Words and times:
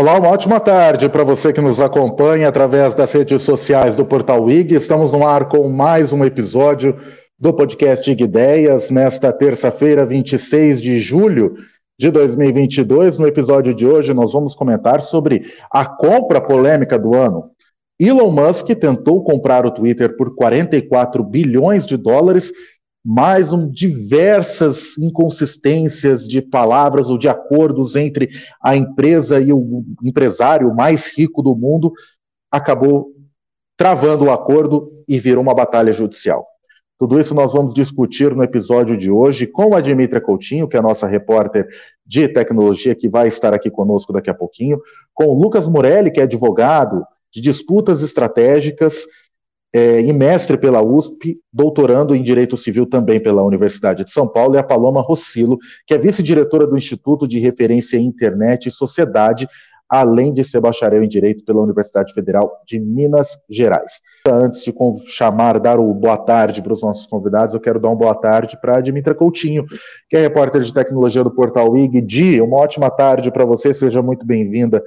Olá, 0.00 0.18
uma 0.18 0.30
ótima 0.30 0.58
tarde 0.58 1.10
para 1.10 1.22
você 1.22 1.52
que 1.52 1.60
nos 1.60 1.78
acompanha 1.78 2.48
através 2.48 2.94
das 2.94 3.12
redes 3.12 3.42
sociais 3.42 3.94
do 3.94 4.02
Portal 4.02 4.50
IG. 4.50 4.74
Estamos 4.74 5.12
no 5.12 5.26
ar 5.26 5.46
com 5.46 5.68
mais 5.68 6.10
um 6.10 6.24
episódio 6.24 6.98
do 7.38 7.52
podcast 7.52 8.10
IG 8.10 8.24
Ideias, 8.24 8.90
nesta 8.90 9.30
terça-feira, 9.30 10.06
26 10.06 10.80
de 10.80 10.98
julho 10.98 11.54
de 11.98 12.10
2022. 12.10 13.18
No 13.18 13.26
episódio 13.26 13.74
de 13.74 13.86
hoje, 13.86 14.14
nós 14.14 14.32
vamos 14.32 14.54
comentar 14.54 15.02
sobre 15.02 15.42
a 15.70 15.84
compra 15.84 16.40
polêmica 16.40 16.98
do 16.98 17.14
ano. 17.14 17.50
Elon 18.00 18.30
Musk 18.30 18.68
tentou 18.68 19.22
comprar 19.22 19.66
o 19.66 19.70
Twitter 19.70 20.16
por 20.16 20.34
44 20.34 21.22
bilhões 21.22 21.86
de 21.86 21.98
dólares 21.98 22.50
mais 23.04 23.52
um, 23.52 23.70
diversas 23.70 24.98
inconsistências 24.98 26.28
de 26.28 26.42
palavras 26.42 27.08
ou 27.08 27.16
de 27.16 27.28
acordos 27.28 27.96
entre 27.96 28.28
a 28.62 28.76
empresa 28.76 29.40
e 29.40 29.52
o 29.52 29.84
empresário 30.02 30.74
mais 30.74 31.16
rico 31.16 31.42
do 31.42 31.56
mundo, 31.56 31.92
acabou 32.50 33.14
travando 33.76 34.26
o 34.26 34.30
acordo 34.30 34.92
e 35.08 35.18
virou 35.18 35.42
uma 35.42 35.54
batalha 35.54 35.92
judicial. 35.92 36.46
Tudo 36.98 37.18
isso 37.18 37.34
nós 37.34 37.54
vamos 37.54 37.72
discutir 37.72 38.36
no 38.36 38.42
episódio 38.42 38.94
de 38.94 39.10
hoje 39.10 39.46
com 39.46 39.74
a 39.74 39.80
Dimitra 39.80 40.20
Coutinho, 40.20 40.68
que 40.68 40.76
é 40.76 40.80
a 40.80 40.82
nossa 40.82 41.06
repórter 41.06 41.66
de 42.04 42.28
tecnologia, 42.28 42.94
que 42.94 43.08
vai 43.08 43.26
estar 43.26 43.54
aqui 43.54 43.70
conosco 43.70 44.12
daqui 44.12 44.28
a 44.28 44.34
pouquinho, 44.34 44.78
com 45.14 45.24
o 45.24 45.40
Lucas 45.40 45.66
Morelli, 45.66 46.10
que 46.10 46.20
é 46.20 46.24
advogado 46.24 47.02
de 47.32 47.40
disputas 47.40 48.02
estratégicas 48.02 49.06
é, 49.72 50.00
e 50.00 50.12
mestre 50.12 50.58
pela 50.58 50.82
USP, 50.82 51.38
doutorando 51.52 52.14
em 52.14 52.22
Direito 52.22 52.56
Civil 52.56 52.86
também 52.86 53.22
pela 53.22 53.44
Universidade 53.44 54.04
de 54.04 54.10
São 54.10 54.26
Paulo, 54.26 54.54
e 54.54 54.58
a 54.58 54.62
Paloma 54.62 55.00
Rossilo, 55.00 55.58
que 55.86 55.94
é 55.94 55.98
vice-diretora 55.98 56.66
do 56.66 56.76
Instituto 56.76 57.26
de 57.26 57.38
Referência 57.38 57.96
em 57.96 58.06
Internet 58.06 58.68
e 58.68 58.72
Sociedade, 58.72 59.48
além 59.88 60.32
de 60.32 60.44
ser 60.44 60.60
bacharel 60.60 61.02
em 61.02 61.08
Direito 61.08 61.44
pela 61.44 61.60
Universidade 61.60 62.14
Federal 62.14 62.60
de 62.64 62.78
Minas 62.78 63.36
Gerais. 63.48 64.00
Antes 64.26 64.62
de 64.62 64.72
chamar, 65.06 65.58
dar 65.58 65.80
o 65.80 65.92
boa 65.92 66.16
tarde 66.16 66.62
para 66.62 66.72
os 66.72 66.80
nossos 66.80 67.06
convidados, 67.06 67.54
eu 67.54 67.60
quero 67.60 67.80
dar 67.80 67.88
uma 67.88 67.96
boa 67.96 68.14
tarde 68.14 68.56
para 68.60 68.78
a 68.78 68.80
Dimitra 68.80 69.16
Coutinho, 69.16 69.64
que 70.08 70.16
é 70.16 70.20
repórter 70.20 70.60
de 70.62 70.72
tecnologia 70.72 71.24
do 71.24 71.34
portal 71.34 71.76
IG. 71.76 72.00
Di, 72.02 72.40
uma 72.40 72.58
ótima 72.58 72.88
tarde 72.88 73.32
para 73.32 73.44
você, 73.44 73.74
seja 73.74 74.00
muito 74.00 74.24
bem-vinda 74.24 74.80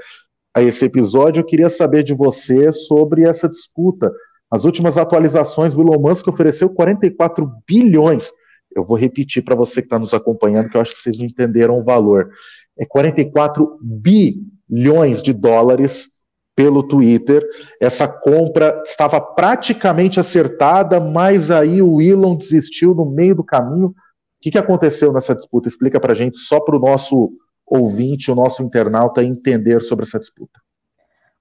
a 0.56 0.62
esse 0.62 0.86
episódio. 0.86 1.42
Eu 1.42 1.46
queria 1.46 1.70
saber 1.70 2.04
de 2.04 2.14
você 2.14 2.72
sobre 2.72 3.24
essa 3.24 3.50
disputa 3.50 4.10
as 4.54 4.66
últimas 4.66 5.00
atualizações, 5.00 5.76
o 5.76 5.82
Elon 5.82 6.00
Musk 6.00 6.28
ofereceu 6.28 6.70
44 6.70 7.52
bilhões. 7.68 8.32
Eu 8.76 8.84
vou 8.84 8.96
repetir 8.96 9.44
para 9.44 9.56
você 9.56 9.82
que 9.82 9.88
está 9.88 9.98
nos 9.98 10.14
acompanhando, 10.14 10.70
que 10.70 10.78
eu 10.78 10.82
acho 10.82 10.92
que 10.92 11.00
vocês 11.00 11.18
não 11.18 11.26
entenderam 11.26 11.80
o 11.80 11.84
valor. 11.84 12.30
É 12.78 12.86
44 12.86 13.80
bilhões 13.82 15.24
de 15.24 15.34
dólares 15.34 16.12
pelo 16.56 16.88
Twitter. 16.88 17.44
Essa 17.82 18.08
compra 18.08 18.80
estava 18.86 19.20
praticamente 19.20 20.20
acertada, 20.20 21.00
mas 21.00 21.50
aí 21.50 21.82
o 21.82 22.00
Elon 22.00 22.36
desistiu 22.36 22.94
no 22.94 23.08
meio 23.08 23.34
do 23.34 23.44
caminho. 23.44 23.88
O 23.88 23.94
que, 24.40 24.52
que 24.52 24.60
aconteceu 24.60 25.12
nessa 25.12 25.34
disputa? 25.34 25.68
Explica 25.68 26.00
para 26.00 26.12
a 26.12 26.16
gente, 26.16 26.38
só 26.38 26.60
para 26.60 26.76
o 26.76 26.80
nosso 26.80 27.32
ouvinte, 27.66 28.30
o 28.30 28.36
nosso 28.36 28.62
internauta 28.62 29.24
entender 29.24 29.82
sobre 29.82 30.06
essa 30.06 30.20
disputa. 30.20 30.62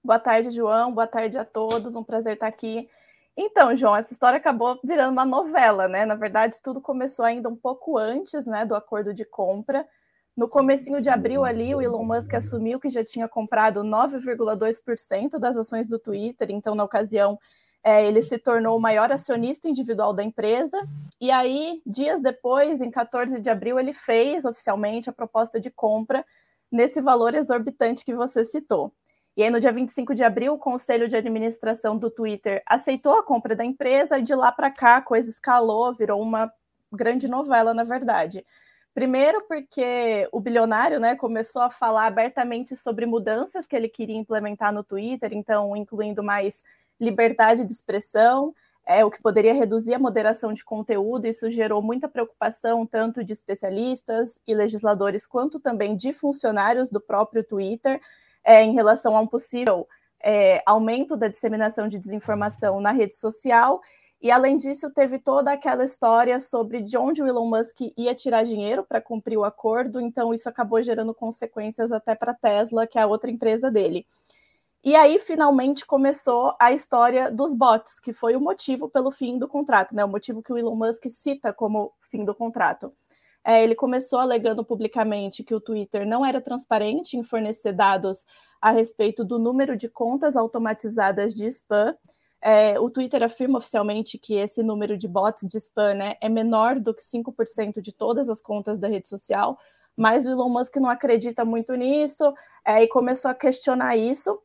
Boa 0.03 0.17
tarde, 0.17 0.49
João. 0.49 0.91
Boa 0.91 1.05
tarde 1.05 1.37
a 1.37 1.45
todos. 1.45 1.95
Um 1.95 2.03
prazer 2.03 2.33
estar 2.33 2.47
aqui. 2.47 2.89
Então, 3.35 3.75
João, 3.75 3.95
essa 3.95 4.13
história 4.13 4.37
acabou 4.37 4.79
virando 4.83 5.11
uma 5.11 5.25
novela, 5.25 5.87
né? 5.87 6.05
Na 6.05 6.15
verdade, 6.15 6.61
tudo 6.61 6.79
começou 6.79 7.25
ainda 7.25 7.49
um 7.49 7.55
pouco 7.55 7.97
antes, 7.97 8.45
né, 8.45 8.63
do 8.65 8.75
acordo 8.75 9.13
de 9.13 9.25
compra. 9.25 9.87
No 10.37 10.47
comecinho 10.47 11.01
de 11.01 11.09
abril 11.09 11.43
ali, 11.43 11.73
o 11.73 11.81
Elon 11.81 12.03
Musk 12.03 12.33
assumiu 12.33 12.79
que 12.79 12.89
já 12.89 13.03
tinha 13.03 13.27
comprado 13.27 13.83
9,2% 13.83 15.39
das 15.39 15.57
ações 15.57 15.87
do 15.87 15.99
Twitter, 15.99 16.49
então 16.51 16.75
na 16.75 16.83
ocasião 16.83 17.39
é, 17.83 18.05
ele 18.07 18.21
se 18.21 18.37
tornou 18.37 18.77
o 18.77 18.81
maior 18.81 19.11
acionista 19.11 19.67
individual 19.67 20.13
da 20.13 20.23
empresa. 20.23 20.77
E 21.19 21.29
aí, 21.31 21.81
dias 21.85 22.21
depois, 22.21 22.81
em 22.81 22.89
14 22.89 23.39
de 23.41 23.49
abril, 23.49 23.79
ele 23.79 23.93
fez 23.93 24.45
oficialmente 24.45 25.09
a 25.09 25.13
proposta 25.13 25.59
de 25.59 25.69
compra 25.69 26.25
nesse 26.71 27.01
valor 27.01 27.35
exorbitante 27.35 28.05
que 28.05 28.15
você 28.15 28.45
citou. 28.45 28.91
E 29.35 29.41
aí, 29.43 29.49
no 29.49 29.59
dia 29.59 29.71
25 29.71 30.13
de 30.13 30.23
abril, 30.23 30.53
o 30.53 30.59
Conselho 30.59 31.07
de 31.07 31.17
Administração 31.17 31.97
do 31.97 32.09
Twitter 32.11 32.61
aceitou 32.67 33.17
a 33.17 33.23
compra 33.23 33.55
da 33.55 33.65
empresa 33.65 34.19
e 34.19 34.21
de 34.21 34.35
lá 34.35 34.51
para 34.51 34.69
cá 34.69 34.97
a 34.97 35.01
coisa 35.01 35.29
escalou, 35.29 35.91
virou 35.93 36.21
uma 36.21 36.51
grande 36.91 37.27
novela, 37.27 37.73
na 37.73 37.83
verdade. 37.83 38.45
Primeiro, 38.93 39.41
porque 39.47 40.29
o 40.31 40.39
bilionário 40.39 40.99
né, 40.99 41.15
começou 41.15 41.63
a 41.63 41.71
falar 41.71 42.05
abertamente 42.05 42.75
sobre 42.75 43.07
mudanças 43.07 43.65
que 43.65 43.75
ele 43.75 43.89
queria 43.89 44.15
implementar 44.15 44.71
no 44.71 44.83
Twitter, 44.83 45.33
então, 45.33 45.75
incluindo 45.75 46.21
mais 46.21 46.63
liberdade 46.99 47.65
de 47.65 47.73
expressão, 47.73 48.53
é, 48.85 49.03
o 49.03 49.09
que 49.09 49.19
poderia 49.19 49.53
reduzir 49.53 49.95
a 49.95 49.99
moderação 49.99 50.53
de 50.53 50.63
conteúdo. 50.63 51.25
Isso 51.25 51.49
gerou 51.49 51.81
muita 51.81 52.07
preocupação, 52.07 52.85
tanto 52.85 53.23
de 53.23 53.33
especialistas 53.33 54.39
e 54.45 54.53
legisladores, 54.53 55.25
quanto 55.25 55.59
também 55.59 55.95
de 55.95 56.13
funcionários 56.13 56.91
do 56.91 57.01
próprio 57.01 57.43
Twitter 57.43 57.99
é, 58.43 58.63
em 58.63 58.73
relação 58.73 59.15
a 59.15 59.21
um 59.21 59.27
possível 59.27 59.87
é, 60.23 60.61
aumento 60.65 61.17
da 61.17 61.27
disseminação 61.27 61.87
de 61.87 61.99
desinformação 61.99 62.79
na 62.79 62.91
rede 62.91 63.13
social. 63.13 63.81
E 64.21 64.31
além 64.31 64.55
disso, 64.55 64.89
teve 64.89 65.19
toda 65.19 65.51
aquela 65.51 65.83
história 65.83 66.39
sobre 66.39 66.81
de 66.81 66.97
onde 66.97 67.21
o 67.21 67.27
Elon 67.27 67.49
Musk 67.49 67.77
ia 67.97 68.15
tirar 68.15 68.43
dinheiro 68.43 68.83
para 68.83 69.01
cumprir 69.01 69.37
o 69.37 69.43
acordo, 69.43 69.99
então 69.99 70.33
isso 70.33 70.47
acabou 70.47 70.81
gerando 70.81 71.13
consequências 71.13 71.91
até 71.91 72.15
para 72.15 72.31
a 72.31 72.35
Tesla, 72.35 72.87
que 72.87 72.97
é 72.97 73.01
a 73.01 73.07
outra 73.07 73.29
empresa 73.29 73.69
dele. 73.69 74.07
E 74.85 74.95
aí, 74.95 75.17
finalmente, 75.17 75.85
começou 75.85 76.55
a 76.59 76.73
história 76.73 77.31
dos 77.31 77.53
bots, 77.53 77.99
que 77.99 78.11
foi 78.11 78.35
o 78.35 78.41
motivo 78.41 78.89
pelo 78.89 79.11
fim 79.11 79.37
do 79.37 79.47
contrato, 79.47 79.95
né? 79.95 80.03
O 80.03 80.09
motivo 80.09 80.41
que 80.41 80.51
o 80.51 80.57
Elon 80.57 80.75
Musk 80.75 81.05
cita 81.09 81.53
como 81.53 81.93
fim 82.01 82.25
do 82.25 82.35
contrato. 82.35 82.93
É, 83.45 83.63
ele 83.63 83.75
começou 83.75 84.19
alegando 84.19 84.63
publicamente 84.63 85.43
que 85.43 85.53
o 85.53 85.59
Twitter 85.59 86.07
não 86.07 86.25
era 86.25 86.39
transparente 86.39 87.17
em 87.17 87.23
fornecer 87.23 87.73
dados 87.73 88.25
a 88.61 88.71
respeito 88.71 89.25
do 89.25 89.37
número 89.37 89.75
de 89.75 89.89
contas 89.89 90.37
automatizadas 90.37 91.33
de 91.33 91.45
spam. 91.47 91.93
É, 92.41 92.79
o 92.79 92.89
Twitter 92.89 93.21
afirma 93.23 93.57
oficialmente 93.57 94.17
que 94.17 94.35
esse 94.35 94.63
número 94.63 94.97
de 94.97 95.07
bots 95.07 95.47
de 95.47 95.57
spam 95.57 95.93
né, 95.93 96.15
é 96.21 96.29
menor 96.29 96.79
do 96.79 96.93
que 96.93 97.01
5% 97.01 97.81
de 97.81 97.91
todas 97.91 98.29
as 98.29 98.41
contas 98.41 98.79
da 98.79 98.87
rede 98.87 99.07
social, 99.07 99.57
mas 99.95 100.25
o 100.25 100.29
Elon 100.29 100.49
Musk 100.49 100.75
não 100.77 100.89
acredita 100.89 101.43
muito 101.43 101.73
nisso 101.75 102.33
é, 102.65 102.81
e 102.83 102.87
começou 102.87 103.29
a 103.29 103.35
questionar 103.35 103.97
isso. 103.97 104.41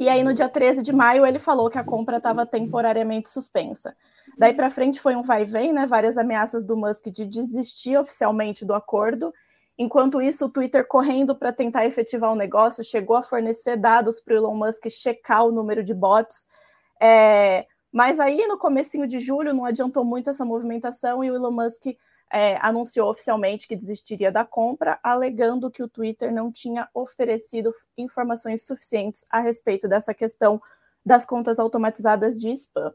E 0.00 0.08
aí, 0.08 0.22
no 0.22 0.32
dia 0.32 0.48
13 0.48 0.82
de 0.82 0.92
maio, 0.92 1.26
ele 1.26 1.38
falou 1.38 1.68
que 1.68 1.78
a 1.78 1.84
compra 1.84 2.18
estava 2.18 2.46
temporariamente 2.46 3.28
suspensa. 3.28 3.96
Daí 4.38 4.54
para 4.54 4.70
frente 4.70 5.00
foi 5.00 5.16
um 5.16 5.22
vai 5.22 5.42
e 5.42 5.44
vem, 5.44 5.72
né? 5.72 5.86
Várias 5.86 6.16
ameaças 6.16 6.62
do 6.62 6.76
Musk 6.76 7.06
de 7.06 7.26
desistir 7.26 7.98
oficialmente 7.98 8.64
do 8.64 8.74
acordo. 8.74 9.34
Enquanto 9.76 10.22
isso, 10.22 10.46
o 10.46 10.48
Twitter 10.48 10.86
correndo 10.86 11.34
para 11.34 11.52
tentar 11.52 11.84
efetivar 11.86 12.32
o 12.32 12.36
negócio, 12.36 12.84
chegou 12.84 13.16
a 13.16 13.22
fornecer 13.22 13.76
dados 13.76 14.20
para 14.20 14.34
o 14.34 14.36
Elon 14.36 14.54
Musk 14.54 14.88
checar 14.88 15.44
o 15.44 15.52
número 15.52 15.82
de 15.82 15.94
bots. 15.94 16.46
É... 17.00 17.66
Mas 17.92 18.20
aí, 18.20 18.46
no 18.46 18.58
comecinho 18.58 19.06
de 19.06 19.18
julho, 19.18 19.54
não 19.54 19.64
adiantou 19.64 20.04
muito 20.04 20.30
essa 20.30 20.44
movimentação 20.44 21.24
e 21.24 21.30
o 21.30 21.34
Elon 21.34 21.50
Musk 21.50 21.86
é, 22.32 22.58
anunciou 22.60 23.10
oficialmente 23.10 23.66
que 23.66 23.76
desistiria 23.76 24.30
da 24.30 24.44
compra, 24.44 24.98
alegando 25.02 25.70
que 25.70 25.82
o 25.82 25.88
Twitter 25.88 26.32
não 26.32 26.52
tinha 26.52 26.88
oferecido 26.92 27.72
informações 27.96 28.66
suficientes 28.66 29.24
a 29.30 29.40
respeito 29.40 29.88
dessa 29.88 30.12
questão 30.12 30.60
das 31.04 31.24
contas 31.24 31.58
automatizadas 31.58 32.36
de 32.36 32.50
spam. 32.50 32.92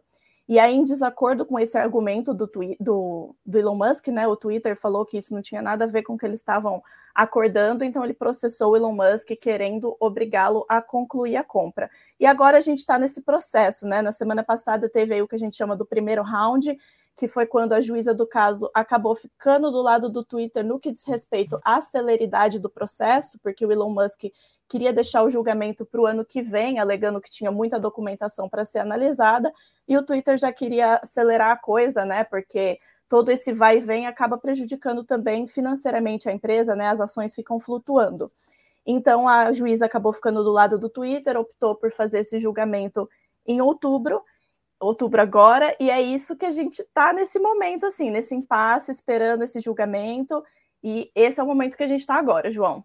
E 0.48 0.60
aí, 0.60 0.76
em 0.76 0.84
desacordo 0.84 1.46
com 1.46 1.58
esse 1.58 1.78
argumento 1.78 2.34
do, 2.34 2.50
do, 2.80 3.36
do, 3.46 3.58
Elon 3.58 3.76
Musk, 3.76 4.08
né, 4.10 4.28
o 4.28 4.36
Twitter 4.36 4.78
falou 4.78 5.06
que 5.06 5.18
isso 5.18 5.34
não 5.34 5.42
tinha 5.42 5.62
nada 5.62 5.86
a 5.86 5.88
ver 5.88 6.04
com 6.04 6.16
o 6.16 6.18
que 6.18 6.26
eles 6.26 6.42
estavam 6.42 6.84
acordando, 7.16 7.84
então 7.84 8.04
ele 8.04 8.14
processou 8.14 8.72
o 8.72 8.76
Elon 8.76 8.92
Musk 8.92 9.30
querendo 9.40 9.96
obrigá-lo 10.02 10.66
a 10.68 10.82
concluir 10.82 11.38
a 11.38 11.44
compra. 11.44 11.90
E 12.20 12.26
agora 12.26 12.58
a 12.58 12.62
gente 12.62 12.80
está 12.80 13.00
nesse 13.00 13.22
processo, 13.22 13.88
né? 13.88 14.02
Na 14.02 14.12
semana 14.12 14.44
passada 14.44 14.90
teve 14.90 15.14
aí 15.14 15.22
o 15.22 15.28
que 15.28 15.36
a 15.36 15.40
gente 15.40 15.56
chama 15.56 15.78
do 15.78 15.86
primeiro 15.86 16.24
round, 16.24 16.78
que 17.16 17.28
foi 17.28 17.46
quando 17.46 17.74
a 17.74 17.82
juíza 17.82 18.14
do 18.14 18.26
caso 18.26 18.70
acabou 18.74 19.16
ficando 19.16 19.70
do 19.72 19.82
lado 19.82 20.10
do 20.10 20.24
Twitter 20.24 20.66
no 20.66 20.80
que 20.80 20.92
diz 20.92 21.06
respeito 21.06 21.60
à 21.64 21.82
celeridade 21.82 22.60
do 22.60 22.70
processo, 22.70 23.38
porque 23.40 23.66
o 23.66 23.72
Elon 23.72 23.92
Musk 23.92 24.24
queria 24.68 24.92
deixar 24.92 25.24
o 25.24 25.30
julgamento 25.30 25.86
para 25.86 26.02
o 26.02 26.06
ano 26.06 26.26
que 26.26 26.42
vem, 26.42 26.80
alegando 26.80 27.22
que 27.22 27.30
tinha 27.30 27.52
muita 27.52 27.80
documentação 27.80 28.50
para 28.50 28.66
ser 28.66 28.80
analisada, 28.80 29.54
e 29.88 29.96
o 29.96 30.04
Twitter 30.04 30.38
já 30.38 30.52
queria 30.52 30.96
acelerar 30.96 31.52
a 31.52 31.58
coisa, 31.58 32.04
né? 32.04 32.24
Porque 32.24 32.80
todo 33.08 33.30
esse 33.30 33.54
vai 33.54 33.78
e 33.78 33.82
vem 33.82 34.08
acaba 34.08 34.38
prejudicando 34.38 35.04
também 35.04 35.48
financeiramente 35.48 36.28
a 36.28 36.32
empresa, 36.32 36.76
né? 36.76 36.88
As 36.88 37.00
ações 37.00 37.36
ficam 37.36 37.60
flutuando. 37.60 38.32
Então 38.86 39.28
a 39.28 39.54
juíza 39.54 39.86
acabou 39.86 40.12
ficando 40.12 40.44
do 40.44 40.52
lado 40.52 40.80
do 40.80 40.90
Twitter, 40.90 41.38
optou 41.38 41.76
por 41.76 41.92
fazer 41.92 42.20
esse 42.20 42.40
julgamento 42.40 43.08
em 43.46 43.62
outubro, 43.62 44.24
outubro 44.86 45.22
agora, 45.22 45.76
e 45.80 45.90
é 45.90 46.02
isso 46.02 46.36
que 46.36 46.46
a 46.46 46.52
gente 46.52 46.80
está 46.80 47.14
nesse 47.14 47.40
momento, 47.40 47.86
assim, 47.86 48.10
nesse 48.10 48.36
impasse, 48.36 48.92
esperando 48.92 49.44
esse 49.44 49.60
julgamento, 49.60 50.44
e 50.84 51.10
esse 51.16 51.40
é 51.40 51.44
o 51.44 51.48
momento 51.48 51.78
que 51.78 51.84
a 51.84 51.88
gente 51.88 52.02
está 52.02 52.16
agora, 52.16 52.52
João. 52.52 52.84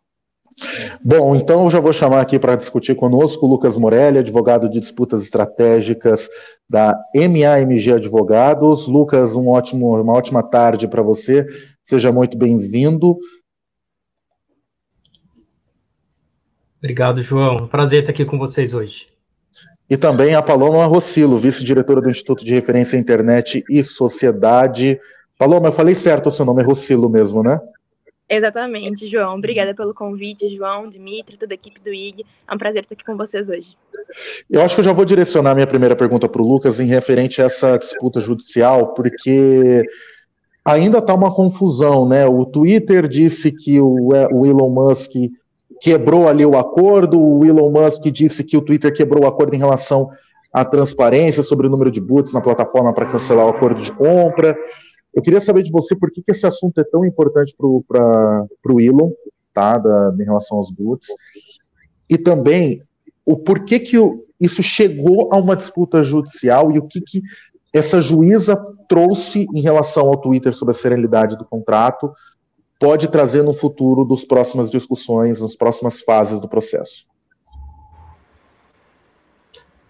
Bom, 1.04 1.36
então 1.36 1.64
eu 1.64 1.70
já 1.70 1.80
vou 1.80 1.92
chamar 1.92 2.20
aqui 2.20 2.38
para 2.38 2.56
discutir 2.56 2.94
conosco 2.94 3.46
o 3.46 3.48
Lucas 3.48 3.76
Morelli, 3.76 4.18
advogado 4.18 4.68
de 4.68 4.80
disputas 4.80 5.22
estratégicas 5.22 6.28
da 6.68 6.98
MAMG 7.14 7.92
Advogados. 7.92 8.88
Lucas, 8.88 9.34
um 9.34 9.48
ótimo, 9.48 10.00
uma 10.00 10.12
ótima 10.12 10.42
tarde 10.42 10.88
para 10.88 11.02
você. 11.02 11.46
Seja 11.82 12.10
muito 12.12 12.36
bem-vindo. 12.36 13.18
Obrigado, 16.78 17.22
João. 17.22 17.68
Prazer 17.68 18.00
estar 18.00 18.12
aqui 18.12 18.24
com 18.24 18.38
vocês 18.38 18.74
hoje. 18.74 19.17
E 19.90 19.96
também 19.96 20.34
a 20.34 20.42
Paloma 20.42 20.84
Rossilo, 20.86 21.38
vice-diretora 21.38 22.00
do 22.00 22.10
Instituto 22.10 22.44
de 22.44 22.52
Referência 22.52 22.96
Internet 22.96 23.64
e 23.70 23.82
Sociedade. 23.82 25.00
Paloma, 25.38 25.68
eu 25.68 25.72
falei 25.72 25.94
certo 25.94 26.28
o 26.28 26.32
seu 26.32 26.44
nome, 26.44 26.62
é 26.62 26.64
Rossilo 26.64 27.08
mesmo, 27.08 27.42
né? 27.42 27.58
Exatamente, 28.28 29.08
João. 29.08 29.36
Obrigada 29.36 29.74
pelo 29.74 29.94
convite, 29.94 30.54
João, 30.54 30.86
Dimitri, 30.88 31.38
toda 31.38 31.54
a 31.54 31.56
equipe 31.56 31.80
do 31.80 31.90
IG. 31.90 32.26
É 32.46 32.54
um 32.54 32.58
prazer 32.58 32.82
estar 32.82 32.94
aqui 32.94 33.04
com 33.04 33.16
vocês 33.16 33.48
hoje. 33.48 33.74
Eu 34.50 34.60
acho 34.60 34.74
que 34.74 34.80
eu 34.80 34.84
já 34.84 34.92
vou 34.92 35.06
direcionar 35.06 35.54
minha 35.54 35.66
primeira 35.66 35.96
pergunta 35.96 36.28
para 36.28 36.42
o 36.42 36.46
Lucas 36.46 36.78
em 36.78 36.84
referente 36.84 37.40
a 37.40 37.46
essa 37.46 37.78
disputa 37.78 38.20
judicial, 38.20 38.92
porque 38.92 39.82
ainda 40.62 40.98
está 40.98 41.14
uma 41.14 41.34
confusão, 41.34 42.06
né? 42.06 42.26
O 42.26 42.44
Twitter 42.44 43.08
disse 43.08 43.50
que 43.50 43.80
o, 43.80 44.10
o 44.30 44.44
Elon 44.44 44.68
Musk 44.68 45.12
quebrou 45.80 46.28
ali 46.28 46.44
o 46.44 46.56
acordo, 46.56 47.20
o 47.20 47.44
Elon 47.44 47.70
Musk 47.70 48.04
disse 48.04 48.44
que 48.44 48.56
o 48.56 48.62
Twitter 48.62 48.94
quebrou 48.94 49.24
o 49.24 49.26
acordo 49.26 49.54
em 49.54 49.58
relação 49.58 50.10
à 50.52 50.64
transparência 50.64 51.42
sobre 51.42 51.66
o 51.66 51.70
número 51.70 51.90
de 51.90 52.00
boots 52.00 52.32
na 52.32 52.40
plataforma 52.40 52.92
para 52.92 53.06
cancelar 53.06 53.46
o 53.46 53.50
acordo 53.50 53.82
de 53.82 53.92
compra. 53.92 54.56
Eu 55.14 55.22
queria 55.22 55.40
saber 55.40 55.62
de 55.62 55.72
você 55.72 55.96
por 55.96 56.10
que, 56.10 56.22
que 56.22 56.30
esse 56.30 56.46
assunto 56.46 56.80
é 56.80 56.84
tão 56.84 57.04
importante 57.04 57.54
para 57.56 58.72
o 58.72 58.80
Elon, 58.80 59.10
tá, 59.52 59.78
da, 59.78 60.14
em 60.18 60.24
relação 60.24 60.58
aos 60.58 60.70
boots, 60.70 61.08
e 62.08 62.16
também 62.16 62.82
o 63.24 63.36
porquê 63.36 63.78
que 63.78 63.96
isso 64.40 64.62
chegou 64.62 65.32
a 65.32 65.36
uma 65.36 65.56
disputa 65.56 66.02
judicial 66.02 66.70
e 66.72 66.78
o 66.78 66.86
que, 66.86 67.00
que 67.00 67.22
essa 67.72 68.00
juíza 68.00 68.56
trouxe 68.88 69.46
em 69.54 69.60
relação 69.60 70.06
ao 70.06 70.16
Twitter 70.16 70.54
sobre 70.54 70.74
a 70.74 70.78
serenidade 70.78 71.36
do 71.36 71.44
contrato, 71.44 72.10
pode 72.78 73.08
trazer 73.10 73.42
no 73.42 73.52
futuro 73.52 74.04
dos 74.04 74.24
próximas 74.24 74.70
discussões, 74.70 75.40
nas 75.40 75.56
próximas 75.56 76.00
fases 76.00 76.40
do 76.40 76.48
processo. 76.48 77.06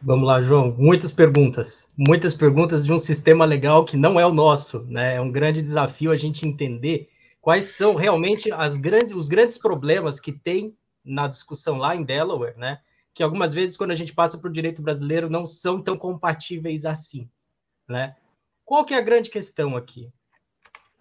Vamos 0.00 0.26
lá, 0.26 0.40
João. 0.40 0.74
Muitas 0.78 1.12
perguntas. 1.12 1.90
Muitas 1.96 2.32
perguntas 2.32 2.84
de 2.84 2.92
um 2.92 2.98
sistema 2.98 3.44
legal 3.44 3.84
que 3.84 3.96
não 3.96 4.18
é 4.18 4.24
o 4.24 4.32
nosso. 4.32 4.84
Né? 4.84 5.16
É 5.16 5.20
um 5.20 5.30
grande 5.30 5.60
desafio 5.60 6.12
a 6.12 6.16
gente 6.16 6.46
entender 6.46 7.08
quais 7.40 7.64
são 7.66 7.94
realmente 7.96 8.48
grandes, 8.80 9.16
os 9.16 9.28
grandes 9.28 9.58
problemas 9.58 10.20
que 10.20 10.32
tem 10.32 10.76
na 11.04 11.26
discussão 11.26 11.78
lá 11.78 11.96
em 11.96 12.04
Delaware, 12.04 12.56
né? 12.56 12.78
que 13.12 13.22
algumas 13.22 13.52
vezes, 13.52 13.76
quando 13.76 13.90
a 13.90 13.96
gente 13.96 14.14
passa 14.14 14.38
para 14.38 14.48
o 14.48 14.52
direito 14.52 14.80
brasileiro, 14.80 15.28
não 15.28 15.46
são 15.46 15.82
tão 15.82 15.96
compatíveis 15.96 16.86
assim. 16.86 17.28
Né? 17.88 18.14
Qual 18.64 18.84
que 18.84 18.94
é 18.94 18.98
a 18.98 19.02
grande 19.02 19.30
questão 19.30 19.76
aqui? 19.76 20.12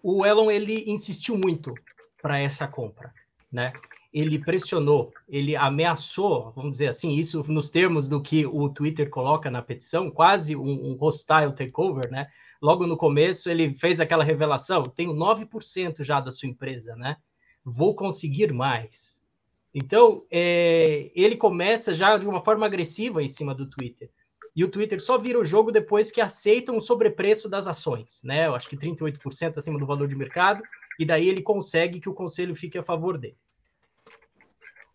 O 0.02 0.24
Elon 0.24 0.50
ele 0.50 0.84
insistiu 0.86 1.36
muito 1.36 1.74
para 2.20 2.38
essa 2.38 2.66
compra. 2.66 3.12
Né? 3.50 3.72
ele 4.12 4.38
pressionou, 4.38 5.12
ele 5.28 5.54
ameaçou, 5.54 6.52
vamos 6.56 6.72
dizer 6.72 6.88
assim, 6.88 7.12
isso 7.12 7.44
nos 7.48 7.70
termos 7.70 8.08
do 8.08 8.20
que 8.20 8.46
o 8.46 8.68
Twitter 8.68 9.10
coloca 9.10 9.50
na 9.50 9.62
petição, 9.62 10.10
quase 10.10 10.56
um, 10.56 10.90
um 10.90 10.94
hostile 10.94 11.52
takeover, 11.52 12.10
né? 12.10 12.28
Logo 12.60 12.86
no 12.86 12.96
começo, 12.96 13.48
ele 13.50 13.74
fez 13.74 14.00
aquela 14.00 14.24
revelação: 14.24 14.82
tenho 14.82 15.12
9% 15.12 16.02
já 16.02 16.20
da 16.20 16.30
sua 16.30 16.48
empresa, 16.48 16.96
né? 16.96 17.16
Vou 17.64 17.94
conseguir 17.94 18.52
mais. 18.52 19.22
Então, 19.74 20.24
é, 20.30 21.10
ele 21.14 21.36
começa 21.36 21.94
já 21.94 22.16
de 22.16 22.26
uma 22.26 22.42
forma 22.42 22.66
agressiva 22.66 23.22
em 23.22 23.28
cima 23.28 23.54
do 23.54 23.68
Twitter. 23.68 24.10
E 24.58 24.64
o 24.64 24.68
Twitter 24.68 25.00
só 25.00 25.16
vira 25.16 25.38
o 25.38 25.44
jogo 25.44 25.70
depois 25.70 26.10
que 26.10 26.20
aceitam 26.20 26.76
o 26.76 26.82
sobrepreço 26.82 27.48
das 27.48 27.68
ações, 27.68 28.22
né? 28.24 28.46
Eu 28.48 28.56
acho 28.56 28.68
que 28.68 28.76
38% 28.76 29.56
acima 29.56 29.78
do 29.78 29.86
valor 29.86 30.08
de 30.08 30.16
mercado, 30.16 30.62
e 30.98 31.06
daí 31.06 31.28
ele 31.28 31.40
consegue 31.40 32.00
que 32.00 32.08
o 32.08 32.14
conselho 32.14 32.56
fique 32.56 32.76
a 32.76 32.82
favor 32.82 33.16
dele 33.16 33.36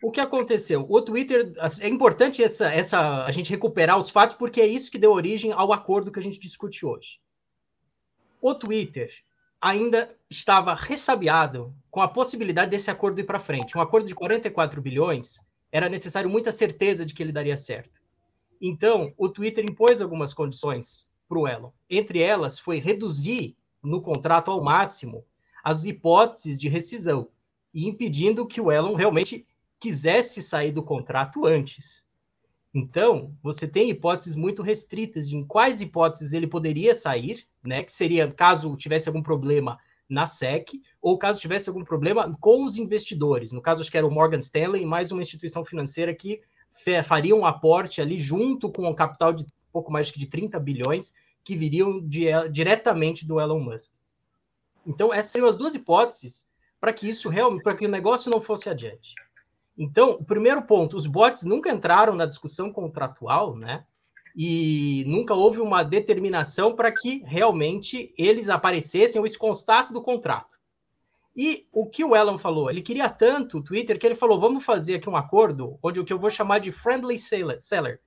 o 0.04 0.12
que 0.12 0.20
aconteceu? 0.20 0.86
O 0.90 1.02
Twitter 1.02 1.54
é 1.80 1.88
importante 1.88 2.44
essa, 2.44 2.70
essa 2.70 3.24
a 3.24 3.32
gente 3.32 3.50
recuperar 3.50 3.98
os 3.98 4.10
fatos 4.10 4.36
porque 4.36 4.60
é 4.60 4.68
isso 4.68 4.92
que 4.92 5.00
deu 5.00 5.14
origem 5.14 5.54
ao 5.54 5.72
acordo 5.72 6.12
que 6.12 6.20
a 6.20 6.22
gente 6.22 6.38
discute 6.38 6.86
hoje. 6.86 7.22
O 8.42 8.54
Twitter 8.54 9.10
ainda 9.62 10.14
estava 10.30 10.76
ressabiado 10.76 11.74
com 11.90 12.02
a 12.02 12.08
possibilidade 12.10 12.70
desse 12.70 12.92
acordo 12.92 13.22
ir 13.22 13.24
para 13.24 13.40
frente. 13.40 13.78
Um 13.78 13.82
acordo 13.82 14.06
de 14.06 14.14
44 14.14 14.82
bilhões 14.82 15.40
era 15.72 15.88
necessário 15.88 16.30
muita 16.30 16.52
certeza 16.52 17.06
de 17.06 17.14
que 17.14 17.24
ele 17.24 17.32
daria 17.32 17.56
certo. 17.56 18.03
Então, 18.66 19.14
o 19.18 19.28
Twitter 19.28 19.66
impôs 19.70 20.02
algumas 20.02 20.34
condições 20.34 21.12
para 21.28 21.38
o 21.38 21.46
Elon. 21.46 21.70
Entre 21.90 22.22
elas, 22.22 22.58
foi 22.58 22.80
reduzir 22.80 23.58
no 23.84 24.02
contrato 24.02 24.50
ao 24.50 24.64
máximo 24.64 25.26
as 25.62 25.84
hipóteses 25.84 26.58
de 26.58 26.70
rescisão 26.70 27.28
e 27.74 27.90
impedindo 27.90 28.48
que 28.48 28.62
o 28.62 28.72
Elon 28.72 28.96
realmente 28.96 29.46
quisesse 29.78 30.42
sair 30.42 30.72
do 30.72 30.82
contrato 30.82 31.46
antes. 31.46 32.06
Então, 32.74 33.36
você 33.44 33.68
tem 33.68 33.90
hipóteses 33.90 34.34
muito 34.34 34.62
restritas 34.62 35.28
de 35.28 35.36
em 35.36 35.46
quais 35.46 35.82
hipóteses 35.82 36.32
ele 36.32 36.48
poderia 36.48 36.96
sair, 36.96 37.46
né? 37.62 37.84
Que 37.84 37.92
seria 37.92 38.32
caso 38.32 38.78
tivesse 38.78 39.10
algum 39.10 39.22
problema 39.22 39.78
na 40.08 40.26
SEC, 40.26 40.82
ou 41.02 41.18
caso 41.18 41.42
tivesse 41.42 41.68
algum 41.68 41.84
problema 41.84 42.34
com 42.40 42.64
os 42.64 42.78
investidores. 42.78 43.52
No 43.52 43.62
caso, 43.62 43.82
acho 43.82 43.92
que 43.92 43.98
era 43.98 44.08
o 44.08 44.12
Morgan 44.12 44.40
Stanley 44.40 44.84
e 44.84 44.86
mais 44.86 45.12
uma 45.12 45.22
instituição 45.22 45.66
financeira 45.66 46.16
que 46.16 46.42
faria 47.04 47.36
um 47.36 47.46
aporte 47.46 48.02
ali 48.02 48.20
junto 48.20 48.72
com 48.72 48.88
um 48.88 48.96
capital 48.96 49.32
de 49.32 49.46
pouco 49.72 49.92
mais 49.92 50.08
de 50.08 50.28
30 50.28 50.60
bilhões 50.60 51.14
que 51.44 51.56
viriam 51.56 52.00
de, 52.00 52.26
diretamente 52.52 53.26
do 53.26 53.40
Elon 53.40 53.60
Musk. 53.60 53.92
Então, 54.86 55.14
essas 55.14 55.32
seriam 55.32 55.50
as 55.50 55.56
duas 55.56 55.76
hipóteses 55.76 56.48
para 56.80 56.94
que 56.94 57.10
isso 57.10 57.30
realmente, 57.30 57.64
para 57.64 57.76
que 57.76 57.86
o 57.86 57.90
negócio 57.90 58.30
não 58.30 58.42
fosse 58.42 58.70
adiante. 58.70 59.16
Então, 59.78 60.12
o 60.12 60.24
primeiro 60.24 60.62
ponto, 60.64 60.96
os 60.96 61.08
bots 61.08 61.44
nunca 61.44 61.72
entraram 61.72 62.14
na 62.14 62.26
discussão 62.26 62.72
contratual, 62.72 63.56
né? 63.56 63.86
E 64.36 65.04
nunca 65.08 65.34
houve 65.34 65.60
uma 65.60 65.84
determinação 65.84 66.76
para 66.76 66.92
que 66.92 67.24
realmente 67.26 68.14
eles 68.18 68.50
aparecessem 68.50 69.20
ou 69.20 69.26
isso 69.26 69.40
constasse 69.40 69.94
do 69.94 70.02
contrato. 70.02 70.60
E 71.36 71.68
o 71.72 71.88
que 71.88 72.04
o 72.04 72.16
Elon 72.16 72.38
falou? 72.38 72.70
Ele 72.70 72.82
queria 72.82 73.10
tanto 73.10 73.58
o 73.58 73.64
Twitter 73.64 73.98
que 73.98 74.06
ele 74.06 74.16
falou: 74.16 74.40
vamos 74.40 74.64
fazer 74.64 74.96
aqui 74.96 75.10
um 75.10 75.16
acordo 75.16 75.80
onde 75.82 76.00
o 76.00 76.06
que 76.06 76.14
eu 76.14 76.20
vou 76.20 76.30
chamar 76.30 76.60
de 76.60 76.72
friendly 76.72 77.18
seller. 77.18 78.00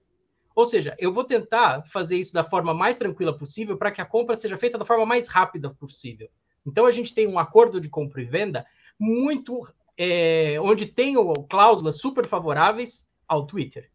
Ou 0.55 0.65
seja, 0.65 0.97
eu 0.99 1.13
vou 1.13 1.25
tentar 1.25 1.83
fazer 1.83 2.17
isso 2.17 2.33
da 2.33 2.43
forma 2.43 2.73
mais 2.73 2.99
tranquila 2.99 3.37
possível 3.37 3.77
para 3.77 3.91
que 3.91 4.01
a 4.01 4.07
compra 4.07 4.35
seja 4.35 4.57
feita 4.57 4.79
da 4.79 4.85
forma 4.85 5.05
mais 5.05 5.27
rápida 5.29 5.69
possível. 5.69 6.31
Então 6.67 6.87
a 6.87 6.91
gente 6.91 7.15
tem 7.15 7.27
um 7.27 7.39
acordo 7.39 7.81
de 7.81 7.89
compra 7.89 8.23
e 8.23 8.25
venda 8.25 8.65
muito 8.99 9.69
é, 9.99 10.57
onde 10.61 10.87
tem 10.87 11.15
cláusulas 11.49 11.99
super 11.99 12.27
favoráveis 12.27 13.07
ao 13.27 13.47
Twitter, 13.47 13.91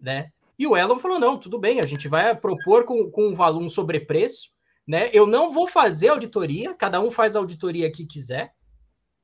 né? 0.00 0.30
E 0.58 0.66
o 0.66 0.76
Elon 0.76 0.98
falou: 0.98 1.18
não, 1.18 1.38
tudo 1.38 1.58
bem, 1.58 1.80
a 1.80 1.86
gente 1.86 2.08
vai 2.08 2.34
propor 2.34 2.84
com, 2.84 3.10
com 3.10 3.28
um 3.28 3.34
valor 3.34 3.60
um 3.60 3.68
sobrepreço, 3.68 4.50
né? 4.86 5.10
Eu 5.12 5.26
não 5.26 5.52
vou 5.52 5.66
fazer 5.66 6.08
auditoria, 6.08 6.72
cada 6.72 7.00
um 7.00 7.10
faz 7.10 7.36
a 7.36 7.40
auditoria 7.40 7.90
que 7.90 8.06
quiser, 8.06 8.54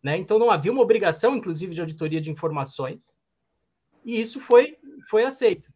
né? 0.02 0.16
Então 0.16 0.38
não 0.38 0.50
havia 0.50 0.72
uma 0.72 0.82
obrigação, 0.82 1.36
inclusive, 1.36 1.74
de 1.74 1.80
auditoria 1.80 2.20
de 2.20 2.30
informações, 2.30 3.18
e 4.04 4.20
isso 4.20 4.40
foi, 4.40 4.76
foi 5.08 5.24
aceito. 5.24 5.72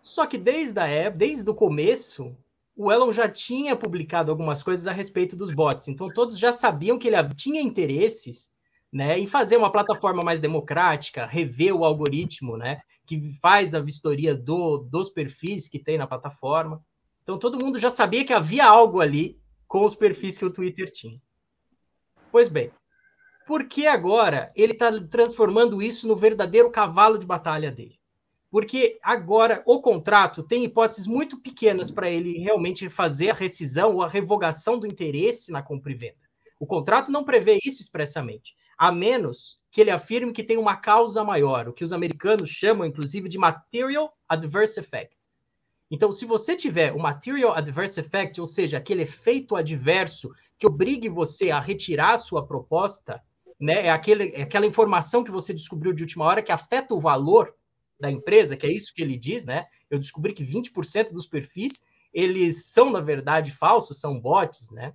Só 0.00 0.26
que 0.26 0.38
desde 0.38 0.78
a 0.80 0.86
época, 0.86 1.18
desde 1.18 1.48
o 1.48 1.54
começo, 1.54 2.36
o 2.76 2.90
Elon 2.90 3.12
já 3.12 3.28
tinha 3.28 3.76
publicado 3.76 4.30
algumas 4.30 4.62
coisas 4.62 4.86
a 4.86 4.92
respeito 4.92 5.36
dos 5.36 5.52
bots, 5.52 5.88
então 5.88 6.08
todos 6.08 6.38
já 6.38 6.52
sabiam 6.52 6.98
que 6.98 7.08
ele 7.08 7.34
tinha 7.34 7.60
interesses 7.60 8.52
né, 8.92 9.18
em 9.18 9.26
fazer 9.26 9.56
uma 9.56 9.72
plataforma 9.72 10.22
mais 10.22 10.38
democrática, 10.38 11.26
rever 11.26 11.74
o 11.74 11.84
algoritmo, 11.84 12.56
né, 12.56 12.80
que 13.04 13.28
faz 13.40 13.74
a 13.74 13.80
vistoria 13.80 14.36
do, 14.36 14.78
dos 14.78 15.10
perfis 15.10 15.68
que 15.68 15.80
tem 15.80 15.98
na 15.98 16.06
plataforma. 16.06 16.80
Então 17.22 17.38
todo 17.38 17.58
mundo 17.58 17.78
já 17.78 17.90
sabia 17.90 18.24
que 18.24 18.32
havia 18.32 18.64
algo 18.64 19.00
ali 19.00 19.36
com 19.66 19.84
os 19.84 19.96
perfis 19.96 20.38
que 20.38 20.44
o 20.44 20.52
Twitter 20.52 20.90
tinha. 20.90 21.20
Pois 22.30 22.48
bem, 22.48 22.70
por 23.46 23.68
que 23.68 23.86
agora 23.86 24.52
ele 24.54 24.72
está 24.72 24.90
transformando 25.10 25.82
isso 25.82 26.06
no 26.06 26.16
verdadeiro 26.16 26.70
cavalo 26.70 27.18
de 27.18 27.26
batalha 27.26 27.70
dele? 27.70 27.98
Porque 28.50 28.98
agora 29.02 29.62
o 29.66 29.80
contrato 29.80 30.42
tem 30.42 30.64
hipóteses 30.64 31.06
muito 31.06 31.38
pequenas 31.38 31.90
para 31.90 32.08
ele 32.08 32.38
realmente 32.38 32.88
fazer 32.88 33.30
a 33.30 33.34
rescisão 33.34 33.94
ou 33.94 34.02
a 34.02 34.08
revogação 34.08 34.78
do 34.78 34.86
interesse 34.86 35.50
na 35.50 35.62
compra 35.62 35.90
e 35.90 35.94
venda. 35.94 36.24
O 36.60 36.66
contrato 36.66 37.10
não 37.10 37.24
prevê 37.24 37.58
isso 37.64 37.82
expressamente 37.82 38.54
a 38.76 38.92
menos 38.92 39.58
que 39.70 39.80
ele 39.80 39.90
afirme 39.90 40.32
que 40.32 40.44
tem 40.44 40.56
uma 40.56 40.76
causa 40.76 41.24
maior, 41.24 41.68
o 41.68 41.72
que 41.72 41.84
os 41.84 41.92
americanos 41.92 42.50
chamam, 42.50 42.86
inclusive, 42.86 43.28
de 43.28 43.38
material 43.38 44.16
adverse 44.28 44.78
effect. 44.78 45.16
Então, 45.90 46.12
se 46.12 46.24
você 46.24 46.56
tiver 46.56 46.92
o 46.92 46.98
material 46.98 47.54
adverse 47.54 48.00
effect, 48.00 48.40
ou 48.40 48.46
seja, 48.46 48.78
aquele 48.78 49.02
efeito 49.02 49.54
adverso 49.56 50.32
que 50.58 50.66
obrigue 50.66 51.08
você 51.08 51.50
a 51.50 51.60
retirar 51.60 52.14
a 52.14 52.18
sua 52.18 52.46
proposta, 52.46 53.22
né? 53.60 53.86
É, 53.86 53.90
aquele, 53.90 54.30
é 54.34 54.42
aquela 54.42 54.66
informação 54.66 55.24
que 55.24 55.30
você 55.30 55.52
descobriu 55.52 55.92
de 55.92 56.02
última 56.02 56.24
hora 56.24 56.42
que 56.42 56.52
afeta 56.52 56.94
o 56.94 57.00
valor 57.00 57.54
da 57.98 58.10
empresa, 58.10 58.56
que 58.56 58.66
é 58.66 58.72
isso 58.72 58.92
que 58.94 59.02
ele 59.02 59.16
diz, 59.16 59.46
né? 59.46 59.66
Eu 59.90 59.98
descobri 59.98 60.32
que 60.32 60.44
20% 60.44 61.12
dos 61.12 61.26
perfis 61.26 61.82
eles 62.12 62.66
são, 62.66 62.90
na 62.90 63.00
verdade, 63.00 63.50
falsos, 63.50 63.98
são 63.98 64.18
bots, 64.20 64.70
né? 64.70 64.94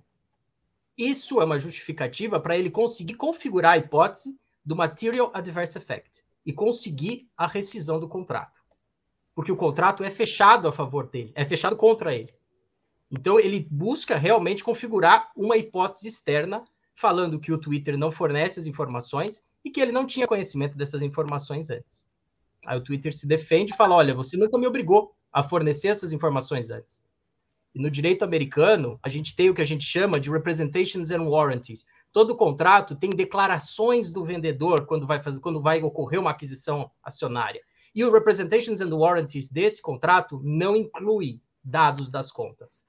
Isso 0.96 1.40
é 1.40 1.44
uma 1.44 1.58
justificativa 1.58 2.40
para 2.40 2.56
ele 2.56 2.70
conseguir 2.70 3.14
configurar 3.14 3.72
a 3.72 3.78
hipótese 3.78 4.38
do 4.64 4.76
Material 4.76 5.30
Adverse 5.34 5.78
Effect 5.78 6.22
e 6.44 6.52
conseguir 6.52 7.28
a 7.36 7.46
rescisão 7.46 8.00
do 8.00 8.08
contrato. 8.08 8.60
Porque 9.34 9.52
o 9.52 9.56
contrato 9.56 10.02
é 10.02 10.10
fechado 10.10 10.66
a 10.68 10.72
favor 10.72 11.08
dele, 11.08 11.32
é 11.34 11.44
fechado 11.44 11.76
contra 11.76 12.14
ele. 12.14 12.34
Então 13.10 13.38
ele 13.38 13.66
busca 13.70 14.16
realmente 14.16 14.62
configurar 14.62 15.30
uma 15.36 15.56
hipótese 15.56 16.08
externa, 16.08 16.64
falando 17.00 17.40
que 17.40 17.52
o 17.52 17.58
Twitter 17.58 17.96
não 17.96 18.12
fornece 18.12 18.60
as 18.60 18.66
informações 18.66 19.42
e 19.64 19.70
que 19.70 19.80
ele 19.80 19.90
não 19.90 20.06
tinha 20.06 20.26
conhecimento 20.26 20.76
dessas 20.76 21.02
informações 21.02 21.70
antes. 21.70 22.08
Aí 22.66 22.78
o 22.78 22.84
Twitter 22.84 23.12
se 23.12 23.26
defende 23.26 23.72
e 23.72 23.76
fala: 23.76 23.94
olha, 23.96 24.14
você 24.14 24.36
nunca 24.36 24.58
me 24.58 24.66
obrigou 24.66 25.14
a 25.32 25.42
fornecer 25.42 25.88
essas 25.88 26.12
informações 26.12 26.70
antes. 26.70 27.08
E 27.74 27.80
no 27.80 27.90
direito 27.90 28.24
americano, 28.24 28.98
a 29.02 29.08
gente 29.08 29.34
tem 29.34 29.48
o 29.48 29.54
que 29.54 29.62
a 29.62 29.66
gente 29.66 29.84
chama 29.84 30.20
de 30.20 30.30
representations 30.30 31.10
and 31.10 31.22
warranties. 31.22 31.86
Todo 32.12 32.36
contrato 32.36 32.96
tem 32.96 33.10
declarações 33.10 34.12
do 34.12 34.24
vendedor 34.24 34.86
quando 34.86 35.06
vai 35.06 35.22
fazer, 35.22 35.40
quando 35.40 35.62
vai 35.62 35.80
ocorrer 35.80 36.20
uma 36.20 36.32
aquisição 36.32 36.90
acionária. 37.02 37.62
E 37.94 38.04
o 38.04 38.12
representations 38.12 38.80
and 38.80 38.94
warranties 38.94 39.48
desse 39.48 39.80
contrato 39.80 40.40
não 40.42 40.74
inclui 40.74 41.40
dados 41.62 42.10
das 42.10 42.30
contas. 42.30 42.88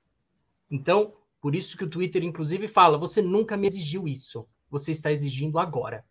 Então, 0.70 1.14
por 1.42 1.56
isso 1.56 1.76
que 1.76 1.84
o 1.84 1.90
Twitter 1.90 2.24
inclusive 2.24 2.68
fala: 2.68 2.98
você 2.98 3.22
nunca 3.22 3.58
me 3.58 3.68
exigiu 3.68 4.08
isso, 4.08 4.48
você 4.70 4.92
está 4.92 5.12
exigindo 5.12 5.58
agora. 5.58 6.06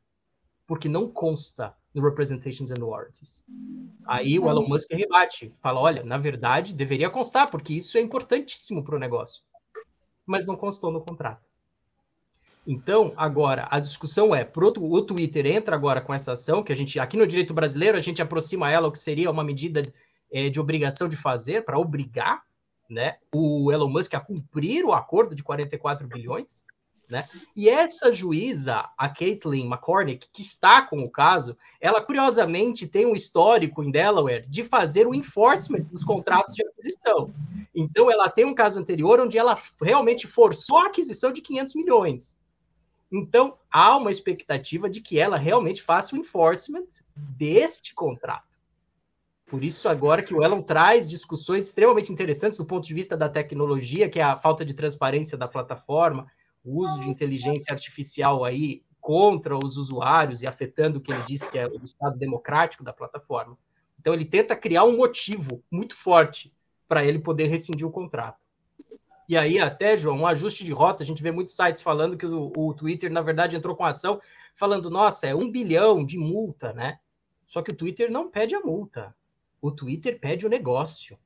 Porque 0.67 0.89
não 0.89 1.09
consta 1.09 1.75
no 1.95 2.03
Representations 2.03 2.71
and 2.71 2.85
Warranties. 2.85 3.45
Aí 4.07 4.39
o 4.39 4.49
Elon 4.49 4.69
Musk 4.69 4.91
rebate, 4.93 5.55
fala: 5.61 5.81
olha, 5.81 6.03
na 6.03 6.19
verdade 6.19 6.75
deveria 6.75 7.09
constar, 7.09 7.51
porque 7.51 7.73
isso 7.73 7.97
é 7.97 8.01
importantíssimo 8.01 8.83
para 8.83 8.97
o 8.97 8.99
negócio. 8.99 9.43
Mas 10.27 10.47
não 10.47 10.57
constou 10.57 10.91
no 10.91 11.01
contrato. 11.01 11.49
Então, 12.67 13.13
agora, 13.17 13.67
a 13.71 13.81
discussão 13.81 14.35
é, 14.35 14.45
pro, 14.45 14.73
o 14.77 15.03
Twitter 15.03 15.47
entra 15.47 15.75
agora 15.75 16.01
com 16.01 16.13
essa 16.13 16.33
ação, 16.33 16.63
que 16.63 16.71
a 16.71 16.77
gente, 16.77 17.01
aqui 17.01 17.17
no 17.17 17.27
direito 17.27 17.55
brasileiro, 17.55 17.97
a 17.97 18.01
gente 18.01 18.21
aproxima 18.21 18.71
ela, 18.71 18.87
o 18.87 18.93
que 18.93 18.99
seria 18.99 19.31
uma 19.31 19.43
medida 19.43 19.83
é, 20.31 20.49
de 20.51 20.61
obrigação 20.61 21.09
de 21.09 21.17
fazer, 21.17 21.65
para 21.65 21.79
obrigar 21.79 22.43
né, 22.91 23.17
o 23.33 23.71
Elon 23.71 23.89
Musk 23.89 24.15
a 24.15 24.21
cumprir 24.21 24.85
o 24.85 24.93
acordo 24.93 25.35
de 25.35 25.43
44 25.43 26.07
bilhões, 26.07 26.65
né? 27.11 27.25
E 27.57 27.69
essa 27.69 28.13
juíza, 28.13 28.89
a 28.97 29.09
Caitlin 29.09 29.67
McCormick, 29.67 30.29
que 30.33 30.43
está 30.43 30.83
com 30.83 31.03
o 31.03 31.11
caso, 31.11 31.57
ela 31.81 32.01
curiosamente 32.01 32.87
tem 32.87 33.05
um 33.05 33.17
histórico 33.17 33.83
em 33.83 33.91
Delaware 33.91 34.47
de 34.49 34.63
fazer 34.63 35.07
o 35.07 35.15
enforcement 35.15 35.83
dos 35.91 36.05
contratos 36.05 36.55
de 36.55 36.65
aquisição. 36.65 37.35
Então, 37.75 38.11
ela 38.11 38.29
tem 38.29 38.45
um 38.45 38.55
caso 38.55 38.79
anterior 38.79 39.21
onde 39.21 39.37
ela 39.37 39.61
realmente 39.83 40.27
forçou 40.27 40.79
a 40.79 40.87
aquisição 40.87 41.33
de 41.33 41.41
500 41.41 41.75
milhões. 41.75 42.39
Então, 43.13 43.59
há 43.71 43.97
uma 43.97 44.11
expectativa 44.11 44.89
de 44.89 45.01
que 45.01 45.19
ela 45.19 45.37
realmente 45.37 45.83
faça 45.83 46.15
o 46.15 46.19
enforcement 46.19 46.87
deste 47.17 47.93
contrato. 47.93 48.50
Por 49.51 49.65
isso, 49.65 49.89
agora 49.89 50.23
que 50.23 50.33
o 50.33 50.45
Elon 50.45 50.63
traz 50.63 51.11
discussões 51.11 51.67
extremamente 51.67 52.13
interessantes 52.13 52.57
do 52.57 52.65
ponto 52.65 52.87
de 52.87 52.95
vista 52.95 53.17
da 53.17 53.29
tecnologia, 53.29 54.09
que 54.09 54.21
é 54.21 54.23
a 54.23 54.39
falta 54.39 54.65
de 54.65 54.75
transparência 54.75 55.37
da 55.37 55.49
plataforma, 55.49 56.31
o 56.65 56.81
uso 56.85 57.01
de 57.01 57.11
inteligência 57.11 57.73
artificial 57.73 58.45
aí 58.45 58.85
contra 59.01 59.59
os 59.59 59.77
usuários 59.77 60.41
e 60.41 60.47
afetando 60.47 60.99
o 60.99 61.01
que 61.01 61.11
ele 61.11 61.25
disse 61.25 61.51
que 61.51 61.59
é 61.59 61.67
o 61.67 61.83
estado 61.83 62.17
democrático 62.17 62.85
da 62.85 62.93
plataforma. 62.93 63.59
Então 63.99 64.15
ele 64.15 64.25
tenta 64.25 64.55
criar 64.55 64.85
um 64.85 64.97
motivo 64.97 65.61
muito 65.69 65.97
forte 65.97 66.55
para 66.87 67.05
ele 67.05 67.19
poder 67.19 67.49
rescindir 67.49 67.85
o 67.85 67.91
contrato. 67.91 68.39
E 69.29 69.37
aí 69.37 69.59
até, 69.59 69.97
João, 69.97 70.19
um 70.19 70.27
ajuste 70.29 70.63
de 70.63 70.73
rota, 70.73 71.03
a 71.03 71.07
gente 71.07 71.25
vê 71.25 71.33
muitos 71.33 71.57
sites 71.57 71.83
falando 71.83 72.17
que 72.17 72.27
o, 72.27 72.53
o 72.57 72.73
Twitter, 72.73 73.11
na 73.11 73.21
verdade, 73.21 73.57
entrou 73.57 73.75
com 73.75 73.85
ação 73.85 74.21
falando, 74.55 74.89
nossa, 74.89 75.27
é 75.27 75.35
um 75.35 75.51
bilhão 75.51 76.05
de 76.05 76.17
multa, 76.17 76.73
né? 76.73 77.01
Só 77.45 77.63
que 77.63 77.73
o 77.73 77.77
Twitter 77.77 78.13
não 78.13 78.31
pede 78.31 78.55
a 78.55 78.61
multa. 78.61 79.13
O 79.61 79.71
Twitter 79.71 80.19
pede 80.19 80.47
o 80.47 80.49
negócio. 80.49 81.19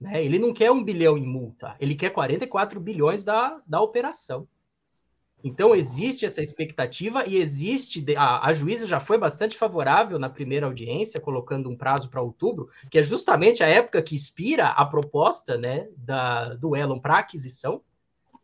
Né? 0.00 0.24
Ele 0.24 0.38
não 0.38 0.52
quer 0.52 0.70
um 0.70 0.82
bilhão 0.82 1.16
em 1.16 1.26
multa, 1.26 1.76
ele 1.78 1.94
quer 1.94 2.10
44 2.10 2.80
bilhões 2.80 3.24
da, 3.24 3.60
da 3.66 3.80
operação. 3.80 4.48
Então, 5.44 5.74
existe 5.74 6.24
essa 6.24 6.40
expectativa 6.40 7.26
e 7.26 7.36
existe. 7.36 8.04
A, 8.16 8.46
a 8.46 8.52
juíza 8.52 8.86
já 8.86 9.00
foi 9.00 9.18
bastante 9.18 9.56
favorável 9.56 10.18
na 10.18 10.30
primeira 10.30 10.66
audiência, 10.66 11.20
colocando 11.20 11.68
um 11.68 11.76
prazo 11.76 12.08
para 12.08 12.22
outubro, 12.22 12.68
que 12.88 12.98
é 12.98 13.02
justamente 13.02 13.62
a 13.62 13.66
época 13.66 14.02
que 14.02 14.14
expira 14.14 14.68
a 14.68 14.86
proposta 14.86 15.58
né, 15.58 15.88
da, 15.96 16.54
do 16.54 16.76
Elon 16.76 17.00
para 17.00 17.18
aquisição. 17.18 17.82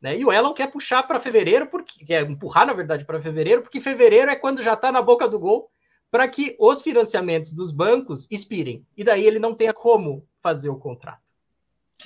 Né? 0.02 0.18
E 0.18 0.24
o 0.24 0.32
Elon 0.32 0.52
quer 0.52 0.70
puxar 0.70 1.04
para 1.04 1.20
fevereiro, 1.20 1.68
porque 1.68 2.04
quer 2.04 2.28
empurrar, 2.28 2.66
na 2.66 2.72
verdade, 2.72 3.04
para 3.04 3.22
fevereiro, 3.22 3.62
porque 3.62 3.80
fevereiro 3.80 4.30
é 4.30 4.36
quando 4.36 4.62
já 4.62 4.74
está 4.74 4.90
na 4.90 5.02
boca 5.02 5.28
do 5.28 5.38
gol 5.38 5.70
para 6.10 6.26
que 6.28 6.56
os 6.58 6.80
financiamentos 6.80 7.52
dos 7.52 7.70
bancos 7.70 8.26
expirem. 8.30 8.86
E 8.96 9.04
daí 9.04 9.26
ele 9.26 9.38
não 9.38 9.54
tenha 9.54 9.74
como 9.74 10.26
fazer 10.40 10.70
o 10.70 10.78
contrato. 10.78 11.28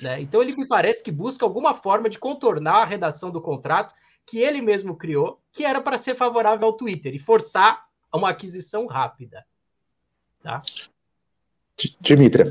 Né? 0.01 0.21
Então, 0.21 0.41
ele 0.41 0.55
me 0.55 0.67
parece 0.67 1.03
que 1.03 1.11
busca 1.11 1.45
alguma 1.45 1.73
forma 1.73 2.09
de 2.09 2.19
contornar 2.19 2.81
a 2.81 2.85
redação 2.85 3.29
do 3.31 3.41
contrato 3.41 3.93
que 4.25 4.39
ele 4.39 4.61
mesmo 4.61 4.95
criou, 4.95 5.41
que 5.51 5.65
era 5.65 5.81
para 5.81 5.97
ser 5.97 6.15
favorável 6.15 6.65
ao 6.65 6.73
Twitter 6.73 7.13
e 7.13 7.19
forçar 7.19 7.85
uma 8.13 8.29
aquisição 8.29 8.85
rápida. 8.87 9.45
Tá? 10.41 10.61
Dimitra. 11.99 12.45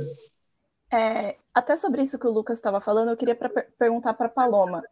É, 0.93 1.37
até 1.55 1.77
sobre 1.77 2.03
isso 2.03 2.19
que 2.19 2.27
o 2.27 2.33
Lucas 2.33 2.59
estava 2.59 2.81
falando, 2.81 3.11
eu 3.11 3.17
queria 3.17 3.35
pra, 3.35 3.49
perguntar 3.79 4.15
para 4.15 4.27
a 4.27 4.31
Paloma. 4.31 4.83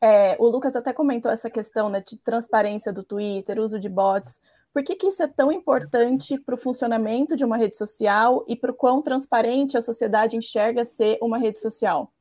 É, 0.00 0.36
o 0.38 0.46
Lucas 0.46 0.76
até 0.76 0.92
comentou 0.92 1.30
essa 1.30 1.50
questão 1.50 1.88
né, 1.88 2.00
de 2.00 2.16
transparência 2.16 2.92
do 2.92 3.02
Twitter, 3.02 3.58
uso 3.58 3.78
de 3.78 3.88
bots. 3.88 4.40
Por 4.72 4.82
que, 4.82 4.94
que 4.94 5.08
isso 5.08 5.22
é 5.22 5.26
tão 5.26 5.50
importante 5.50 6.38
para 6.38 6.54
o 6.54 6.58
funcionamento 6.58 7.34
de 7.34 7.44
uma 7.44 7.56
rede 7.56 7.76
social 7.76 8.44
e 8.46 8.54
para 8.54 8.70
o 8.70 8.74
quão 8.74 9.02
transparente 9.02 9.76
a 9.76 9.82
sociedade 9.82 10.36
enxerga 10.36 10.84
ser 10.84 11.18
uma 11.20 11.38
rede 11.38 11.58
social? 11.58 12.12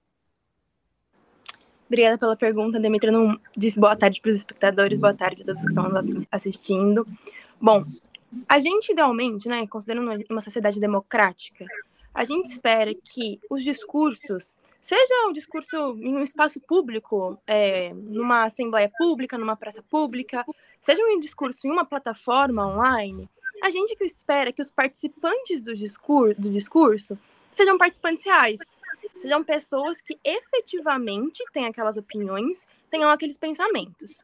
Obrigada 1.87 2.17
pela 2.17 2.35
pergunta, 2.35 2.79
Demetria. 2.79 3.11
Não 3.11 3.39
disse 3.55 3.79
boa 3.79 3.95
tarde 3.95 4.19
para 4.19 4.31
os 4.31 4.37
espectadores, 4.37 4.99
boa 4.99 5.13
tarde 5.13 5.43
a 5.43 5.45
todos 5.45 5.61
que 5.61 5.69
estão 5.69 5.89
nos 5.89 6.27
assistindo. 6.31 7.07
Bom, 7.61 7.83
a 8.47 8.59
gente 8.59 8.91
idealmente, 8.91 9.47
né, 9.47 9.65
considerando 9.67 10.23
uma 10.29 10.41
sociedade 10.41 10.79
democrática, 10.79 11.65
a 12.13 12.25
gente 12.25 12.51
espera 12.51 12.93
que 12.93 13.39
os 13.49 13.63
discursos, 13.63 14.56
seja 14.81 15.27
um 15.27 15.33
discurso 15.33 15.75
em 15.99 16.15
um 16.15 16.23
espaço 16.23 16.59
público, 16.59 17.37
é, 17.45 17.93
numa 17.93 18.45
assembleia 18.45 18.91
pública, 18.97 19.37
numa 19.37 19.55
praça 19.55 19.83
pública, 19.83 20.45
seja 20.79 21.01
um 21.03 21.19
discurso 21.19 21.67
em 21.67 21.71
uma 21.71 21.85
plataforma 21.85 22.65
online, 22.65 23.29
a 23.61 23.69
gente 23.69 23.95
que 23.95 24.03
espera 24.03 24.51
que 24.51 24.61
os 24.61 24.69
participantes 24.69 25.63
do 25.63 25.75
discurso, 25.75 26.39
do 26.39 26.49
discurso 26.51 27.17
sejam 27.55 27.77
participantes 27.77 28.23
reais, 28.23 28.59
sejam 29.19 29.43
pessoas 29.43 29.99
que 29.99 30.17
efetivamente 30.23 31.43
têm 31.51 31.65
aquelas 31.65 31.97
opiniões, 31.97 32.67
tenham 32.89 33.09
aqueles 33.09 33.37
pensamentos. 33.37 34.21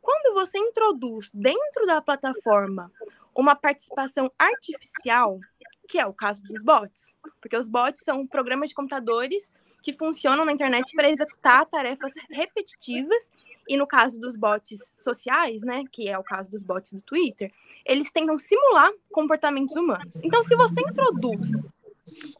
Quando 0.00 0.34
você 0.34 0.58
introduz 0.58 1.30
dentro 1.32 1.86
da 1.86 2.00
plataforma 2.00 2.90
uma 3.34 3.54
participação 3.54 4.32
artificial, 4.38 5.38
que 5.86 5.98
é 5.98 6.06
o 6.06 6.14
caso 6.14 6.42
dos 6.42 6.60
bots, 6.62 7.14
porque 7.40 7.56
os 7.56 7.68
bots 7.68 8.02
são 8.02 8.26
programas 8.26 8.70
de 8.70 8.74
computadores 8.74 9.52
que 9.82 9.92
funcionam 9.92 10.44
na 10.44 10.52
internet 10.52 10.94
para 10.94 11.10
executar 11.10 11.66
tarefas 11.66 12.12
repetitivas 12.30 13.30
e 13.68 13.76
no 13.76 13.86
caso 13.86 14.18
dos 14.18 14.36
bots 14.36 14.94
sociais, 14.96 15.62
né, 15.62 15.84
que 15.90 16.08
é 16.08 16.18
o 16.18 16.22
caso 16.22 16.50
dos 16.50 16.62
bots 16.62 16.92
do 16.92 17.00
Twitter, 17.00 17.52
eles 17.84 18.10
tentam 18.10 18.38
simular 18.38 18.90
comportamentos 19.10 19.74
humanos. 19.76 20.20
Então, 20.22 20.42
se 20.42 20.54
você 20.56 20.80
introduz 20.80 21.50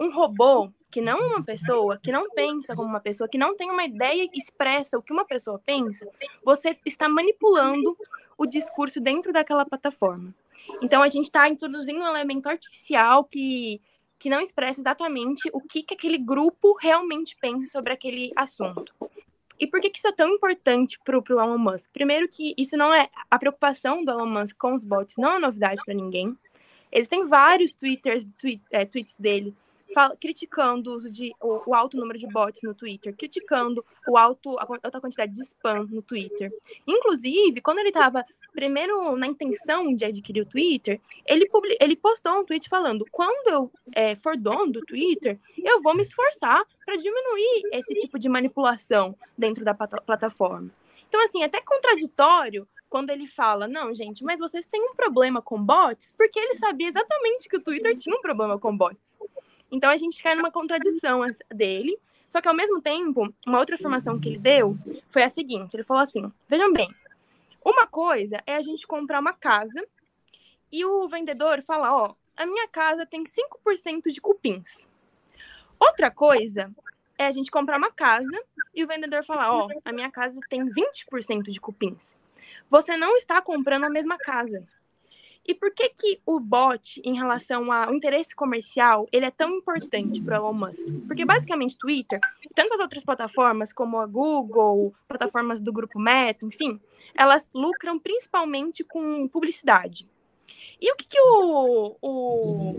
um 0.01 0.13
robô 0.13 0.71
que 0.91 1.01
não 1.01 1.19
é 1.19 1.27
uma 1.27 1.43
pessoa, 1.43 1.99
que 2.03 2.13
não 2.13 2.29
pensa 2.31 2.75
como 2.75 2.89
uma 2.89 3.01
pessoa, 3.01 3.29
que 3.29 3.39
não 3.39 3.57
tem 3.57 3.71
uma 3.71 3.85
ideia 3.85 4.29
expressa 4.35 4.99
o 4.99 5.03
que 5.03 5.13
uma 5.13 5.25
pessoa 5.25 5.61
pensa, 5.65 6.07
você 6.45 6.77
está 6.85 7.09
manipulando 7.09 7.97
o 8.37 8.45
discurso 8.45 9.01
dentro 9.01 9.33
daquela 9.33 9.65
plataforma. 9.65 10.35
Então 10.83 11.03
a 11.03 11.09
gente 11.09 11.27
está 11.27 11.49
introduzindo 11.49 12.01
um 12.01 12.07
elemento 12.07 12.49
artificial 12.49 13.25
que, 13.25 13.81
que 14.23 14.31
não 14.31 14.41
expressa 14.41 14.81
exatamente 14.81 15.51
o 15.53 15.61
que, 15.61 15.83
que 15.83 15.95
aquele 15.95 16.17
grupo 16.17 16.77
realmente 16.81 17.37
pensa 17.41 17.69
sobre 17.69 17.93
aquele 17.93 18.31
assunto. 18.37 18.95
E 19.59 19.67
por 19.67 19.81
que, 19.81 19.91
que 19.91 19.99
isso 19.99 20.07
é 20.07 20.13
tão 20.13 20.29
importante 20.29 20.97
para 21.05 21.19
o 21.19 21.25
Elon 21.29 21.59
Musk? 21.59 21.91
Primeiro 21.93 22.29
que 22.29 22.55
isso 22.57 22.77
não 22.77 22.95
é 22.95 23.09
a 23.29 23.37
preocupação 23.37 24.05
do 24.05 24.13
Elon 24.13 24.27
Musk 24.27 24.57
com 24.57 24.77
os 24.77 24.85
bots, 24.85 25.17
não 25.19 25.33
é 25.33 25.39
novidade 25.41 25.83
para 25.85 25.93
ninguém. 25.93 26.39
Existem 26.93 27.27
vários 27.27 27.75
twitters, 27.75 28.25
tweet, 28.39 28.63
é, 28.71 28.85
tweets 28.85 29.17
dele 29.19 29.53
criticando 30.21 30.91
o 30.91 30.95
uso 30.95 31.11
de 31.11 31.35
o, 31.41 31.71
o, 31.71 31.75
alto 31.75 31.99
número 31.99 32.19
de 32.19 32.27
bots 32.27 32.63
no 32.63 32.75
Twitter, 32.75 33.15
criticando 33.15 33.85
o 34.09 34.17
alto 34.17 34.59
a 34.59 34.63
alta 34.63 35.01
quantidade 35.01 35.33
de 35.33 35.43
spam 35.43 35.87
no 35.91 36.01
Twitter. 36.01 36.51
Inclusive, 36.87 37.61
quando 37.61 37.79
ele 37.79 37.89
estava 37.89 38.25
primeiro, 38.53 39.17
na 39.17 39.27
intenção 39.27 39.95
de 39.95 40.05
adquirir 40.05 40.43
o 40.43 40.47
Twitter, 40.47 41.01
ele, 41.27 41.49
publi 41.49 41.77
ele 41.81 41.97
postou 41.97 42.33
um 42.33 42.45
tweet 42.45 42.69
falando: 42.69 43.05
quando 43.11 43.49
eu 43.49 43.73
é, 43.95 44.15
for 44.15 44.37
dono 44.37 44.73
do 44.73 44.81
Twitter, 44.83 45.39
eu 45.59 45.81
vou 45.81 45.95
me 45.95 46.03
esforçar 46.03 46.65
para 46.85 46.97
diminuir 46.97 47.63
esse 47.73 47.95
tipo 47.95 48.19
de 48.19 48.29
manipulação 48.29 49.17
dentro 49.37 49.65
da 49.65 49.75
plataforma. 49.75 50.71
Então, 51.09 51.23
assim, 51.25 51.43
é 51.43 51.47
até 51.47 51.61
contraditório 51.61 52.67
quando 52.89 53.11
ele 53.11 53.27
fala: 53.27 53.67
não, 53.67 53.95
gente, 53.95 54.23
mas 54.23 54.39
vocês 54.39 54.67
têm 54.67 54.83
um 54.83 54.95
problema 54.95 55.43
com 55.43 55.63
bots, 55.63 56.13
porque 56.17 56.39
ele 56.39 56.55
sabia 56.55 56.89
exatamente 56.89 57.49
que 57.49 57.57
o 57.57 57.63
Twitter 57.63 57.97
tinha 57.97 58.17
um 58.17 58.21
problema 58.21 58.59
com 58.59 58.77
bots. 58.77 59.19
Então, 59.71 59.91
a 59.91 59.97
gente 59.97 60.23
cai 60.23 60.35
numa 60.35 60.51
contradição 60.51 61.21
dele. 61.51 61.99
Só 62.29 62.41
que, 62.41 62.49
ao 62.49 62.55
mesmo 62.55 62.81
tempo, 62.81 63.31
uma 63.47 63.59
outra 63.59 63.75
informação 63.75 64.19
que 64.19 64.31
ele 64.31 64.39
deu 64.39 64.75
foi 65.11 65.23
a 65.23 65.29
seguinte: 65.29 65.75
ele 65.75 65.85
falou 65.85 66.03
assim: 66.03 66.33
vejam 66.49 66.73
bem, 66.73 66.89
uma 67.65 67.87
coisa 67.87 68.39
é 68.47 68.57
a 68.57 68.63
gente 68.63 68.87
comprar 68.87 69.21
uma 69.21 69.33
casa 69.33 69.87
e 70.71 70.85
o 70.85 71.09
vendedor 71.09 71.63
falar, 71.63 71.95
ó, 71.95 72.15
a 72.37 72.47
minha 72.47 72.67
casa 72.69 73.07
tem 73.07 73.25
5% 73.25 74.11
de 74.11 74.21
cupins. 74.21 74.89
Outra 75.79 76.11
coisa 76.11 76.73
é 77.19 77.27
a 77.27 77.31
gente 77.31 77.51
comprar 77.51 77.77
uma 77.79 77.91
casa 77.93 78.43
e 78.75 78.83
o 78.83 78.87
vendedor 78.87 79.25
falar, 79.25 79.53
ó, 79.53 79.69
a 79.85 79.93
minha 79.93 80.11
casa 80.11 80.39
tem 80.49 80.65
20% 80.65 81.51
de 81.51 81.61
cupins. 81.61 82.19
Você 82.71 82.97
não 82.97 83.17
está 83.17 83.41
comprando 83.43 83.85
a 83.85 83.91
mesma 83.91 84.17
casa. 84.17 84.67
E 85.47 85.55
por 85.55 85.75
que 85.75 85.89
que 85.89 86.21
o 86.25 86.39
bot, 86.39 87.01
em 87.05 87.17
relação 87.17 87.73
ao 87.73 87.93
interesse 87.93 88.35
comercial, 88.35 89.09
ele 89.11 89.27
é 89.27 89.31
tão 89.31 89.51
importante 89.51 90.21
para 90.21 90.41
o 90.41 90.47
Elon 90.47 90.53
Musk? 90.53 90.87
Porque 91.07 91.25
basicamente 91.25 91.77
Twitter, 91.77 92.21
tantas 92.55 92.79
outras 92.79 93.05
plataformas 93.05 93.73
como 93.73 93.99
a 93.99 94.07
Google, 94.07 94.95
plataformas 95.09 95.61
do 95.61 95.73
grupo 95.73 95.99
Meta, 95.99 96.47
enfim, 96.47 96.81
elas 97.13 97.49
lucram 97.53 97.99
principalmente 97.99 98.85
com 98.85 99.27
publicidade. 99.27 100.07
E 100.81 100.93
o 100.93 100.97
que, 100.97 101.07
que 101.07 101.21
o, 101.21 101.97
o 102.01 102.75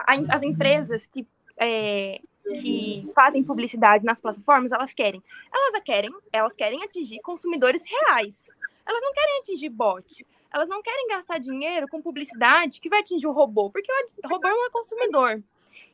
a, 0.00 0.34
as 0.34 0.42
empresas 0.42 1.06
que, 1.06 1.26
é, 1.56 2.20
que 2.44 3.08
fazem 3.14 3.42
publicidade 3.42 4.04
nas 4.04 4.20
plataformas, 4.20 4.70
elas 4.70 4.92
querem? 4.92 5.22
Elas 5.52 5.82
querem, 5.82 6.10
elas 6.30 6.54
querem 6.54 6.84
atingir 6.84 7.20
consumidores 7.20 7.82
reais. 7.86 8.46
Elas 8.86 9.02
não 9.02 9.14
querem 9.14 9.38
atingir 9.38 9.70
bot 9.70 10.26
elas 10.52 10.68
não 10.68 10.82
querem 10.82 11.08
gastar 11.08 11.38
dinheiro 11.38 11.86
com 11.88 12.02
publicidade 12.02 12.80
que 12.80 12.88
vai 12.88 13.00
atingir 13.00 13.26
o 13.26 13.32
robô, 13.32 13.70
porque 13.70 13.90
o 14.24 14.28
robô 14.28 14.48
não 14.48 14.66
é 14.66 14.70
consumidor. 14.70 15.42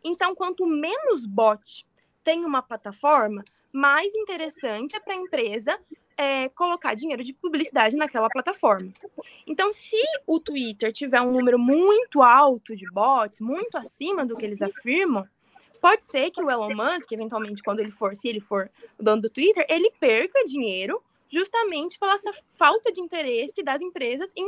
Então, 0.03 0.35
quanto 0.35 0.67
menos 0.67 1.25
bot 1.25 1.87
tem 2.23 2.45
uma 2.45 2.63
plataforma, 2.63 3.45
mais 3.73 4.15
interessante 4.15 4.95
é 4.95 5.01
para 5.01 5.15
a 5.15 5.19
empresa 5.19 5.79
é, 6.17 6.49
colocar 6.51 6.95
dinheiro 6.95 7.25
de 7.25 7.33
publicidade 7.33 7.97
naquela 7.97 8.29
plataforma. 8.29 8.93
Então, 9.47 9.73
se 9.73 10.01
o 10.27 10.39
Twitter 10.39 10.93
tiver 10.93 11.21
um 11.21 11.33
número 11.33 11.59
muito 11.59 12.23
alto 12.23 12.77
de 12.77 12.87
bots, 12.91 13.41
muito 13.41 13.77
acima 13.77 14.25
do 14.25 14.37
que 14.37 14.45
eles 14.45 14.63
afirmam, 14.63 15.27
pode 15.81 16.05
ser 16.05 16.31
que 16.31 16.43
o 16.43 16.51
Elon 16.51 16.75
Musk, 16.75 17.11
eventualmente, 17.13 17.63
quando 17.63 17.81
ele 17.81 17.91
for, 17.91 18.15
se 18.15 18.29
ele 18.29 18.41
for 18.41 18.71
o 18.99 19.03
dono 19.03 19.23
do 19.23 19.31
Twitter, 19.31 19.67
ele 19.69 19.91
perca 19.99 20.45
dinheiro 20.45 21.03
justamente 21.35 21.99
pela 21.99 22.15
essa 22.15 22.33
falta 22.55 22.93
de 22.93 23.01
interesse 23.01 23.61
das 23.63 23.81
empresas 23.81 24.31
em 24.37 24.47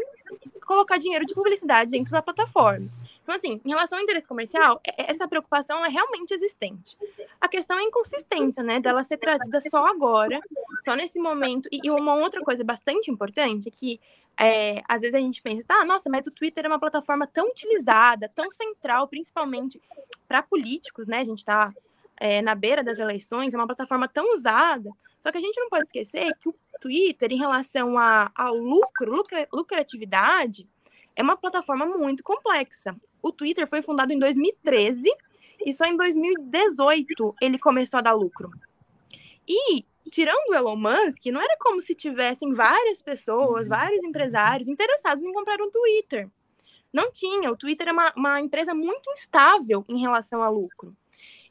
colocar 0.64 0.98
dinheiro 0.98 1.26
de 1.26 1.34
publicidade 1.34 1.90
dentro 1.90 2.12
da 2.12 2.22
plataforma. 2.22 2.88
Então, 3.22 3.34
assim, 3.34 3.60
em 3.64 3.68
relação 3.70 3.98
ao 3.98 4.04
interesse 4.04 4.28
comercial, 4.28 4.80
é, 4.86 5.02
é, 5.02 5.10
essa 5.10 5.26
preocupação 5.26 5.84
é 5.84 5.88
realmente 5.88 6.32
existente. 6.32 6.96
A 7.40 7.48
questão 7.48 7.76
é 7.76 7.82
a 7.82 7.84
inconsistência, 7.84 8.62
né, 8.62 8.78
dela 8.78 9.02
ser 9.02 9.16
trazida 9.16 9.60
só 9.62 9.84
agora, 9.86 10.38
só 10.84 10.94
nesse 10.94 11.18
momento. 11.18 11.68
E 11.72 11.90
uma 11.90 12.14
outra 12.14 12.40
coisa 12.42 12.62
bastante 12.62 13.10
importante 13.10 13.68
é 13.68 13.72
que 13.72 14.00
é, 14.38 14.80
às 14.86 15.00
vezes 15.00 15.14
a 15.14 15.18
gente 15.18 15.42
pensa, 15.42 15.66
tá, 15.66 15.84
nossa, 15.84 16.08
mas 16.08 16.26
o 16.26 16.30
Twitter 16.30 16.66
é 16.66 16.68
uma 16.68 16.78
plataforma 16.78 17.26
tão 17.26 17.48
utilizada, 17.48 18.30
tão 18.32 18.52
central, 18.52 19.08
principalmente 19.08 19.82
para 20.28 20.42
políticos, 20.42 21.08
né? 21.08 21.18
A 21.18 21.24
gente 21.24 21.38
está 21.38 21.72
é, 22.18 22.40
na 22.42 22.54
beira 22.54 22.84
das 22.84 23.00
eleições, 23.00 23.54
é 23.54 23.56
uma 23.56 23.66
plataforma 23.66 24.06
tão 24.06 24.34
usada. 24.34 24.90
Só 25.26 25.32
que 25.32 25.38
a 25.38 25.40
gente 25.40 25.58
não 25.58 25.68
pode 25.68 25.86
esquecer 25.86 26.32
que 26.36 26.48
o 26.48 26.54
Twitter, 26.80 27.32
em 27.32 27.38
relação 27.38 27.98
a, 27.98 28.30
a 28.34 28.50
lucro, 28.50 29.14
lucra, 29.14 29.48
lucratividade, 29.52 30.68
é 31.14 31.22
uma 31.22 31.36
plataforma 31.36 31.86
muito 31.86 32.22
complexa. 32.22 32.94
O 33.22 33.32
Twitter 33.32 33.66
foi 33.66 33.82
fundado 33.82 34.12
em 34.12 34.18
2013 34.18 35.08
e 35.64 35.72
só 35.72 35.86
em 35.86 35.96
2018 35.96 37.34
ele 37.40 37.58
começou 37.58 37.98
a 37.98 38.02
dar 38.02 38.12
lucro. 38.12 38.50
E, 39.48 39.84
tirando 40.10 40.50
o 40.50 40.54
Elon 40.54 40.76
Musk, 40.76 41.24
não 41.26 41.40
era 41.40 41.56
como 41.58 41.80
se 41.80 41.94
tivessem 41.94 42.52
várias 42.52 43.02
pessoas, 43.02 43.66
vários 43.66 44.04
empresários 44.04 44.68
interessados 44.68 45.24
em 45.24 45.32
comprar 45.32 45.60
um 45.60 45.70
Twitter. 45.70 46.28
Não 46.92 47.10
tinha. 47.10 47.50
O 47.50 47.56
Twitter 47.56 47.88
é 47.88 47.92
uma, 47.92 48.12
uma 48.16 48.40
empresa 48.40 48.74
muito 48.74 49.10
instável 49.10 49.84
em 49.88 50.00
relação 50.00 50.42
a 50.42 50.48
lucro. 50.48 50.96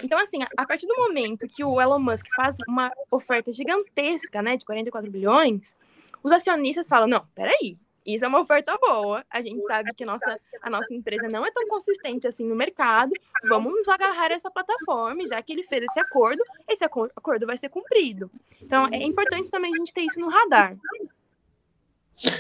Então, 0.04 0.20
assim, 0.20 0.40
a 0.58 0.66
partir 0.66 0.88
do 0.88 0.96
momento 0.96 1.48
que 1.48 1.64
o 1.64 1.80
Elon 1.80 2.00
Musk 2.00 2.26
faz 2.36 2.56
uma 2.68 2.92
oferta 3.10 3.52
gigantesca, 3.52 4.42
né, 4.42 4.58
de 4.58 4.66
44 4.66 5.10
bilhões, 5.10 5.76
os 6.24 6.32
acionistas 6.32 6.88
falam: 6.88 7.08
não, 7.08 7.26
peraí, 7.34 7.78
isso 8.06 8.24
é 8.24 8.28
uma 8.28 8.42
oferta 8.42 8.78
boa. 8.80 9.26
A 9.30 9.42
gente 9.42 9.66
sabe 9.66 9.92
que 9.96 10.06
nossa, 10.06 10.40
a 10.62 10.70
nossa 10.70 10.94
empresa 10.94 11.28
não 11.28 11.46
é 11.46 11.52
tão 11.52 11.68
consistente 11.68 12.28
assim 12.28 12.46
no 12.46 12.56
mercado. 12.56 13.12
Vamos 13.50 13.74
nos 13.74 13.88
agarrar 13.88 14.32
essa 14.32 14.52
plataforma, 14.52 15.26
já 15.28 15.42
que 15.42 15.54
ele 15.54 15.64
fez 15.64 15.84
esse 15.84 16.00
acordo, 16.00 16.44
esse 16.68 16.84
acordo 16.84 17.48
vai 17.48 17.58
ser 17.58 17.70
cumprido. 17.70 18.30
Então, 18.62 18.88
é 18.92 19.02
importante 19.02 19.50
também 19.50 19.74
a 19.74 19.78
gente 19.78 19.94
ter 19.94 20.02
isso 20.02 20.20
no 20.20 20.30
radar. 20.30 20.78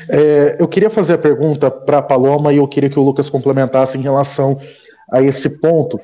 É, 0.09 0.61
eu 0.61 0.67
queria 0.67 0.89
fazer 0.89 1.13
a 1.13 1.17
pergunta 1.17 1.69
para 1.69 1.97
a 1.97 2.03
Paloma 2.03 2.53
e 2.53 2.57
eu 2.57 2.67
queria 2.67 2.89
que 2.89 2.99
o 2.99 3.03
Lucas 3.03 3.29
complementasse 3.29 3.97
em 3.97 4.01
relação 4.01 4.59
a 5.11 5.21
esse 5.21 5.49
ponto 5.49 5.99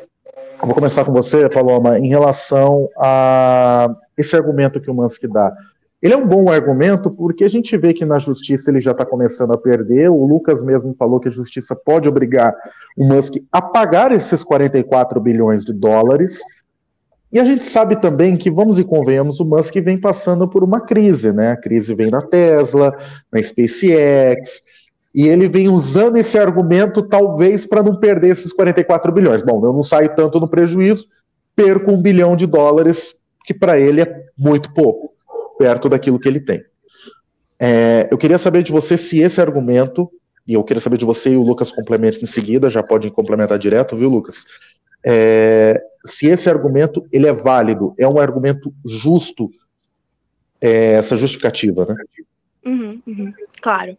vou 0.65 0.75
começar 0.75 1.03
com 1.03 1.11
você, 1.11 1.49
Paloma, 1.49 1.97
em 1.97 2.07
relação 2.07 2.87
a 2.99 3.95
esse 4.17 4.35
argumento 4.35 4.79
que 4.79 4.89
o 4.89 4.93
Musk 4.93 5.23
dá. 5.27 5.51
Ele 6.01 6.13
é 6.13 6.17
um 6.17 6.27
bom 6.27 6.49
argumento 6.49 7.11
porque 7.11 7.43
a 7.43 7.47
gente 7.47 7.77
vê 7.77 7.93
que 7.93 8.05
na 8.05 8.17
justiça 8.17 8.71
ele 8.71 8.81
já 8.81 8.91
está 8.91 9.05
começando 9.05 9.53
a 9.53 9.57
perder. 9.57 10.09
O 10.09 10.25
Lucas 10.25 10.63
mesmo 10.63 10.95
falou 10.97 11.19
que 11.19 11.29
a 11.29 11.31
justiça 11.31 11.75
pode 11.75 12.09
obrigar 12.09 12.55
o 12.97 13.05
Musk 13.05 13.35
a 13.51 13.61
pagar 13.61 14.11
esses 14.11 14.43
44 14.43 15.19
bilhões 15.19 15.63
de 15.63 15.73
dólares. 15.73 16.41
E 17.31 17.39
a 17.39 17.45
gente 17.45 17.63
sabe 17.63 17.95
também 17.95 18.35
que, 18.35 18.51
vamos 18.51 18.77
e 18.77 18.83
convenhamos, 18.83 19.39
o 19.39 19.45
Musk 19.45 19.75
vem 19.75 19.99
passando 19.99 20.47
por 20.47 20.63
uma 20.63 20.81
crise, 20.81 21.31
né? 21.31 21.51
A 21.51 21.57
crise 21.57 21.95
vem 21.95 22.09
na 22.09 22.21
Tesla, 22.21 22.91
na 23.31 23.41
SpaceX, 23.41 24.61
e 25.13 25.27
ele 25.27 25.49
vem 25.49 25.67
usando 25.67 26.17
esse 26.17 26.37
argumento, 26.37 27.03
talvez, 27.03 27.65
para 27.65 27.83
não 27.83 27.97
perder 27.97 28.29
esses 28.29 28.53
44 28.53 29.11
bilhões. 29.11 29.41
Bom, 29.41 29.63
eu 29.65 29.73
não 29.73 29.83
saio 29.83 30.15
tanto 30.15 30.39
no 30.39 30.47
prejuízo, 30.47 31.07
perco 31.55 31.91
um 31.91 32.01
bilhão 32.01 32.35
de 32.35 32.47
dólares, 32.47 33.15
que 33.43 33.53
para 33.53 33.77
ele 33.77 34.01
é 34.01 34.23
muito 34.37 34.73
pouco, 34.73 35.13
perto 35.57 35.89
daquilo 35.89 36.19
que 36.19 36.29
ele 36.29 36.39
tem. 36.39 36.63
É, 37.59 38.07
eu 38.11 38.17
queria 38.17 38.37
saber 38.37 38.63
de 38.63 38.71
você 38.71 38.97
se 38.97 39.19
esse 39.19 39.41
argumento, 39.41 40.09
e 40.47 40.53
eu 40.53 40.63
queria 40.63 40.79
saber 40.79 40.97
de 40.97 41.05
você 41.05 41.31
e 41.31 41.37
o 41.37 41.43
Lucas 41.43 41.71
complementem 41.71 42.23
em 42.23 42.27
seguida, 42.27 42.69
já 42.69 42.81
podem 42.81 43.11
complementar 43.11 43.59
direto, 43.59 43.97
viu, 43.97 44.09
Lucas? 44.09 44.45
É, 45.03 45.81
se 46.05 46.27
esse 46.27 46.49
argumento 46.49 47.05
ele 47.11 47.27
é 47.27 47.33
válido, 47.33 47.93
é 47.97 48.07
um 48.07 48.17
argumento 48.17 48.73
justo, 48.85 49.49
é, 50.61 50.93
essa 50.93 51.15
justificativa, 51.15 51.85
né? 51.85 51.95
Uhum, 52.65 53.01
uhum, 53.07 53.33
claro. 53.61 53.97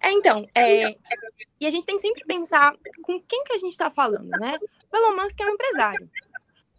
É, 0.00 0.12
então, 0.12 0.48
é, 0.54 0.96
e 1.60 1.66
a 1.66 1.70
gente 1.70 1.86
tem 1.86 1.96
que 1.96 2.02
sempre 2.02 2.24
pensar 2.24 2.74
com 3.02 3.20
quem 3.20 3.44
que 3.44 3.52
a 3.52 3.58
gente 3.58 3.72
está 3.72 3.90
falando, 3.90 4.28
né? 4.30 4.58
O 4.90 4.96
Elon 4.96 5.16
Musk 5.22 5.40
é 5.40 5.46
um 5.46 5.50
empresário. 5.50 6.10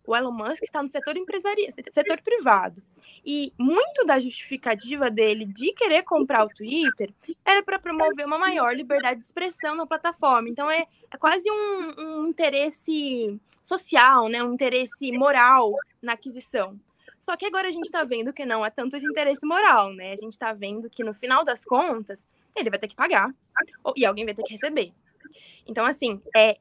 O 0.05 0.15
Elon 0.15 0.31
Musk 0.31 0.63
está 0.63 0.83
no 0.83 0.89
setor 0.89 1.15
empresarial, 1.15 1.71
setor 1.91 2.21
privado. 2.21 2.83
E 3.25 3.53
muito 3.57 4.05
da 4.05 4.19
justificativa 4.19 5.09
dele 5.09 5.45
de 5.45 5.71
querer 5.71 6.03
comprar 6.03 6.45
o 6.45 6.49
Twitter 6.49 7.13
era 7.45 7.63
para 7.63 7.79
promover 7.79 8.25
uma 8.25 8.37
maior 8.37 8.75
liberdade 8.75 9.19
de 9.19 9.25
expressão 9.25 9.75
na 9.75 9.87
plataforma. 9.87 10.49
Então 10.49 10.69
é, 10.69 10.85
é 11.09 11.17
quase 11.17 11.49
um, 11.49 11.93
um 11.97 12.27
interesse 12.27 13.37
social, 13.61 14.27
né? 14.27 14.43
um 14.43 14.53
interesse 14.53 15.09
moral 15.13 15.73
na 16.01 16.13
aquisição. 16.13 16.77
Só 17.23 17.37
que 17.37 17.45
agora 17.45 17.69
a 17.69 17.71
gente 17.71 17.85
está 17.85 18.03
vendo 18.03 18.33
que 18.33 18.45
não 18.45 18.65
é 18.65 18.69
tanto 18.69 18.97
esse 18.97 19.05
interesse 19.05 19.45
moral, 19.45 19.93
né? 19.93 20.11
A 20.11 20.17
gente 20.17 20.33
está 20.33 20.51
vendo 20.51 20.89
que 20.89 21.05
no 21.05 21.13
final 21.13 21.45
das 21.45 21.63
contas, 21.63 22.19
ele 22.53 22.69
vai 22.69 22.77
ter 22.77 22.89
que 22.89 22.95
pagar 22.95 23.33
e 23.95 24.05
alguém 24.05 24.25
vai 24.25 24.33
ter 24.33 24.43
que 24.43 24.51
receber. 24.51 24.91
Então, 25.65 25.85
assim, 25.85 26.21
é, 26.35 26.57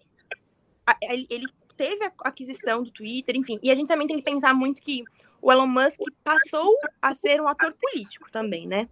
ele 1.02 1.48
teve 1.76 2.04
a 2.04 2.12
aquisição 2.20 2.84
do 2.84 2.92
Twitter, 2.92 3.34
enfim, 3.34 3.58
e 3.60 3.72
a 3.72 3.74
gente 3.74 3.88
também 3.88 4.06
tem 4.06 4.18
que 4.18 4.22
pensar 4.22 4.54
muito 4.54 4.80
que 4.80 5.02
o 5.40 5.50
Elon 5.50 5.66
Musk 5.66 5.98
passou 6.22 6.72
a 7.00 7.12
ser 7.12 7.40
um 7.40 7.48
ator 7.48 7.74
político 7.74 8.30
também, 8.30 8.64
né? 8.64 8.88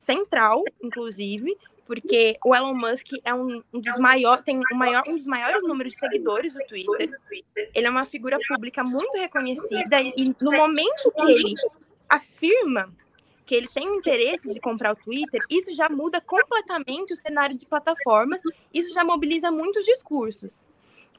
Central, 0.00 0.64
inclusive, 0.82 1.56
porque 1.86 2.38
o 2.44 2.54
Elon 2.54 2.74
Musk 2.74 3.08
é 3.24 3.34
um, 3.34 3.62
dos 3.72 3.98
maiores, 3.98 4.44
tem 4.44 4.58
um, 4.58 4.76
maior, 4.76 5.02
um 5.06 5.16
dos 5.16 5.26
maiores 5.26 5.62
números 5.62 5.92
de 5.92 5.98
seguidores 5.98 6.52
do 6.52 6.60
Twitter. 6.66 7.18
Ele 7.74 7.86
é 7.86 7.90
uma 7.90 8.04
figura 8.04 8.38
pública 8.48 8.82
muito 8.82 9.16
reconhecida 9.16 10.00
e 10.00 10.34
no 10.40 10.52
momento 10.52 11.10
que 11.10 11.30
ele 11.30 11.54
afirma 12.08 12.92
que 13.44 13.54
ele 13.54 13.68
tem 13.68 13.90
o 13.90 13.96
interesse 13.96 14.52
de 14.52 14.60
comprar 14.60 14.92
o 14.92 14.96
Twitter, 14.96 15.42
isso 15.50 15.74
já 15.74 15.88
muda 15.88 16.20
completamente 16.20 17.12
o 17.12 17.16
cenário 17.16 17.56
de 17.56 17.66
plataformas, 17.66 18.40
isso 18.72 18.94
já 18.94 19.04
mobiliza 19.04 19.50
muitos 19.50 19.84
discursos. 19.84 20.64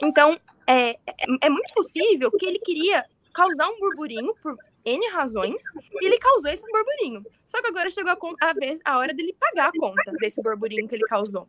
Então, 0.01 0.39
é, 0.65 0.91
é, 0.91 0.97
é 1.41 1.49
muito 1.49 1.73
possível 1.73 2.31
que 2.31 2.45
ele 2.45 2.59
queria 2.59 3.05
causar 3.33 3.67
um 3.67 3.79
burburinho 3.79 4.33
por 4.41 4.55
N 4.85 5.09
razões, 5.09 5.63
e 6.01 6.05
ele 6.05 6.17
causou 6.17 6.51
esse 6.51 6.65
burburinho. 6.69 7.23
Só 7.45 7.61
que 7.61 7.67
agora 7.67 7.89
chegou 7.89 8.11
a, 8.11 8.49
a, 8.49 8.53
vez, 8.53 8.79
a 8.83 8.97
hora 8.97 9.13
dele 9.13 9.35
pagar 9.39 9.69
a 9.69 9.79
conta 9.79 10.11
desse 10.19 10.41
burburinho 10.41 10.87
que 10.87 10.95
ele 10.95 11.05
causou. 11.05 11.47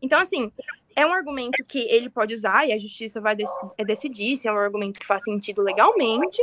Então, 0.00 0.18
assim, 0.18 0.52
é 0.96 1.04
um 1.06 1.12
argumento 1.12 1.64
que 1.64 1.80
ele 1.80 2.08
pode 2.08 2.34
usar 2.34 2.66
e 2.66 2.72
a 2.72 2.78
justiça 2.78 3.20
vai 3.20 3.34
dec 3.34 3.48
é 3.76 3.84
decidir 3.84 4.36
se 4.36 4.48
é 4.48 4.52
um 4.52 4.56
argumento 4.56 5.00
que 5.00 5.06
faz 5.06 5.22
sentido 5.24 5.62
legalmente. 5.62 6.42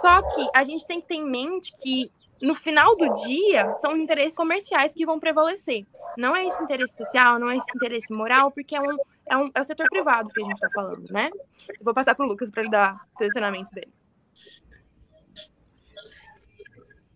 Só 0.00 0.22
que 0.22 0.48
a 0.54 0.62
gente 0.62 0.86
tem 0.86 1.00
que 1.00 1.08
ter 1.08 1.14
em 1.14 1.28
mente 1.28 1.74
que 1.82 2.10
no 2.40 2.54
final 2.54 2.96
do 2.96 3.14
dia 3.26 3.76
são 3.80 3.96
interesses 3.96 4.36
comerciais 4.36 4.92
que 4.92 5.06
vão 5.06 5.18
prevalecer. 5.18 5.86
Não 6.16 6.36
é 6.36 6.46
esse 6.46 6.62
interesse 6.62 6.96
social, 6.96 7.38
não 7.38 7.50
é 7.50 7.56
esse 7.56 7.66
interesse 7.74 8.12
moral, 8.12 8.50
porque 8.50 8.76
é 8.76 8.80
um, 8.80 8.96
é, 9.26 9.36
um, 9.36 9.50
é 9.54 9.60
o 9.60 9.64
setor 9.64 9.88
privado 9.88 10.28
que 10.30 10.42
a 10.42 10.44
gente 10.44 10.54
está 10.54 10.68
falando, 10.70 11.10
né? 11.10 11.30
Eu 11.68 11.84
vou 11.84 11.94
passar 11.94 12.14
para 12.14 12.26
o 12.26 12.28
Lucas 12.28 12.50
para 12.50 12.62
ele 12.62 12.70
dar 12.70 13.06
o 13.14 13.18
posicionamento 13.18 13.70
dele. 13.70 13.92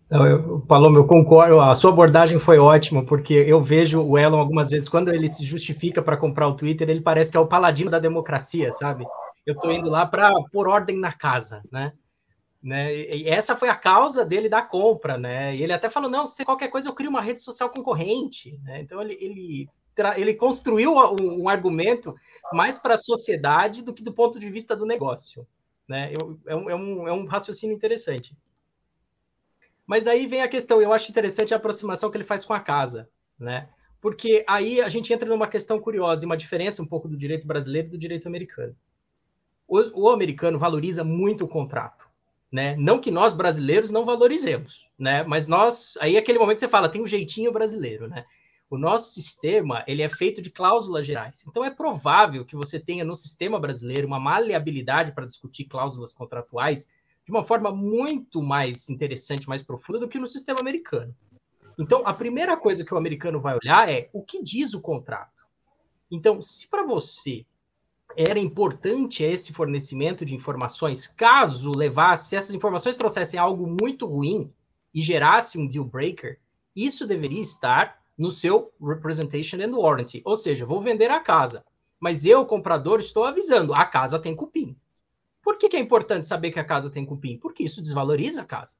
eu, 0.11 0.59
Paloma, 0.67 0.97
eu 0.97 1.07
concordo, 1.07 1.61
a 1.61 1.73
sua 1.73 1.91
abordagem 1.91 2.37
foi 2.37 2.59
ótima, 2.59 3.05
porque 3.05 3.33
eu 3.33 3.61
vejo 3.61 4.01
o 4.01 4.17
Elon 4.17 4.39
algumas 4.39 4.69
vezes, 4.69 4.89
quando 4.89 5.09
ele 5.13 5.29
se 5.29 5.43
justifica 5.43 6.01
para 6.01 6.17
comprar 6.17 6.47
o 6.47 6.55
Twitter, 6.55 6.89
ele 6.89 7.01
parece 7.01 7.31
que 7.31 7.37
é 7.37 7.39
o 7.39 7.47
paladino 7.47 7.89
da 7.89 7.99
democracia, 7.99 8.73
sabe? 8.73 9.05
Eu 9.45 9.53
estou 9.53 9.71
indo 9.71 9.89
lá 9.89 10.05
para 10.05 10.31
pôr 10.51 10.67
ordem 10.67 10.97
na 10.97 11.13
casa, 11.13 11.63
né? 11.71 11.93
né? 12.61 12.93
E 12.93 13.27
essa 13.27 13.55
foi 13.55 13.69
a 13.69 13.75
causa 13.75 14.23
dele 14.23 14.47
da 14.47 14.61
compra, 14.61 15.17
né? 15.17 15.55
E 15.55 15.63
ele 15.63 15.73
até 15.73 15.89
falou, 15.89 16.09
não, 16.09 16.27
se 16.27 16.45
qualquer 16.45 16.67
coisa 16.67 16.89
eu 16.89 16.93
crio 16.93 17.09
uma 17.09 17.21
rede 17.21 17.41
social 17.41 17.69
concorrente, 17.69 18.59
né? 18.63 18.81
Então 18.81 19.01
ele, 19.01 19.17
ele, 19.19 19.69
ele 20.17 20.33
construiu 20.35 20.93
um, 20.93 21.43
um 21.43 21.49
argumento 21.49 22.13
mais 22.53 22.77
para 22.77 22.93
a 22.93 22.99
sociedade 22.99 23.81
do 23.81 23.93
que 23.93 24.03
do 24.03 24.13
ponto 24.13 24.39
de 24.39 24.49
vista 24.49 24.75
do 24.75 24.85
negócio, 24.85 25.47
né? 25.87 26.13
Eu, 26.19 26.39
é, 26.45 26.55
um, 26.55 26.69
é, 26.69 26.75
um, 26.75 27.07
é 27.07 27.13
um 27.13 27.25
raciocínio 27.25 27.75
interessante. 27.75 28.35
Mas 29.91 30.05
daí 30.05 30.25
vem 30.25 30.41
a 30.41 30.47
questão, 30.47 30.81
eu 30.81 30.93
acho 30.93 31.11
interessante 31.11 31.53
a 31.53 31.57
aproximação 31.57 32.09
que 32.09 32.15
ele 32.15 32.23
faz 32.23 32.45
com 32.45 32.53
a 32.53 32.61
casa, 32.61 33.09
né? 33.37 33.67
Porque 33.99 34.41
aí 34.47 34.79
a 34.79 34.87
gente 34.87 35.11
entra 35.11 35.27
numa 35.27 35.49
questão 35.49 35.81
curiosa 35.81 36.23
e 36.23 36.25
uma 36.25 36.37
diferença 36.37 36.81
um 36.81 36.85
pouco 36.85 37.09
do 37.09 37.17
direito 37.17 37.45
brasileiro 37.45 37.89
e 37.89 37.91
do 37.91 37.97
direito 37.97 38.25
americano. 38.25 38.73
O, 39.67 40.05
o 40.05 40.09
americano 40.09 40.57
valoriza 40.57 41.03
muito 41.03 41.43
o 41.43 41.47
contrato, 41.47 42.09
né? 42.49 42.73
Não 42.77 43.01
que 43.01 43.11
nós 43.11 43.33
brasileiros 43.33 43.91
não 43.91 44.05
valorizemos, 44.05 44.87
né? 44.97 45.25
Mas 45.25 45.49
nós, 45.49 45.97
aí 45.99 46.15
é 46.15 46.19
aquele 46.19 46.39
momento 46.39 46.55
que 46.55 46.61
você 46.61 46.69
fala, 46.69 46.87
tem 46.87 47.01
um 47.01 47.07
jeitinho 47.07 47.51
brasileiro, 47.51 48.07
né? 48.07 48.23
O 48.69 48.77
nosso 48.77 49.11
sistema, 49.11 49.83
ele 49.85 50.03
é 50.03 50.07
feito 50.07 50.41
de 50.41 50.49
cláusulas 50.49 51.05
gerais. 51.05 51.45
Então 51.45 51.65
é 51.65 51.69
provável 51.69 52.45
que 52.45 52.55
você 52.55 52.79
tenha 52.79 53.03
no 53.03 53.13
sistema 53.13 53.59
brasileiro 53.59 54.07
uma 54.07 54.21
maleabilidade 54.21 55.11
para 55.11 55.25
discutir 55.25 55.65
cláusulas 55.65 56.13
contratuais 56.13 56.87
de 57.31 57.37
uma 57.37 57.45
forma 57.45 57.71
muito 57.71 58.43
mais 58.43 58.89
interessante, 58.89 59.47
mais 59.47 59.61
profunda 59.61 59.99
do 59.99 60.07
que 60.09 60.19
no 60.19 60.27
sistema 60.27 60.59
americano. 60.59 61.15
Então, 61.79 62.03
a 62.05 62.13
primeira 62.13 62.57
coisa 62.57 62.83
que 62.83 62.93
o 62.93 62.97
americano 62.97 63.39
vai 63.39 63.57
olhar 63.57 63.89
é 63.89 64.09
o 64.11 64.21
que 64.21 64.43
diz 64.43 64.73
o 64.73 64.81
contrato. 64.81 65.45
Então, 66.11 66.41
se 66.41 66.67
para 66.67 66.85
você 66.85 67.45
era 68.17 68.37
importante 68.37 69.23
esse 69.23 69.53
fornecimento 69.53 70.25
de 70.25 70.35
informações, 70.35 71.07
caso 71.07 71.71
levasse, 71.71 72.27
se 72.27 72.35
essas 72.35 72.53
informações 72.53 72.97
trouxessem 72.97 73.39
algo 73.39 73.65
muito 73.65 74.05
ruim 74.05 74.51
e 74.93 74.99
gerasse 75.01 75.57
um 75.57 75.65
deal 75.65 75.85
breaker, 75.85 76.37
isso 76.75 77.07
deveria 77.07 77.39
estar 77.39 78.01
no 78.17 78.29
seu 78.29 78.73
representation 78.81 79.55
and 79.61 79.73
warranty. 79.73 80.21
Ou 80.25 80.35
seja, 80.35 80.65
vou 80.65 80.81
vender 80.81 81.09
a 81.09 81.21
casa, 81.21 81.63
mas 81.97 82.25
eu, 82.25 82.45
comprador, 82.45 82.99
estou 82.99 83.23
avisando, 83.23 83.73
a 83.73 83.85
casa 83.85 84.19
tem 84.19 84.35
cupim. 84.35 84.75
Por 85.51 85.57
que, 85.57 85.67
que 85.67 85.75
é 85.75 85.79
importante 85.81 86.29
saber 86.29 86.49
que 86.49 86.61
a 86.61 86.63
casa 86.63 86.89
tem 86.89 87.05
cupim? 87.05 87.37
Porque 87.37 87.61
isso 87.61 87.81
desvaloriza 87.81 88.41
a 88.41 88.45
casa. 88.45 88.77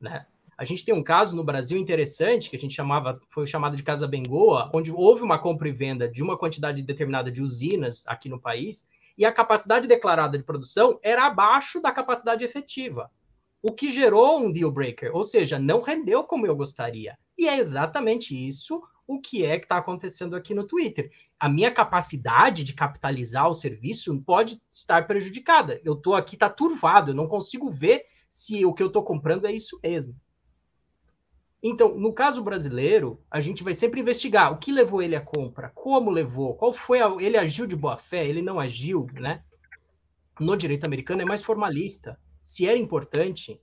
Né? 0.00 0.24
A 0.56 0.64
gente 0.64 0.84
tem 0.84 0.94
um 0.94 1.02
caso 1.02 1.34
no 1.34 1.42
Brasil 1.42 1.76
interessante, 1.76 2.48
que 2.48 2.54
a 2.54 2.58
gente 2.58 2.72
chamava, 2.72 3.20
foi 3.30 3.48
chamado 3.48 3.76
de 3.76 3.82
Casa 3.82 4.06
Bengoa, 4.06 4.70
onde 4.72 4.92
houve 4.92 5.22
uma 5.22 5.40
compra 5.40 5.68
e 5.68 5.72
venda 5.72 6.08
de 6.08 6.22
uma 6.22 6.38
quantidade 6.38 6.80
determinada 6.82 7.32
de 7.32 7.42
usinas 7.42 8.04
aqui 8.06 8.28
no 8.28 8.38
país, 8.38 8.86
e 9.18 9.24
a 9.24 9.32
capacidade 9.32 9.88
declarada 9.88 10.38
de 10.38 10.44
produção 10.44 11.00
era 11.02 11.26
abaixo 11.26 11.82
da 11.82 11.90
capacidade 11.90 12.44
efetiva. 12.44 13.10
O 13.60 13.72
que 13.72 13.90
gerou 13.90 14.38
um 14.38 14.52
deal 14.52 14.70
breaker, 14.70 15.10
ou 15.12 15.24
seja, 15.24 15.58
não 15.58 15.82
rendeu 15.82 16.22
como 16.22 16.46
eu 16.46 16.54
gostaria. 16.54 17.18
E 17.36 17.48
é 17.48 17.58
exatamente 17.58 18.32
isso 18.36 18.80
o 19.06 19.20
que 19.20 19.44
é 19.44 19.58
que 19.58 19.64
está 19.64 19.76
acontecendo 19.76 20.36
aqui 20.36 20.54
no 20.54 20.66
Twitter. 20.66 21.10
A 21.38 21.48
minha 21.48 21.70
capacidade 21.70 22.64
de 22.64 22.72
capitalizar 22.72 23.48
o 23.48 23.54
serviço 23.54 24.20
pode 24.22 24.60
estar 24.70 25.06
prejudicada. 25.06 25.80
Eu 25.84 25.94
estou 25.94 26.14
aqui, 26.14 26.36
está 26.36 26.48
turvado, 26.48 27.10
eu 27.10 27.14
não 27.14 27.26
consigo 27.26 27.70
ver 27.70 28.04
se 28.28 28.64
o 28.64 28.72
que 28.72 28.82
eu 28.82 28.86
estou 28.86 29.02
comprando 29.02 29.46
é 29.46 29.52
isso 29.52 29.78
mesmo. 29.82 30.14
Então, 31.62 31.96
no 31.96 32.12
caso 32.12 32.42
brasileiro, 32.42 33.22
a 33.30 33.40
gente 33.40 33.62
vai 33.62 33.72
sempre 33.72 34.00
investigar 34.00 34.52
o 34.52 34.58
que 34.58 34.72
levou 34.72 35.00
ele 35.00 35.14
à 35.14 35.20
compra, 35.20 35.70
como 35.70 36.10
levou, 36.10 36.56
qual 36.56 36.72
foi 36.72 37.00
a, 37.00 37.08
ele 37.20 37.38
agiu 37.38 37.66
de 37.68 37.76
boa 37.76 37.96
fé, 37.96 38.26
ele 38.26 38.42
não 38.42 38.58
agiu, 38.58 39.06
né? 39.12 39.44
No 40.40 40.56
direito 40.56 40.84
americano 40.84 41.22
é 41.22 41.24
mais 41.24 41.42
formalista. 41.42 42.18
Se 42.42 42.66
era 42.66 42.76
importante, 42.76 43.60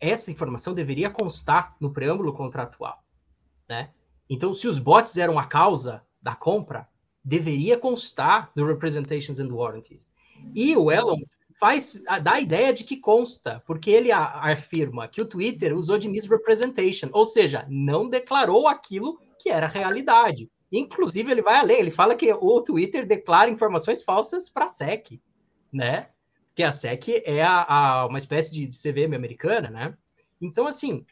essa 0.00 0.32
informação 0.32 0.74
deveria 0.74 1.08
constar 1.08 1.76
no 1.78 1.92
preâmbulo 1.92 2.32
contratual, 2.32 3.04
né? 3.68 3.92
Então, 4.30 4.54
se 4.54 4.68
os 4.68 4.78
bots 4.78 5.16
eram 5.16 5.36
a 5.38 5.44
causa 5.44 6.02
da 6.22 6.36
compra, 6.36 6.88
deveria 7.24 7.76
constar 7.76 8.52
no 8.54 8.64
Representations 8.64 9.40
and 9.40 9.52
Warranties. 9.52 10.08
E 10.54 10.76
o 10.76 10.90
Elon 10.90 11.18
faz 11.58 12.02
dá 12.22 12.34
a 12.34 12.40
ideia 12.40 12.72
de 12.72 12.84
que 12.84 12.96
consta, 12.96 13.62
porque 13.66 13.90
ele 13.90 14.12
afirma 14.12 15.08
que 15.08 15.20
o 15.20 15.26
Twitter 15.26 15.76
usou 15.76 15.98
de 15.98 16.08
misrepresentation, 16.08 17.10
ou 17.12 17.26
seja, 17.26 17.66
não 17.68 18.08
declarou 18.08 18.68
aquilo 18.68 19.20
que 19.38 19.50
era 19.50 19.66
realidade. 19.66 20.48
Inclusive, 20.72 21.32
ele 21.32 21.42
vai 21.42 21.56
além, 21.56 21.80
ele 21.80 21.90
fala 21.90 22.14
que 22.14 22.32
o 22.32 22.60
Twitter 22.62 23.04
declara 23.04 23.50
informações 23.50 24.02
falsas 24.04 24.48
para 24.48 24.66
a 24.66 24.68
SEC, 24.68 25.20
né? 25.72 26.08
Que 26.54 26.62
a 26.62 26.70
SEC 26.70 27.22
é 27.26 27.42
a, 27.42 27.64
a, 27.64 28.06
uma 28.06 28.18
espécie 28.18 28.52
de, 28.52 28.66
de 28.66 28.76
CVM 28.76 29.14
americana, 29.14 29.68
né? 29.68 29.94
Então, 30.40 30.66
assim, 30.66 31.04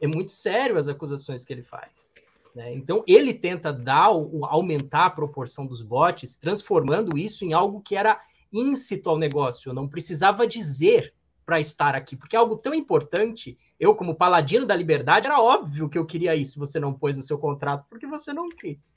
é 0.00 0.06
muito 0.06 0.32
sério 0.32 0.78
as 0.78 0.88
acusações 0.88 1.44
que 1.44 1.52
ele 1.52 1.62
faz. 1.62 2.11
Né? 2.54 2.74
Então, 2.74 3.02
ele 3.06 3.32
tenta 3.32 3.72
dar, 3.72 4.10
aumentar 4.42 5.06
a 5.06 5.10
proporção 5.10 5.66
dos 5.66 5.82
bots, 5.82 6.36
transformando 6.36 7.16
isso 7.16 7.44
em 7.44 7.52
algo 7.52 7.80
que 7.80 7.96
era 7.96 8.20
íncito 8.52 9.08
ao 9.08 9.18
negócio. 9.18 9.70
Eu 9.70 9.74
não 9.74 9.88
precisava 9.88 10.46
dizer 10.46 11.14
para 11.44 11.58
estar 11.58 11.94
aqui, 11.94 12.16
porque 12.16 12.36
é 12.36 12.38
algo 12.38 12.56
tão 12.56 12.74
importante. 12.74 13.58
Eu, 13.80 13.94
como 13.94 14.14
paladino 14.14 14.66
da 14.66 14.76
liberdade, 14.76 15.26
era 15.26 15.40
óbvio 15.40 15.88
que 15.88 15.98
eu 15.98 16.06
queria 16.06 16.36
isso. 16.36 16.58
Você 16.58 16.78
não 16.78 16.92
pôs 16.92 17.16
no 17.16 17.22
seu 17.22 17.38
contrato 17.38 17.86
porque 17.88 18.06
você 18.06 18.32
não 18.32 18.48
quis. 18.48 18.94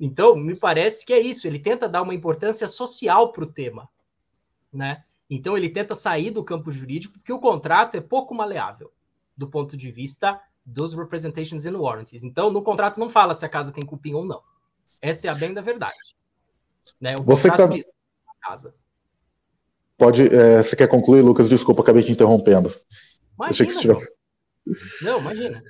Então, 0.00 0.36
me 0.36 0.56
parece 0.56 1.04
que 1.04 1.12
é 1.12 1.20
isso. 1.20 1.46
Ele 1.46 1.58
tenta 1.58 1.88
dar 1.88 2.02
uma 2.02 2.14
importância 2.14 2.66
social 2.66 3.32
para 3.32 3.44
o 3.44 3.52
tema, 3.52 3.88
né? 4.72 5.04
Então, 5.30 5.56
ele 5.56 5.68
tenta 5.68 5.94
sair 5.94 6.30
do 6.30 6.42
campo 6.42 6.70
jurídico 6.70 7.14
porque 7.14 7.32
o 7.32 7.40
contrato 7.40 7.96
é 7.96 8.00
pouco 8.00 8.34
maleável 8.34 8.90
do 9.36 9.46
ponto 9.46 9.76
de 9.76 9.90
vista 9.90 10.40
dos 10.68 10.94
representations 10.94 11.66
and 11.66 11.78
warranties. 11.78 12.22
Então, 12.22 12.50
no 12.50 12.62
contrato 12.62 13.00
não 13.00 13.08
fala 13.08 13.34
se 13.34 13.44
a 13.44 13.48
casa 13.48 13.72
tem 13.72 13.84
cupim 13.84 14.14
ou 14.14 14.24
não. 14.24 14.42
Essa 15.00 15.26
é 15.26 15.30
a 15.30 15.34
bem 15.34 15.54
da 15.54 15.60
verdade. 15.60 16.16
Né? 17.00 17.14
O 17.18 17.22
você 17.22 17.50
tá... 17.50 17.66
diz 17.66 17.86
casa. 18.40 18.74
Pode, 19.96 20.32
é, 20.32 20.62
você 20.62 20.76
quer 20.76 20.86
concluir, 20.86 21.22
Lucas? 21.22 21.48
Desculpa, 21.48 21.82
acabei 21.82 22.02
te 22.02 22.12
interrompendo. 22.12 22.72
Imagina, 23.34 23.50
Achei 23.50 23.66
que 23.66 23.72
você 23.72 23.80
tivesse... 23.80 24.14
Não, 25.02 25.18
imagina. 25.18 25.62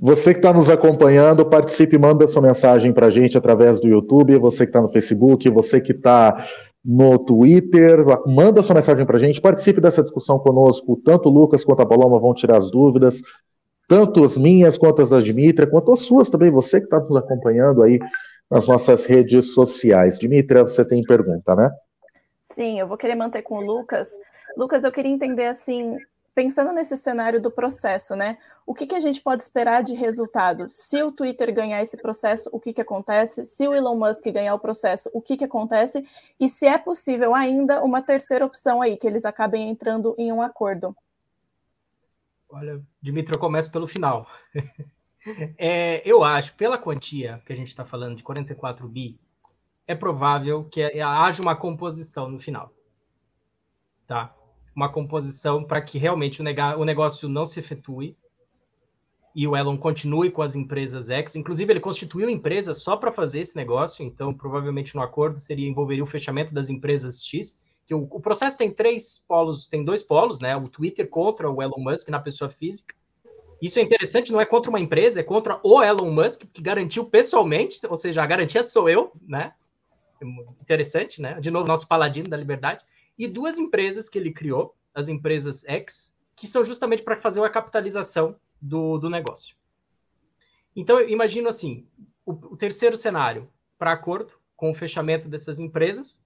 Você 0.00 0.32
que 0.34 0.40
está 0.40 0.52
nos 0.52 0.68
acompanhando, 0.68 1.46
participe, 1.46 1.96
manda 1.96 2.28
sua 2.28 2.42
mensagem 2.42 2.92
para 2.92 3.06
a 3.06 3.10
gente 3.10 3.38
através 3.38 3.80
do 3.80 3.88
YouTube, 3.88 4.38
você 4.38 4.66
que 4.66 4.70
está 4.70 4.82
no 4.82 4.90
Facebook, 4.90 5.48
você 5.48 5.80
que 5.80 5.92
está 5.92 6.46
no 6.84 7.18
Twitter, 7.18 8.04
manda 8.26 8.62
sua 8.62 8.74
mensagem 8.74 9.06
para 9.06 9.16
a 9.16 9.20
gente, 9.20 9.40
participe 9.40 9.80
dessa 9.80 10.02
discussão 10.02 10.38
conosco, 10.38 11.00
tanto 11.02 11.28
o 11.28 11.32
Lucas 11.32 11.64
quanto 11.64 11.80
a 11.80 11.86
Paloma 11.86 12.18
vão 12.18 12.34
tirar 12.34 12.58
as 12.58 12.70
dúvidas, 12.70 13.22
tanto 13.88 14.22
as 14.22 14.36
minhas 14.36 14.76
quanto 14.76 15.00
as 15.00 15.10
da 15.10 15.20
Dimitra, 15.20 15.66
quanto 15.66 15.92
as 15.92 16.00
suas 16.00 16.28
também, 16.28 16.50
você 16.50 16.78
que 16.78 16.84
está 16.84 17.00
nos 17.00 17.16
acompanhando 17.16 17.82
aí 17.82 17.98
nas 18.50 18.68
nossas 18.68 19.06
redes 19.06 19.54
sociais. 19.54 20.18
Dimitra, 20.18 20.62
você 20.62 20.84
tem 20.84 21.02
pergunta, 21.02 21.56
né? 21.56 21.70
Sim, 22.42 22.78
eu 22.78 22.86
vou 22.86 22.98
querer 22.98 23.14
manter 23.14 23.42
com 23.42 23.56
o 23.56 23.60
Lucas. 23.60 24.10
Lucas, 24.56 24.84
eu 24.84 24.92
queria 24.92 25.10
entender 25.10 25.46
assim, 25.46 25.96
pensando 26.34 26.72
nesse 26.72 26.96
cenário 26.96 27.40
do 27.40 27.50
processo, 27.50 28.14
né? 28.14 28.36
O 28.66 28.74
que, 28.74 28.86
que 28.86 28.94
a 28.94 29.00
gente 29.00 29.22
pode 29.22 29.42
esperar 29.42 29.82
de 29.82 29.94
resultado? 29.94 30.66
Se 30.68 31.02
o 31.02 31.10
Twitter 31.10 31.52
ganhar 31.54 31.80
esse 31.80 31.96
processo, 31.96 32.50
o 32.52 32.60
que, 32.60 32.74
que 32.74 32.82
acontece? 32.82 33.46
Se 33.46 33.66
o 33.66 33.74
Elon 33.74 33.96
Musk 33.96 34.26
ganhar 34.26 34.54
o 34.54 34.58
processo, 34.58 35.08
o 35.14 35.22
que, 35.22 35.38
que 35.38 35.44
acontece? 35.44 36.04
E 36.38 36.48
se 36.50 36.66
é 36.66 36.76
possível 36.76 37.34
ainda 37.34 37.82
uma 37.82 38.02
terceira 38.02 38.44
opção 38.44 38.82
aí, 38.82 38.98
que 38.98 39.06
eles 39.06 39.24
acabem 39.24 39.70
entrando 39.70 40.14
em 40.18 40.30
um 40.30 40.42
acordo. 40.42 40.94
Olha, 42.50 42.82
Dimitri, 43.00 43.34
eu 43.34 43.40
começo 43.40 43.70
pelo 43.70 43.86
final. 43.86 44.26
é, 45.58 46.02
eu 46.08 46.24
acho, 46.24 46.54
pela 46.54 46.78
quantia 46.78 47.42
que 47.44 47.52
a 47.52 47.56
gente 47.56 47.68
está 47.68 47.84
falando 47.84 48.16
de 48.16 48.22
44 48.22 48.88
bi, 48.88 49.20
é 49.86 49.94
provável 49.94 50.64
que 50.64 50.82
haja 51.00 51.42
uma 51.42 51.54
composição 51.54 52.30
no 52.30 52.40
final. 52.40 52.72
Tá? 54.06 54.34
Uma 54.74 54.90
composição 54.90 55.62
para 55.62 55.82
que 55.82 55.98
realmente 55.98 56.42
o, 56.42 56.44
o 56.78 56.84
negócio 56.84 57.28
não 57.28 57.44
se 57.44 57.60
efetue 57.60 58.16
e 59.34 59.46
o 59.46 59.54
Elon 59.54 59.76
continue 59.76 60.30
com 60.30 60.40
as 60.40 60.56
empresas 60.56 61.10
X. 61.10 61.36
Inclusive, 61.36 61.70
ele 61.70 61.80
constituiu 61.80 62.30
empresa 62.30 62.72
só 62.72 62.96
para 62.96 63.12
fazer 63.12 63.40
esse 63.40 63.56
negócio, 63.56 64.04
então 64.04 64.32
provavelmente 64.32 64.94
no 64.94 65.02
acordo 65.02 65.38
seria 65.38 65.68
envolveria 65.68 66.02
o 66.02 66.06
fechamento 66.06 66.52
das 66.54 66.70
empresas 66.70 67.22
X 67.22 67.56
que 67.88 67.94
o, 67.94 68.06
o, 68.10 68.20
processo 68.20 68.58
tem 68.58 68.70
três 68.70 69.16
polos, 69.26 69.66
tem 69.66 69.82
dois 69.82 70.02
polos, 70.02 70.38
né? 70.38 70.54
O 70.54 70.68
Twitter 70.68 71.08
contra 71.08 71.50
o 71.50 71.62
Elon 71.62 71.78
Musk 71.78 72.10
na 72.10 72.20
pessoa 72.20 72.50
física. 72.50 72.94
Isso 73.62 73.78
é 73.78 73.82
interessante, 73.82 74.30
não 74.30 74.38
é 74.38 74.44
contra 74.44 74.68
uma 74.68 74.78
empresa, 74.78 75.20
é 75.20 75.22
contra 75.22 75.58
o 75.64 75.82
Elon 75.82 76.10
Musk, 76.10 76.42
que 76.52 76.60
garantiu 76.60 77.06
pessoalmente, 77.06 77.80
ou 77.88 77.96
seja, 77.96 78.22
a 78.22 78.26
garantia 78.26 78.62
sou 78.62 78.90
eu, 78.90 79.10
né? 79.26 79.54
Interessante, 80.60 81.22
né? 81.22 81.40
De 81.40 81.50
novo, 81.50 81.66
nosso 81.66 81.88
paladino 81.88 82.28
da 82.28 82.36
liberdade. 82.36 82.84
E 83.16 83.26
duas 83.26 83.58
empresas 83.58 84.06
que 84.06 84.18
ele 84.18 84.32
criou, 84.32 84.76
as 84.94 85.08
empresas 85.08 85.64
X, 85.66 86.14
que 86.36 86.46
são 86.46 86.62
justamente 86.66 87.02
para 87.02 87.16
fazer 87.16 87.42
a 87.42 87.48
capitalização 87.48 88.36
do, 88.60 88.98
do 88.98 89.08
negócio. 89.08 89.56
Então, 90.76 91.00
eu 91.00 91.08
imagino 91.08 91.48
assim: 91.48 91.86
o, 92.26 92.32
o 92.32 92.56
terceiro 92.56 92.98
cenário, 92.98 93.50
para 93.78 93.92
acordo 93.92 94.34
com 94.54 94.70
o 94.70 94.74
fechamento 94.74 95.26
dessas 95.26 95.58
empresas 95.58 96.22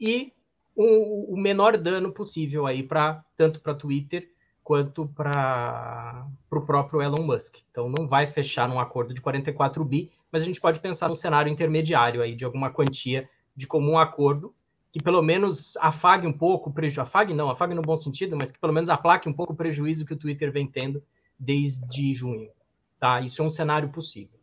e 0.00 0.32
o, 0.74 1.34
o 1.34 1.36
menor 1.36 1.76
dano 1.76 2.12
possível 2.12 2.66
aí 2.66 2.82
para 2.82 3.24
tanto 3.36 3.60
para 3.60 3.74
Twitter 3.74 4.30
quanto 4.62 5.06
para 5.08 6.26
o 6.50 6.60
próprio 6.62 7.02
Elon 7.02 7.22
Musk. 7.22 7.58
Então 7.70 7.88
não 7.88 8.08
vai 8.08 8.26
fechar 8.26 8.68
num 8.68 8.80
acordo 8.80 9.12
de 9.12 9.20
44 9.20 9.84
bi, 9.84 10.10
mas 10.32 10.42
a 10.42 10.46
gente 10.46 10.60
pode 10.60 10.80
pensar 10.80 11.08
num 11.08 11.14
cenário 11.14 11.52
intermediário 11.52 12.22
aí 12.22 12.34
de 12.34 12.44
alguma 12.44 12.70
quantia 12.70 13.28
de 13.54 13.66
comum 13.66 13.98
acordo 13.98 14.54
que 14.94 15.02
pelo 15.02 15.20
menos 15.20 15.76
afague 15.78 16.24
um 16.24 16.32
pouco 16.32 16.70
o 16.70 16.72
prejuízo, 16.72 17.00
afague 17.00 17.34
não, 17.34 17.50
afague 17.50 17.74
no 17.74 17.82
bom 17.82 17.96
sentido, 17.96 18.36
mas 18.36 18.52
que 18.52 18.60
pelo 18.60 18.72
menos 18.72 18.88
aplaque 18.88 19.28
um 19.28 19.32
pouco 19.32 19.52
o 19.52 19.56
prejuízo 19.56 20.06
que 20.06 20.14
o 20.14 20.16
Twitter 20.16 20.52
vem 20.52 20.68
tendo 20.68 21.02
desde 21.36 22.14
junho, 22.14 22.48
tá? 23.00 23.20
Isso 23.20 23.42
é 23.42 23.44
um 23.44 23.50
cenário 23.50 23.88
possível. 23.88 24.38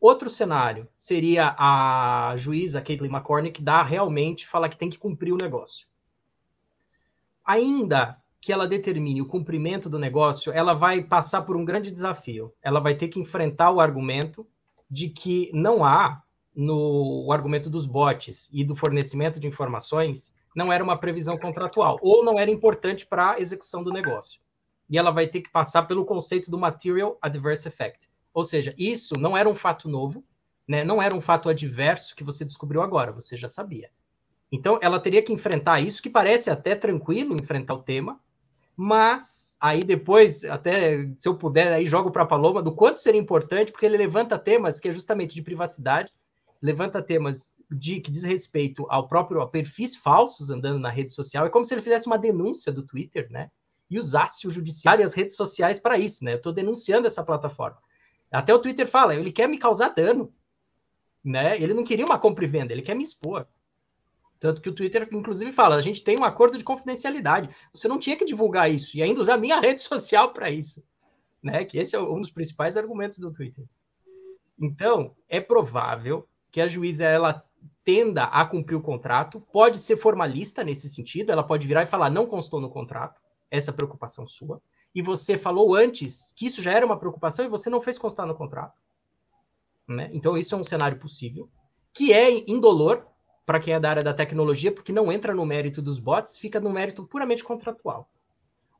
Outro 0.00 0.30
cenário 0.30 0.88
seria 0.96 1.56
a 1.58 2.34
juíza 2.36 2.80
Caitlin 2.80 3.10
McCormick 3.10 3.60
dar 3.60 3.82
realmente, 3.82 4.46
falar 4.46 4.68
que 4.68 4.76
tem 4.76 4.88
que 4.88 4.98
cumprir 4.98 5.32
o 5.32 5.38
negócio. 5.38 5.88
Ainda 7.44 8.20
que 8.40 8.52
ela 8.52 8.68
determine 8.68 9.20
o 9.20 9.26
cumprimento 9.26 9.90
do 9.90 9.98
negócio, 9.98 10.52
ela 10.52 10.72
vai 10.72 11.02
passar 11.02 11.42
por 11.42 11.56
um 11.56 11.64
grande 11.64 11.90
desafio. 11.90 12.54
Ela 12.62 12.78
vai 12.78 12.94
ter 12.94 13.08
que 13.08 13.18
enfrentar 13.18 13.72
o 13.72 13.80
argumento 13.80 14.46
de 14.88 15.08
que 15.08 15.50
não 15.52 15.84
há 15.84 16.22
no 16.54 17.24
o 17.26 17.32
argumento 17.32 17.68
dos 17.68 17.86
bots 17.86 18.48
e 18.52 18.64
do 18.64 18.74
fornecimento 18.74 19.38
de 19.38 19.46
informações 19.46 20.32
não 20.54 20.72
era 20.72 20.82
uma 20.82 20.98
previsão 20.98 21.36
contratual 21.38 21.98
ou 22.00 22.24
não 22.24 22.38
era 22.38 22.50
importante 22.50 23.06
para 23.06 23.32
a 23.32 23.40
execução 23.40 23.82
do 23.82 23.92
negócio. 23.92 24.40
E 24.88 24.96
ela 24.96 25.10
vai 25.10 25.26
ter 25.26 25.42
que 25.42 25.50
passar 25.50 25.84
pelo 25.84 26.04
conceito 26.04 26.50
do 26.50 26.58
material 26.58 27.18
adverse 27.20 27.68
effect, 27.68 28.08
ou 28.32 28.44
seja, 28.44 28.74
isso 28.78 29.18
não 29.18 29.36
era 29.36 29.48
um 29.48 29.54
fato 29.54 29.88
novo, 29.88 30.24
né? 30.66 30.84
não 30.84 31.00
era 31.00 31.14
um 31.14 31.20
fato 31.20 31.48
adverso 31.48 32.14
que 32.14 32.24
você 32.24 32.44
descobriu 32.44 32.82
agora, 32.82 33.12
você 33.12 33.36
já 33.36 33.48
sabia. 33.48 33.90
Então, 34.50 34.78
ela 34.82 35.00
teria 35.00 35.22
que 35.22 35.32
enfrentar 35.32 35.80
isso, 35.80 36.02
que 36.02 36.08
parece 36.08 36.50
até 36.50 36.74
tranquilo 36.74 37.34
enfrentar 37.34 37.74
o 37.74 37.82
tema, 37.82 38.20
mas 38.76 39.58
aí 39.60 39.82
depois, 39.82 40.44
até 40.44 41.10
se 41.16 41.28
eu 41.28 41.34
puder, 41.36 41.72
aí 41.72 41.86
jogo 41.86 42.10
para 42.10 42.22
a 42.22 42.26
Paloma 42.26 42.62
do 42.62 42.72
quanto 42.72 43.00
seria 43.00 43.20
importante, 43.20 43.72
porque 43.72 43.84
ele 43.84 43.96
levanta 43.96 44.38
temas 44.38 44.78
que 44.78 44.88
é 44.88 44.92
justamente 44.92 45.34
de 45.34 45.42
privacidade, 45.42 46.12
levanta 46.62 47.02
temas 47.02 47.62
de 47.70 48.00
que 48.00 48.10
diz 48.10 48.24
respeito 48.24 48.86
ao 48.88 49.08
próprio 49.08 49.40
a 49.40 49.48
perfis 49.48 49.96
falsos 49.96 50.50
andando 50.50 50.78
na 50.78 50.90
rede 50.90 51.12
social. 51.12 51.46
É 51.46 51.50
como 51.50 51.64
se 51.64 51.74
ele 51.74 51.82
fizesse 51.82 52.06
uma 52.06 52.18
denúncia 52.18 52.72
do 52.72 52.84
Twitter, 52.84 53.28
né? 53.30 53.50
E 53.90 53.98
usasse 53.98 54.46
o 54.46 54.50
judiciário 54.50 55.02
e 55.02 55.04
as 55.04 55.14
redes 55.14 55.36
sociais 55.36 55.78
para 55.78 55.98
isso, 55.98 56.24
né? 56.24 56.34
Eu 56.34 56.36
estou 56.36 56.52
denunciando 56.52 57.06
essa 57.06 57.24
plataforma. 57.24 57.78
Até 58.30 58.54
o 58.54 58.58
Twitter 58.58 58.86
fala, 58.86 59.14
ele 59.14 59.32
quer 59.32 59.48
me 59.48 59.58
causar 59.58 59.88
dano. 59.88 60.32
Né? 61.24 61.60
Ele 61.60 61.74
não 61.74 61.84
queria 61.84 62.04
uma 62.04 62.18
compra 62.18 62.44
e 62.44 62.48
venda, 62.48 62.72
ele 62.72 62.82
quer 62.82 62.94
me 62.94 63.02
expor. 63.02 63.46
Tanto 64.38 64.62
que 64.62 64.68
o 64.68 64.74
Twitter, 64.74 65.08
inclusive, 65.10 65.50
fala: 65.50 65.76
a 65.76 65.80
gente 65.80 66.02
tem 66.04 66.18
um 66.18 66.24
acordo 66.24 66.56
de 66.56 66.64
confidencialidade. 66.64 67.50
Você 67.72 67.88
não 67.88 67.98
tinha 67.98 68.16
que 68.16 68.24
divulgar 68.24 68.70
isso 68.70 68.96
e 68.96 69.02
ainda 69.02 69.20
usar 69.20 69.36
minha 69.36 69.58
rede 69.60 69.80
social 69.80 70.32
para 70.32 70.50
isso. 70.50 70.84
Né? 71.42 71.64
Que 71.64 71.78
esse 71.78 71.96
é 71.96 72.00
um 72.00 72.20
dos 72.20 72.30
principais 72.30 72.76
argumentos 72.76 73.18
do 73.18 73.32
Twitter. 73.32 73.64
Então, 74.60 75.14
é 75.28 75.40
provável 75.40 76.28
que 76.50 76.60
a 76.60 76.68
juíza 76.68 77.04
ela 77.04 77.44
tenda 77.84 78.24
a 78.24 78.44
cumprir 78.44 78.76
o 78.76 78.82
contrato, 78.82 79.40
pode 79.52 79.78
ser 79.78 79.96
formalista 79.96 80.62
nesse 80.62 80.88
sentido, 80.88 81.32
ela 81.32 81.42
pode 81.42 81.66
virar 81.66 81.82
e 81.82 81.86
falar: 81.86 82.10
não 82.10 82.26
constou 82.26 82.60
no 82.60 82.70
contrato, 82.70 83.20
essa 83.50 83.70
é 83.70 83.74
preocupação 83.74 84.26
sua 84.26 84.60
e 84.98 85.02
você 85.02 85.38
falou 85.38 85.76
antes 85.76 86.34
que 86.36 86.44
isso 86.44 86.60
já 86.60 86.72
era 86.72 86.84
uma 86.84 86.98
preocupação 86.98 87.44
e 87.44 87.48
você 87.48 87.70
não 87.70 87.80
fez 87.80 87.96
constar 87.96 88.26
no 88.26 88.34
contrato. 88.34 88.76
Né? 89.86 90.10
Então, 90.12 90.36
isso 90.36 90.56
é 90.56 90.58
um 90.58 90.64
cenário 90.64 90.98
possível, 90.98 91.48
que 91.94 92.12
é 92.12 92.50
indolor 92.50 93.06
para 93.46 93.60
quem 93.60 93.74
é 93.74 93.78
da 93.78 93.90
área 93.90 94.02
da 94.02 94.12
tecnologia, 94.12 94.72
porque 94.72 94.90
não 94.90 95.12
entra 95.12 95.32
no 95.32 95.46
mérito 95.46 95.80
dos 95.80 96.00
bots, 96.00 96.36
fica 96.36 96.58
no 96.58 96.70
mérito 96.70 97.06
puramente 97.06 97.44
contratual. 97.44 98.10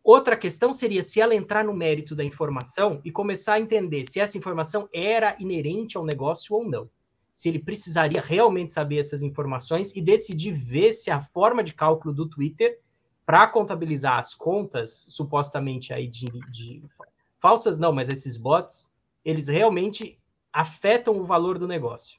Outra 0.03 0.37
questão 0.37 0.73
seria 0.73 1.05
se 1.05 1.21
ela 1.21 1.37
entrar 1.37 1.65
no 1.65 1.73
mérito 1.73 2.17
da 2.17 2.25
informação 2.25 3.01
e 3.05 3.13
começar 3.13 3.53
a 3.53 3.61
entender 3.61 4.05
se 4.11 4.19
essa 4.19 4.37
informação 4.37 4.89
era 4.93 5.37
inerente 5.39 5.97
ao 5.97 6.05
negócio 6.05 6.53
ou 6.53 6.69
não. 6.69 6.91
Se 7.31 7.49
ele 7.49 7.61
precisaria 7.61 8.21
realmente 8.21 8.73
saber 8.73 8.99
essas 8.99 9.23
informações 9.23 9.95
e 9.95 10.03
decidir 10.03 10.51
ver 10.51 10.95
se 10.95 11.13
a 11.13 11.21
forma 11.21 11.63
de 11.63 11.73
cálculo 11.73 12.13
do 12.13 12.29
Twitter 12.29 12.81
para 13.29 13.47
contabilizar 13.47 14.19
as 14.19 14.33
contas, 14.33 15.05
supostamente 15.11 15.93
aí 15.93 16.09
de, 16.09 16.29
de, 16.51 16.83
falsas 17.39 17.77
não, 17.77 17.93
mas 17.93 18.09
esses 18.09 18.39
bots, 18.39 18.91
eles 19.23 19.49
realmente 19.49 20.19
afetam 20.51 21.15
o 21.15 21.27
valor 21.27 21.59
do 21.59 21.69
negócio. 21.69 22.19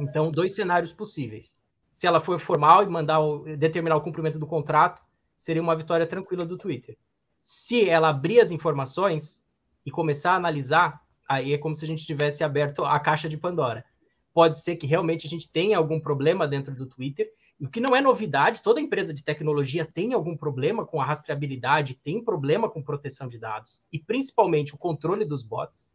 Então, 0.00 0.30
dois 0.30 0.54
cenários 0.54 0.90
possíveis. 0.90 1.54
Se 1.90 2.06
ela 2.06 2.18
for 2.18 2.40
formal 2.40 2.82
e 2.82 2.88
mandar 2.88 3.20
o, 3.20 3.44
determinar 3.58 3.96
o 3.96 4.00
cumprimento 4.00 4.38
do 4.38 4.46
contrato, 4.46 5.02
seria 5.36 5.60
uma 5.60 5.76
vitória 5.76 6.06
tranquila 6.06 6.46
do 6.46 6.56
Twitter. 6.56 6.96
Se 7.36 7.86
ela 7.86 8.08
abrir 8.08 8.40
as 8.40 8.50
informações 8.50 9.44
e 9.84 9.90
começar 9.90 10.32
a 10.32 10.36
analisar, 10.36 10.98
aí 11.28 11.52
é 11.52 11.58
como 11.58 11.76
se 11.76 11.84
a 11.84 11.88
gente 11.88 12.06
tivesse 12.06 12.42
aberto 12.42 12.86
a 12.86 12.98
caixa 12.98 13.28
de 13.28 13.36
Pandora. 13.36 13.84
Pode 14.32 14.58
ser 14.58 14.76
que 14.76 14.86
realmente 14.86 15.26
a 15.26 15.30
gente 15.30 15.52
tenha 15.52 15.76
algum 15.76 16.00
problema 16.00 16.48
dentro 16.48 16.74
do 16.74 16.86
Twitter 16.86 17.30
o 17.66 17.70
que 17.70 17.80
não 17.80 17.94
é 17.94 18.00
novidade, 18.00 18.62
toda 18.62 18.80
empresa 18.80 19.14
de 19.14 19.22
tecnologia 19.22 19.84
tem 19.84 20.14
algum 20.14 20.36
problema 20.36 20.84
com 20.84 21.00
a 21.00 21.04
rastreabilidade, 21.04 21.94
tem 21.94 22.22
problema 22.22 22.68
com 22.68 22.82
proteção 22.82 23.28
de 23.28 23.38
dados, 23.38 23.84
e 23.92 23.98
principalmente 23.98 24.74
o 24.74 24.78
controle 24.78 25.24
dos 25.24 25.42
bots, 25.42 25.94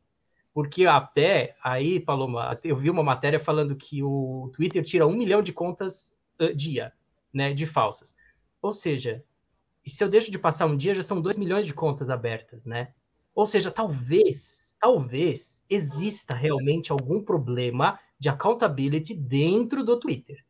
porque 0.54 0.86
até 0.86 1.56
aí, 1.64 2.00
Paloma, 2.00 2.58
eu 2.64 2.78
vi 2.78 2.90
uma 2.90 3.04
matéria 3.04 3.40
falando 3.40 3.76
que 3.76 4.02
o 4.02 4.50
Twitter 4.56 4.84
tira 4.84 5.06
um 5.06 5.16
milhão 5.16 5.42
de 5.42 5.52
contas 5.52 6.18
uh, 6.42 6.56
dia, 6.56 6.94
né, 7.34 7.54
de 7.54 7.66
falsas. 7.66 8.16
Ou 8.62 8.72
seja, 8.72 9.24
e 9.86 9.90
se 9.90 10.04
eu 10.04 10.10
deixo 10.10 10.32
de 10.32 10.40
passar 10.40 10.66
um 10.66 10.76
dia, 10.76 10.96
já 10.96 11.04
são 11.04 11.22
dois 11.22 11.38
milhões 11.38 11.66
de 11.66 11.74
contas 11.74 12.10
abertas, 12.10 12.66
né? 12.66 12.94
Ou 13.36 13.46
seja, 13.46 13.70
talvez, 13.70 14.76
talvez 14.80 15.64
exista 15.70 16.34
realmente 16.34 16.92
algum 16.92 17.22
problema 17.22 18.00
de 18.18 18.30
accountability 18.30 19.14
dentro 19.14 19.84
do 19.84 20.00
Twitter. 20.00 20.44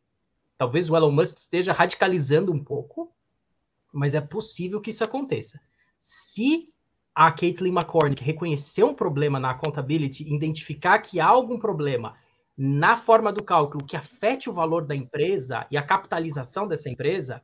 Talvez 0.58 0.90
o 0.90 0.96
Elon 0.96 1.12
Musk 1.12 1.38
esteja 1.38 1.72
radicalizando 1.72 2.52
um 2.52 2.64
pouco, 2.64 3.14
mas 3.94 4.16
é 4.16 4.22
possível 4.22 4.82
que 4.82 4.90
isso 4.90 5.04
aconteça. 5.04 5.62
Se 6.00 6.74
a 7.14 7.32
Caitlin 7.32 7.72
McCormick 7.72 8.24
reconhecer 8.24 8.84
um 8.84 8.94
problema 8.94 9.40
na 9.40 9.52
accountability, 9.52 10.34
identificar 10.34 11.00
que 11.00 11.20
há 11.20 11.28
algum 11.28 11.60
problema 11.60 12.16
na 12.58 12.98
forma 12.98 13.32
do 13.32 13.44
cálculo 13.44 13.86
que 13.86 13.96
afete 13.96 14.50
o 14.50 14.54
valor 14.54 14.86
da 14.86 14.96
empresa 14.96 15.68
e 15.70 15.78
a 15.78 15.84
capitalização 15.84 16.68
dessa 16.68 16.90
empresa, 16.90 17.44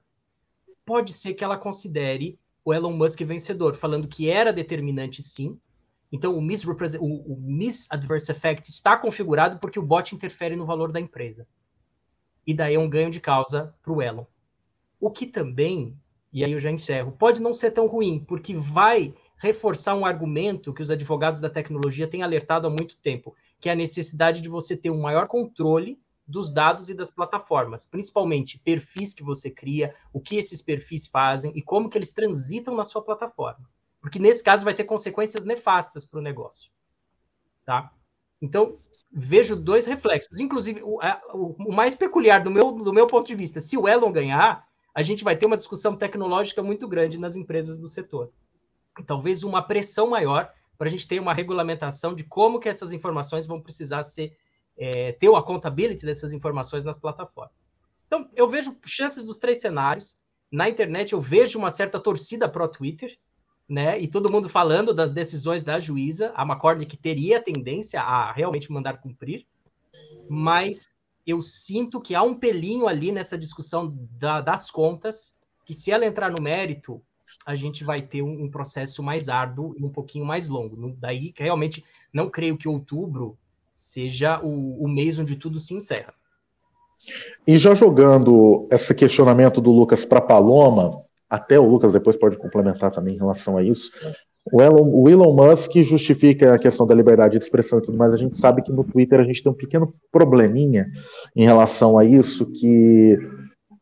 pode 0.84 1.14
ser 1.14 1.36
que 1.36 1.44
ela 1.44 1.58
considere 1.58 2.40
o 2.66 2.74
Elon 2.74 2.94
Musk 2.94 3.22
vencedor, 3.22 3.76
falando 3.76 4.08
que 4.08 4.30
era 4.30 4.52
determinante 4.52 5.22
sim. 5.22 5.60
Então, 6.12 6.36
o, 6.36 6.40
o, 6.40 7.34
o 7.34 7.42
misadverse 7.42 8.32
effect 8.32 8.70
está 8.70 8.98
configurado 8.98 9.60
porque 9.60 9.80
o 9.80 9.84
bot 9.84 10.16
interfere 10.16 10.56
no 10.56 10.66
valor 10.66 10.92
da 10.92 11.00
empresa 11.00 11.48
e 12.46 12.54
daí 12.54 12.76
é 12.76 12.80
um 12.80 12.90
ganho 12.90 13.10
de 13.10 13.20
causa 13.20 13.74
para 13.82 13.94
o 13.94 14.02
Elon. 14.02 14.26
O 15.00 15.12
que 15.12 15.26
também, 15.26 15.98
e 16.32 16.44
aí 16.44 16.52
eu 16.52 16.60
já 16.60 16.72
encerro, 16.72 17.12
pode 17.12 17.42
não 17.42 17.54
ser 17.54 17.72
tão 17.72 17.88
ruim, 17.88 18.24
porque 18.26 18.56
vai 18.56 19.14
reforçar 19.38 19.96
um 19.96 20.06
argumento 20.06 20.74
que 20.74 20.82
os 20.82 20.90
advogados 20.90 21.42
da 21.42 21.50
tecnologia 21.50 22.08
têm 22.08 22.24
alertado 22.24 22.68
há 22.68 22.70
muito 22.70 22.96
tempo, 22.98 23.36
que 23.60 23.68
é 23.68 23.74
a 23.74 23.76
necessidade 23.76 24.42
de 24.42 24.50
você 24.50 24.78
ter 24.78 24.90
um 24.90 25.02
maior 25.02 25.28
controle 25.28 26.00
dos 26.26 26.50
dados 26.50 26.90
e 26.90 26.96
das 26.96 27.12
plataformas, 27.12 27.86
principalmente 27.86 28.58
perfis 28.60 29.14
que 29.14 29.24
você 29.24 29.52
cria, 29.52 29.94
o 30.14 30.22
que 30.22 30.38
esses 30.38 30.62
perfis 30.62 31.08
fazem 31.08 31.52
e 31.56 31.62
como 31.62 31.90
que 31.90 31.98
eles 31.98 32.14
transitam 32.14 32.76
na 32.76 32.86
sua 32.86 33.02
plataforma. 33.02 33.70
porque 34.02 34.20
nesse 34.20 34.44
caso 34.44 34.66
vai 34.66 34.74
ter 34.74 34.84
consequências 34.84 35.46
nefastas 35.46 36.04
para 36.04 36.20
o 36.20 36.24
negócio. 36.24 36.70
Tá? 37.66 37.90
Então, 38.44 38.78
vejo 39.10 39.56
dois 39.56 39.86
reflexos. 39.86 40.38
Inclusive, 40.38 40.82
o, 40.84 41.00
o, 41.34 41.74
mais 41.74 41.96
peculiar 41.96 42.44
do 42.44 42.52
meu, 42.52 42.74
do 42.74 42.92
meu 42.92 43.08
ponto 43.08 43.26
de 43.26 43.34
vista, 43.34 43.62
se 43.62 43.78
o 43.78 43.88
Elon 43.88 44.12
ganhar, 44.12 44.68
a 44.94 45.02
gente 45.02 45.24
vai 45.24 45.34
ter 45.34 45.46
uma 45.46 45.56
discussão 45.56 45.96
tecnológica 45.96 46.62
muito 46.62 46.86
grande 46.86 47.18
nas 47.18 47.38
empresas 47.38 47.80
do 47.80 47.88
setor. 47.88 48.34
E 49.00 49.04
talvez 49.04 49.44
uma 49.44 49.62
pressão 49.62 50.08
maior 50.08 50.52
para 50.78 50.88
a 50.88 50.92
gente 50.92 51.08
ter 51.08 51.22
uma 51.22 51.34
regulamentação 51.34 52.14
de 52.14 52.26
como 52.26 52.60
que 52.60 52.68
essas 52.68 52.92
informações 52.92 53.46
vão 53.46 53.62
precisar 53.62 54.04
ser 54.04 54.36
é, 54.76 55.14
ter 55.14 55.30
o 55.30 55.38
accountability 55.38 56.06
dessas 56.06 56.34
informações 56.34 56.84
nas 56.84 57.00
plataformas. 57.00 57.74
Então, 58.08 58.30
eu 58.36 58.50
vejo 58.50 58.72
chances 58.84 59.24
dos 59.24 59.38
três 59.38 59.62
cenários. 59.62 60.18
Na 60.52 60.68
internet, 60.68 61.14
eu 61.14 61.22
vejo 61.22 61.58
uma 61.58 61.72
certa 61.72 61.98
torcida 61.98 62.50
pro 62.50 62.68
Twitter, 62.68 63.18
né? 63.68 64.00
E 64.00 64.08
todo 64.08 64.32
mundo 64.32 64.50
falando 64.50 64.94
das 64.94 65.14
decisões 65.14 65.64
da 65.64 65.80
juíza, 65.80 66.32
a 66.36 66.44
McCordy 66.44 66.86
que 66.86 66.98
teria 66.98 67.42
tendência 67.42 68.02
a 68.02 68.32
realmente 68.32 68.72
mandar 68.72 69.02
cumprir, 69.02 69.46
mas 70.30 71.02
eu 71.26 71.42
sinto 71.42 72.02
que 72.02 72.16
há 72.16 72.22
um 72.22 72.36
pelinho 72.36 72.88
ali 72.88 73.12
nessa 73.12 73.38
discussão 73.38 73.98
da, 74.20 74.42
das 74.42 74.70
contas, 74.70 75.38
que 75.66 75.74
se 75.74 75.92
ela 75.92 76.06
entrar 76.06 76.30
no 76.30 76.42
mérito, 76.42 77.02
a 77.46 77.56
gente 77.56 77.84
vai 77.84 78.00
ter 78.00 78.22
um, 78.22 78.44
um 78.44 78.50
processo 78.50 79.02
mais 79.02 79.30
árduo 79.30 79.74
e 79.78 79.84
um 79.84 79.90
pouquinho 79.90 80.26
mais 80.26 80.48
longo. 80.48 80.96
Daí, 80.98 81.34
realmente, 81.36 81.84
não 82.12 82.30
creio 82.30 82.58
que 82.58 82.68
outubro 82.68 83.38
seja 83.72 84.40
o, 84.42 84.84
o 84.84 84.88
mês 84.88 85.18
onde 85.18 85.36
tudo 85.36 85.60
se 85.60 85.74
encerra. 85.74 86.14
E 87.46 87.58
já 87.58 87.76
jogando 87.76 88.68
esse 88.72 88.94
questionamento 88.96 89.60
do 89.60 89.72
Lucas 89.72 90.06
para 90.06 90.22
Paloma, 90.22 91.04
até 91.34 91.60
o 91.60 91.68
Lucas 91.68 91.94
depois 91.94 92.16
pode 92.16 92.38
complementar 92.38 92.92
também 92.92 93.16
em 93.16 93.18
relação 93.18 93.58
a 93.58 93.64
isso. 93.64 93.90
O 94.52 94.62
Elon, 94.62 94.88
o 94.88 95.10
Elon 95.10 95.34
Musk 95.34 95.78
justifica 95.78 96.54
a 96.54 96.60
questão 96.60 96.86
da 96.86 96.94
liberdade 96.94 97.40
de 97.40 97.44
expressão 97.44 97.80
e 97.80 97.82
tudo 97.82 97.98
mais. 97.98 98.14
A 98.14 98.18
gente 98.18 98.38
sabe 98.38 98.62
que 98.62 98.72
no 98.72 98.84
Twitter 98.84 99.20
a 99.20 99.24
gente 99.24 99.42
tem 99.42 99.52
um 99.52 99.56
pequeno 99.56 99.92
probleminha 100.12 100.86
em 101.36 101.44
relação 101.44 101.98
a 101.98 102.06
isso, 102.06 102.46
que 102.46 103.18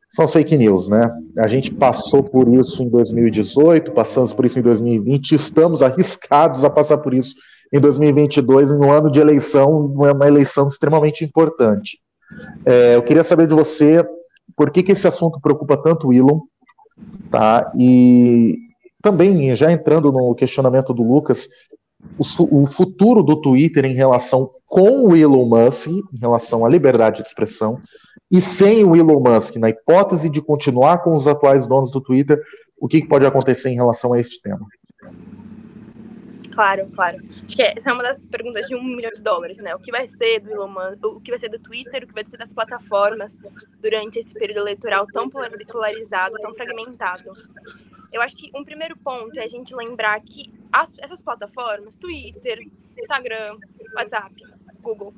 são 0.10 0.26
fake 0.30 0.56
news, 0.56 0.88
né? 0.88 1.12
A 1.40 1.48
gente 1.48 1.74
passou 1.74 2.24
por 2.24 2.48
isso 2.48 2.82
em 2.84 2.90
2018, 2.90 3.92
passamos 3.92 4.32
por 4.32 4.46
isso 4.46 4.58
em 4.58 4.62
2020, 4.62 5.34
estamos 5.34 5.82
arriscados 5.82 6.64
a 6.64 6.70
passar 6.70 7.00
por 7.00 7.14
isso 7.14 7.36
em 7.74 7.82
2022, 7.82 8.72
em 8.72 8.78
um 8.78 8.90
ano 8.90 9.12
de 9.12 9.20
eleição, 9.20 9.88
uma 9.88 10.26
eleição 10.26 10.68
extremamente 10.68 11.26
importante. 11.26 12.00
É, 12.66 12.96
eu 12.96 13.04
queria 13.04 13.26
saber 13.26 13.46
de 13.46 13.54
você 13.54 14.06
por 14.56 14.72
que, 14.72 14.84
que 14.84 14.94
esse 14.94 15.06
assunto 15.06 15.42
preocupa 15.42 15.76
tanto 15.76 16.08
o 16.08 16.14
Elon, 16.14 16.40
tá? 17.30 17.72
E 17.78 18.58
também, 19.02 19.56
já 19.56 19.72
entrando 19.72 20.12
no 20.12 20.36
questionamento 20.36 20.94
do 20.94 21.04
Lucas, 21.04 21.50
o, 22.18 22.62
o, 22.62 22.66
futuro 22.66 23.24
do 23.24 23.40
Twitter 23.40 23.86
em 23.86 23.94
relação 23.94 24.50
com 24.68 25.08
o 25.08 25.16
Elon 25.16 25.46
Musk, 25.46 25.88
em 25.88 26.20
relação 26.20 26.66
à 26.66 26.70
liberdade 26.70 27.22
de 27.22 27.28
expressão, 27.28 27.78
e 28.32 28.40
sem 28.40 28.84
o 28.84 28.96
Elon 28.96 29.20
Musk, 29.20 29.56
na 29.58 29.70
hipótese 29.70 30.30
de 30.30 30.42
continuar 30.42 31.00
com 31.00 31.16
os 31.16 31.28
atuais 31.28 31.68
donos 31.68 31.92
do 31.92 32.02
Twitter, 32.02 32.42
o 32.80 32.88
que, 32.88 33.02
que 33.02 33.08
pode 33.08 33.26
acontecer 33.26 33.70
em 33.70 33.76
relação 33.76 34.14
a 34.14 34.20
este 34.20 34.42
tema? 34.42 34.66
Claro, 36.52 36.90
claro. 36.94 37.18
Acho 37.46 37.56
que 37.56 37.62
essa 37.62 37.90
é 37.90 37.94
uma 37.94 38.04
das 38.04 38.26
perguntas 38.26 38.68
de 38.68 38.76
um 38.76 38.84
milhão 38.84 39.12
de 39.12 39.22
dólares, 39.22 39.58
né? 39.58 39.74
O 39.74 39.80
que 39.80 39.92
vai 39.92 40.08
ser 40.08 40.40
do 40.42 40.52
Elon 40.52 40.68
Musk, 40.68 41.06
o 41.06 41.22
que 41.22 41.32
vai 41.32 41.40
ser 41.40 41.50
do 41.50 41.60
Twitter, 41.60 42.04
o 42.04 42.08
que 42.08 42.14
vai 42.14 42.26
ser 42.26 42.38
das 42.38 42.54
plataformas 42.54 43.38
durante 43.80 44.20
esse 44.20 44.34
período 44.34 44.60
eleitoral 44.60 45.08
tão 45.08 45.30
polarizado, 45.30 46.36
tão 46.38 46.54
fragmentado. 46.54 47.32
Eu 48.12 48.22
acho 48.22 48.36
que 48.36 48.52
um 48.54 48.64
primeiro 48.64 48.98
ponto 48.98 49.38
é 49.40 49.44
a 49.44 49.48
gente 49.48 49.74
lembrar 49.74 50.20
que 50.22 50.52
as, 50.72 50.98
essas 51.00 51.22
plataformas, 51.22 51.96
Twitter, 51.96 52.68
Instagram, 52.98 53.56
WhatsApp, 53.96 54.44
Google, 54.82 55.14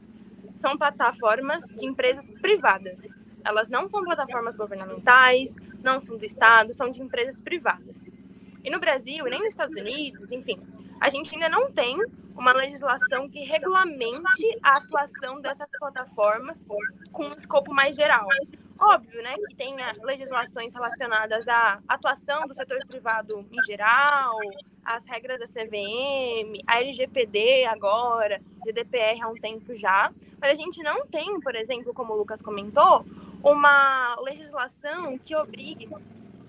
são 0.55 0.77
plataformas 0.77 1.63
de 1.65 1.85
empresas 1.85 2.29
privadas. 2.29 2.99
Elas 3.43 3.67
não 3.69 3.89
são 3.89 4.03
plataformas 4.03 4.55
governamentais, 4.55 5.55
não 5.83 5.99
são 5.99 6.17
do 6.17 6.25
Estado, 6.25 6.73
são 6.73 6.89
de 6.91 7.01
empresas 7.01 7.39
privadas. 7.39 7.95
E 8.63 8.69
no 8.69 8.79
Brasil, 8.79 9.27
e 9.27 9.29
nem 9.29 9.39
nos 9.39 9.49
Estados 9.49 9.75
Unidos, 9.75 10.31
enfim, 10.31 10.57
a 11.03 11.09
gente 11.09 11.35
ainda 11.35 11.49
não 11.49 11.69
tem 11.69 11.97
uma 12.33 12.53
legislação 12.53 13.29
que 13.29 13.43
regulamente 13.43 14.57
a 14.63 14.77
atuação 14.77 15.41
dessas 15.41 15.67
plataformas 15.77 16.63
com 17.11 17.25
um 17.25 17.33
escopo 17.33 17.73
mais 17.73 17.97
geral. 17.97 18.25
Óbvio, 18.79 19.21
né, 19.21 19.35
que 19.49 19.53
tem 19.53 19.75
legislações 20.01 20.73
relacionadas 20.73 21.45
à 21.49 21.81
atuação 21.89 22.47
do 22.47 22.55
setor 22.55 22.79
privado 22.87 23.45
em 23.51 23.65
geral, 23.65 24.37
as 24.85 25.05
regras 25.05 25.41
da 25.41 25.45
CVM, 25.45 26.63
a 26.65 26.79
LGPD 26.79 27.65
agora, 27.65 28.41
GDPR 28.65 29.21
há 29.21 29.27
um 29.27 29.35
tempo 29.35 29.75
já, 29.75 30.09
mas 30.39 30.51
a 30.51 30.55
gente 30.55 30.81
não 30.81 31.05
tem, 31.05 31.37
por 31.41 31.53
exemplo, 31.53 31.93
como 31.93 32.13
o 32.13 32.17
Lucas 32.17 32.41
comentou, 32.41 33.05
uma 33.43 34.15
legislação 34.21 35.17
que 35.17 35.35
obrigue 35.35 35.89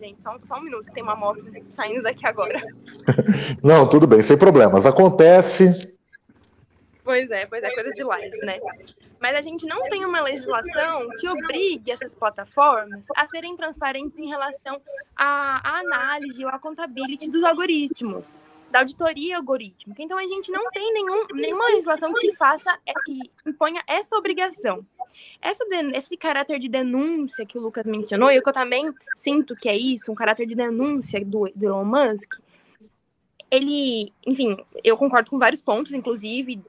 gente. 0.00 0.22
Só, 0.22 0.36
só 0.44 0.56
um 0.56 0.62
minuto, 0.62 0.90
tem 0.92 1.02
uma 1.02 1.16
moto 1.16 1.44
saindo 1.72 2.02
daqui 2.02 2.26
agora. 2.26 2.60
Não, 3.62 3.88
tudo 3.88 4.06
bem, 4.06 4.22
sem 4.22 4.36
problemas. 4.36 4.86
Acontece. 4.86 5.94
Pois 7.02 7.30
é, 7.30 7.44
pois 7.44 7.62
é, 7.62 7.70
coisa 7.74 7.90
de 7.90 8.02
live, 8.02 8.38
né? 8.38 8.58
Mas 9.20 9.36
a 9.36 9.42
gente 9.42 9.66
não 9.66 9.82
tem 9.90 10.06
uma 10.06 10.20
legislação 10.20 11.06
que 11.20 11.28
obrigue 11.28 11.90
essas 11.90 12.14
plataformas 12.14 13.06
a 13.14 13.26
serem 13.26 13.56
transparentes 13.56 14.18
em 14.18 14.26
relação 14.26 14.80
à, 15.14 15.60
à 15.68 15.80
análise 15.80 16.42
ou 16.42 16.50
à 16.50 16.58
contabilidade 16.58 17.30
dos 17.30 17.44
algoritmos 17.44 18.34
da 18.74 18.80
auditoria 18.80 19.36
algorítmica. 19.36 20.02
Então, 20.02 20.18
a 20.18 20.24
gente 20.24 20.50
não 20.50 20.68
tem 20.72 20.92
nenhum, 20.92 21.26
nenhuma 21.32 21.66
legislação 21.68 22.12
que 22.14 22.34
faça, 22.34 22.76
é, 22.84 22.92
que 23.04 23.20
imponha 23.46 23.80
essa 23.86 24.16
obrigação. 24.16 24.84
Essa 25.40 25.64
esse 25.94 26.16
caráter 26.16 26.58
de 26.58 26.68
denúncia 26.68 27.44
que 27.44 27.58
o 27.58 27.60
Lucas 27.60 27.86
mencionou, 27.86 28.30
e 28.30 28.40
que 28.40 28.48
eu 28.48 28.52
também 28.52 28.92
sinto 29.16 29.54
que 29.54 29.68
é 29.68 29.76
isso, 29.76 30.10
um 30.10 30.14
caráter 30.14 30.46
de 30.46 30.54
denúncia 30.54 31.24
do, 31.24 31.50
do 31.54 31.66
Elon 31.66 31.84
Musk, 31.84 32.34
ele, 33.50 34.12
enfim, 34.26 34.56
eu 34.82 34.96
concordo 34.96 35.30
com 35.30 35.38
vários 35.38 35.60
pontos, 35.60 35.92
inclusive, 35.92 36.62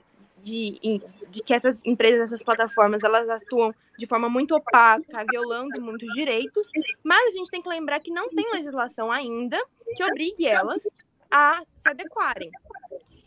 de, 0.44 1.02
de 1.30 1.42
que 1.42 1.54
essas 1.54 1.84
empresas, 1.84 2.22
essas 2.22 2.44
plataformas, 2.44 3.04
elas 3.04 3.28
atuam 3.28 3.74
de 3.98 4.06
forma 4.06 4.30
muito 4.30 4.56
opaca, 4.56 5.26
violando 5.30 5.82
muitos 5.82 6.08
direitos, 6.14 6.70
mas 7.04 7.30
a 7.30 7.38
gente 7.38 7.50
tem 7.50 7.62
que 7.62 7.70
lembrar 7.70 8.00
que 8.00 8.12
não 8.12 8.30
tem 8.30 8.46
legislação 8.54 9.12
ainda 9.12 9.60
que 9.96 10.04
obrigue 10.04 10.46
elas 10.46 10.88
a 11.32 11.64
se 11.76 11.90
adequarem. 11.90 12.52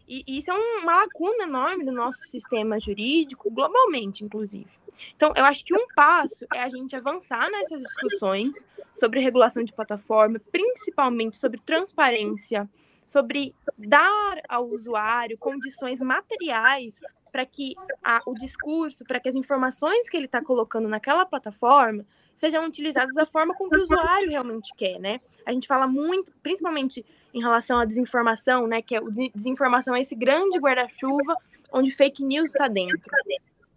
E 0.06 0.24
isso 0.26 0.50
é 0.50 0.54
uma 0.54 1.00
lacuna 1.00 1.42
enorme 1.42 1.84
do 1.84 1.92
nosso 1.92 2.20
sistema 2.28 2.80
jurídico, 2.80 3.50
globalmente, 3.50 4.24
inclusive. 4.24 4.70
Então, 5.16 5.32
eu 5.36 5.44
acho 5.44 5.64
que 5.64 5.74
um 5.74 5.86
passo 5.94 6.46
é 6.54 6.60
a 6.60 6.68
gente 6.68 6.94
avançar 6.94 7.50
nessas 7.50 7.82
discussões 7.82 8.66
sobre 8.94 9.20
regulação 9.20 9.62
de 9.62 9.72
plataforma, 9.72 10.40
principalmente 10.50 11.36
sobre 11.36 11.60
transparência, 11.64 12.68
sobre 13.06 13.54
dar 13.76 14.40
ao 14.48 14.66
usuário 14.68 15.38
condições 15.38 16.00
materiais 16.00 17.00
para 17.30 17.46
que 17.46 17.74
a, 18.02 18.20
o 18.26 18.34
discurso, 18.34 19.04
para 19.04 19.20
que 19.20 19.28
as 19.28 19.34
informações 19.34 20.08
que 20.08 20.16
ele 20.16 20.26
está 20.26 20.42
colocando 20.42 20.88
naquela 20.88 21.24
plataforma 21.24 22.04
sejam 22.34 22.64
utilizadas 22.64 23.14
da 23.14 23.26
forma 23.26 23.54
com 23.54 23.68
que 23.68 23.76
o 23.76 23.82
usuário 23.82 24.30
realmente 24.30 24.72
quer, 24.76 24.98
né? 24.98 25.18
A 25.44 25.52
gente 25.52 25.66
fala 25.66 25.86
muito, 25.86 26.32
principalmente 26.42 27.04
em 27.34 27.40
relação 27.40 27.78
à 27.78 27.84
desinformação, 27.84 28.66
né? 28.66 28.80
Que 28.80 28.94
é 28.94 29.00
o 29.00 29.10
desinformação 29.10 29.94
é 29.94 30.00
esse 30.00 30.14
grande 30.14 30.58
guarda-chuva 30.58 31.36
onde 31.72 31.90
fake 31.90 32.24
news 32.24 32.50
está 32.50 32.68
dentro. 32.68 33.10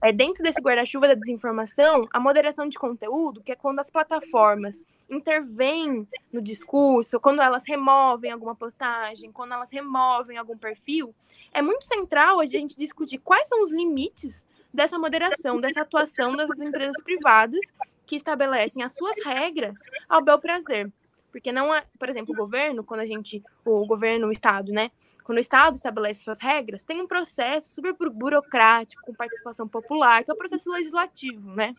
É 0.03 0.11
dentro 0.11 0.41
desse 0.41 0.59
guarda-chuva 0.59 1.07
da 1.07 1.13
desinformação, 1.13 2.07
a 2.11 2.19
moderação 2.19 2.67
de 2.67 2.77
conteúdo, 2.77 3.41
que 3.41 3.51
é 3.51 3.55
quando 3.55 3.79
as 3.79 3.89
plataformas 3.91 4.81
intervêm 5.07 6.07
no 6.31 6.41
discurso, 6.41 7.19
quando 7.19 7.41
elas 7.41 7.63
removem 7.67 8.31
alguma 8.31 8.55
postagem, 8.55 9.31
quando 9.31 9.53
elas 9.53 9.69
removem 9.69 10.37
algum 10.37 10.57
perfil, 10.57 11.13
é 11.53 11.61
muito 11.61 11.85
central 11.85 12.39
a 12.39 12.45
gente 12.45 12.77
discutir 12.77 13.19
quais 13.19 13.47
são 13.47 13.61
os 13.61 13.71
limites 13.71 14.43
dessa 14.73 14.97
moderação, 14.97 15.59
dessa 15.59 15.81
atuação 15.81 16.35
das 16.35 16.59
empresas 16.59 16.95
privadas 17.03 17.59
que 18.07 18.15
estabelecem 18.15 18.83
as 18.83 18.93
suas 18.93 19.15
regras 19.23 19.79
ao 20.09 20.23
bel 20.23 20.39
prazer. 20.39 20.91
Porque 21.31 21.51
não 21.51 21.73
é, 21.73 21.83
por 21.97 22.09
exemplo, 22.09 22.33
o 22.33 22.37
governo, 22.37 22.83
quando 22.83 23.01
a 23.01 23.05
gente, 23.05 23.41
o 23.63 23.85
governo, 23.85 24.27
o 24.27 24.31
Estado, 24.31 24.71
né? 24.71 24.91
Quando 25.23 25.37
o 25.37 25.41
Estado 25.41 25.75
estabelece 25.75 26.23
suas 26.23 26.39
regras, 26.39 26.83
tem 26.83 27.01
um 27.01 27.07
processo 27.07 27.69
super 27.69 27.93
burocrático, 27.93 29.01
com 29.03 29.13
participação 29.13 29.67
popular, 29.67 30.23
que 30.23 30.31
é 30.31 30.33
o 30.33 30.37
processo 30.37 30.69
legislativo, 30.71 31.55
né? 31.55 31.75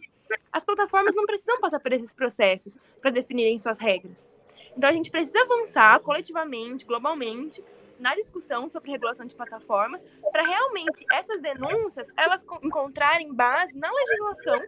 As 0.53 0.65
plataformas 0.65 1.15
não 1.15 1.27
precisam 1.27 1.61
passar 1.61 1.81
por 1.81 1.93
esses 1.93 2.15
processos 2.15 2.79
para 3.01 3.11
definirem 3.11 3.59
suas 3.59 3.79
regras. 3.79 4.31
Então 4.77 4.89
a 4.89 4.93
gente 4.93 5.11
precisa 5.11 5.43
avançar 5.43 6.01
coletivamente, 6.01 6.85
globalmente, 6.85 7.63
na 7.99 8.15
discussão 8.15 8.69
sobre 8.69 8.91
regulação 8.91 9.27
de 9.27 9.35
plataformas, 9.35 10.05
para 10.33 10.43
realmente 10.43 11.05
essas 11.13 11.41
denúncias 11.41 12.09
elas 12.17 12.45
encontrarem 12.63 13.33
base 13.33 13.79
na 13.79 13.91
legislação 13.93 14.61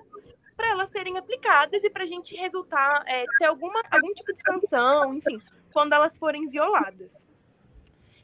para 0.57 0.70
elas 0.70 0.91
serem 0.91 1.18
aplicadas 1.18 1.83
e 1.83 1.91
para 1.91 2.05
a 2.05 2.07
gente 2.07 2.37
resultar, 2.37 3.03
é, 3.07 3.25
ter 3.39 3.47
alguma, 3.47 3.81
algum 3.91 4.12
tipo 4.14 4.33
de 4.33 4.41
sanção, 4.41 5.14
enfim, 5.14 5.41
quando 5.72 5.93
elas 5.93 6.16
forem 6.16 6.49
violadas. 6.49 7.24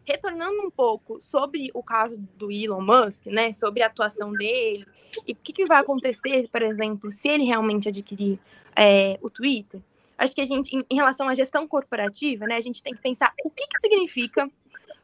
Retornando 0.07 0.62
um 0.62 0.70
pouco 0.70 1.20
sobre 1.20 1.70
o 1.74 1.82
caso 1.82 2.16
do 2.36 2.51
Elon 2.51 2.80
Musk, 2.80 3.26
né, 3.26 3.53
sobre 3.53 3.82
a 3.82 3.86
atuação 3.86 4.32
dele 4.32 4.86
e 5.26 5.32
o 5.32 5.36
que, 5.36 5.53
que, 5.53 5.64
vai 5.66 5.80
acontecer, 5.80 6.48
por 6.48 6.62
exemplo, 6.62 7.12
se 7.12 7.28
ele 7.28 7.44
realmente 7.44 7.88
adquirir 7.88 8.38
é, 8.76 9.18
o 9.22 9.28
Twitter, 9.28 9.80
acho 10.16 10.34
que 10.34 10.40
a 10.40 10.46
gente, 10.46 10.74
em, 10.74 10.84
em, 10.88 10.96
relação 10.96 11.28
à 11.28 11.34
gestão 11.34 11.66
corporativa, 11.66 12.46
né, 12.46 12.57
a 12.57 12.61
gente 12.61 12.82
tem 12.82 12.92
que 12.92 13.01
pensar 13.01 13.32
o 13.44 13.51
que, 13.51 13.66
que 13.66 13.80
significa 13.80 14.51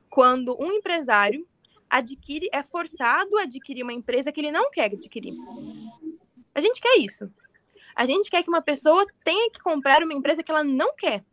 quando 0.08 0.56
um 0.60 0.72
empresário 0.72 1.46
adquire, 1.88 2.48
é 2.52 2.62
forçado 2.62 3.36
a 3.38 3.42
adquirir 3.42 3.82
uma 3.82 3.92
empresa 3.92 4.32
que 4.32 4.40
ele 4.40 4.50
não 4.50 4.70
quer 4.70 4.92
adquirir. 4.92 5.34
A 6.54 6.60
gente 6.60 6.80
quer 6.80 6.98
isso. 6.98 7.30
A 7.94 8.04
gente 8.04 8.30
quer 8.30 8.42
que 8.42 8.48
uma 8.48 8.62
pessoa 8.62 9.06
tenha 9.24 9.50
que 9.50 9.60
comprar 9.60 10.02
uma 10.02 10.12
empresa 10.12 10.42
que 10.42 10.50
ela 10.50 10.64
não 10.64 10.94
quer. 10.94 11.24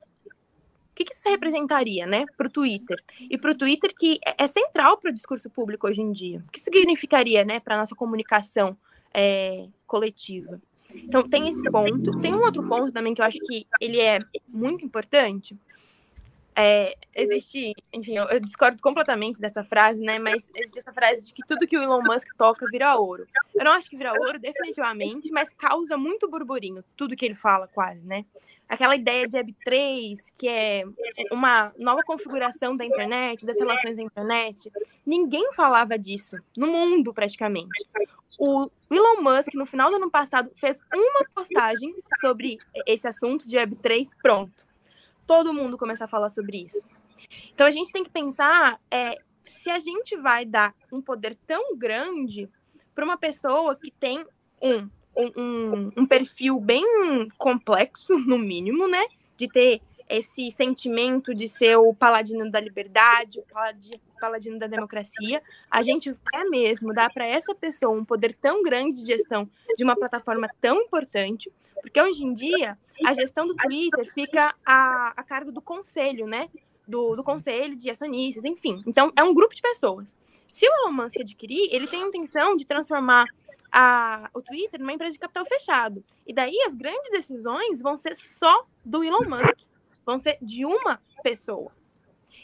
O 0.93 0.95
que, 0.95 1.05
que 1.05 1.13
isso 1.15 1.27
representaria, 1.27 2.05
né, 2.05 2.23
para 2.37 2.45
o 2.45 2.49
Twitter? 2.51 3.03
E 3.19 3.35
para 3.35 3.51
o 3.51 3.57
Twitter 3.57 3.91
que 3.97 4.19
é, 4.23 4.43
é 4.43 4.47
central 4.47 4.97
para 4.97 5.09
o 5.09 5.13
discurso 5.13 5.49
público 5.49 5.87
hoje 5.87 6.01
em 6.01 6.11
dia. 6.11 6.43
O 6.47 6.51
que 6.51 6.61
significaria, 6.61 7.43
né, 7.43 7.59
para 7.59 7.73
a 7.73 7.79
nossa 7.79 7.95
comunicação 7.95 8.77
é, 9.11 9.65
coletiva? 9.87 10.61
Então, 10.93 11.27
tem 11.27 11.49
esse 11.49 11.63
ponto. 11.63 12.11
Tem 12.21 12.35
um 12.35 12.43
outro 12.43 12.61
ponto 12.67 12.91
também 12.91 13.15
que 13.15 13.21
eu 13.21 13.25
acho 13.25 13.39
que 13.39 13.65
ele 13.81 13.99
é 13.99 14.19
muito 14.47 14.85
importante, 14.85 15.57
é, 16.55 16.95
existe, 17.15 17.73
enfim, 17.91 18.17
eu, 18.17 18.25
eu, 18.25 18.39
discordo 18.39 18.81
completamente 18.81 19.39
dessa 19.39 19.63
frase, 19.63 19.99
né? 19.99 20.19
Mas 20.19 20.47
existe 20.55 20.79
essa 20.79 20.93
frase 20.93 21.23
de 21.23 21.33
que 21.33 21.41
tudo 21.47 21.67
que 21.67 21.77
o 21.77 21.81
Elon 21.81 22.01
Musk 22.03 22.27
toca 22.37 22.65
vira 22.69 22.95
ouro. 22.95 23.25
Eu 23.55 23.65
não 23.65 23.71
acho 23.71 23.89
que 23.89 23.97
vira 23.97 24.13
ouro, 24.13 24.39
definitivamente, 24.39 25.31
mas 25.31 25.49
causa 25.51 25.97
muito 25.97 26.29
burburinho, 26.29 26.83
tudo 26.95 27.15
que 27.15 27.25
ele 27.25 27.33
fala, 27.35 27.67
quase, 27.67 28.01
né? 28.01 28.25
Aquela 28.69 28.95
ideia 28.95 29.27
de 29.27 29.37
Web3, 29.37 30.17
que 30.37 30.47
é 30.47 30.83
uma 31.31 31.73
nova 31.77 32.01
configuração 32.03 32.75
da 32.75 32.85
internet, 32.85 33.45
das 33.45 33.59
relações 33.59 33.95
da 33.95 34.01
internet. 34.01 34.71
Ninguém 35.05 35.53
falava 35.53 35.97
disso 35.97 36.37
no 36.55 36.67
mundo, 36.67 37.13
praticamente. 37.13 37.85
O 38.39 38.69
Elon 38.89 39.21
Musk, 39.21 39.53
no 39.53 39.65
final 39.65 39.89
do 39.89 39.97
ano 39.97 40.09
passado, 40.09 40.51
fez 40.55 40.79
uma 40.93 41.25
postagem 41.35 41.93
sobre 42.19 42.57
esse 42.87 43.07
assunto 43.07 43.47
de 43.47 43.57
Web3, 43.57 44.09
pronto 44.21 44.72
todo 45.25 45.53
mundo 45.53 45.77
começar 45.77 46.05
a 46.05 46.09
falar 46.09 46.29
sobre 46.29 46.63
isso. 46.63 46.87
Então 47.53 47.65
a 47.65 47.71
gente 47.71 47.91
tem 47.91 48.03
que 48.03 48.09
pensar 48.09 48.79
é, 48.91 49.17
se 49.43 49.69
a 49.69 49.79
gente 49.79 50.15
vai 50.17 50.45
dar 50.45 50.73
um 50.91 51.01
poder 51.01 51.37
tão 51.47 51.77
grande 51.77 52.49
para 52.93 53.05
uma 53.05 53.17
pessoa 53.17 53.75
que 53.75 53.91
tem 53.91 54.25
um, 54.61 54.89
um, 55.15 55.91
um, 55.97 56.05
perfil 56.05 56.59
bem 56.59 56.83
complexo, 57.37 58.17
no 58.19 58.37
mínimo, 58.37 58.87
né? 58.87 59.05
De 59.35 59.47
ter 59.47 59.81
esse 60.09 60.51
sentimento 60.51 61.33
de 61.33 61.47
ser 61.47 61.77
o 61.77 61.93
paladino 61.93 62.49
da 62.51 62.59
liberdade, 62.59 63.39
o 63.39 63.43
paladino, 63.43 63.99
paladino 64.19 64.59
da 64.59 64.67
democracia. 64.67 65.41
A 65.69 65.81
gente 65.81 66.13
quer 66.31 66.45
mesmo 66.45 66.93
dar 66.93 67.11
para 67.11 67.25
essa 67.25 67.53
pessoa 67.55 67.97
um 67.97 68.05
poder 68.05 68.35
tão 68.39 68.61
grande 68.63 69.01
de 69.01 69.07
gestão 69.07 69.49
de 69.75 69.83
uma 69.83 69.95
plataforma 69.95 70.47
tão 70.61 70.81
importante, 70.81 71.51
porque 71.83 72.01
hoje 72.01 72.23
em 72.23 72.33
dia 72.33 72.77
a 73.05 73.13
gestão 73.13 73.45
do 73.45 73.53
Twitter 73.55 74.11
fica 74.13 74.55
a, 74.65 75.13
a 75.17 75.23
cargo 75.23 75.51
do 75.51 75.61
conselho, 75.61 76.25
né? 76.25 76.47
Do, 76.87 77.15
do 77.15 77.23
conselho 77.23 77.75
de 77.75 77.89
acionistas, 77.89 78.45
enfim. 78.45 78.81
Então, 78.87 79.11
é 79.15 79.23
um 79.23 79.33
grupo 79.33 79.53
de 79.53 79.61
pessoas. 79.61 80.15
Se 80.47 80.65
o 80.65 80.71
Elon 80.71 80.93
Musk 80.93 81.17
adquirir, 81.19 81.69
ele 81.71 81.87
tem 81.87 82.01
a 82.01 82.07
intenção 82.07 82.55
de 82.55 82.65
transformar 82.65 83.25
a, 83.69 84.29
o 84.33 84.41
Twitter 84.41 84.79
numa 84.79 84.93
empresa 84.93 85.13
de 85.13 85.19
capital 85.19 85.45
fechado. 85.45 86.03
E 86.25 86.33
daí 86.33 86.57
as 86.65 86.73
grandes 86.73 87.11
decisões 87.11 87.81
vão 87.81 87.97
ser 87.97 88.15
só 88.15 88.65
do 88.83 89.03
Elon 89.03 89.27
Musk. 89.27 89.67
Vão 90.05 90.17
ser 90.19 90.37
de 90.41 90.65
uma 90.65 91.01
pessoa. 91.21 91.71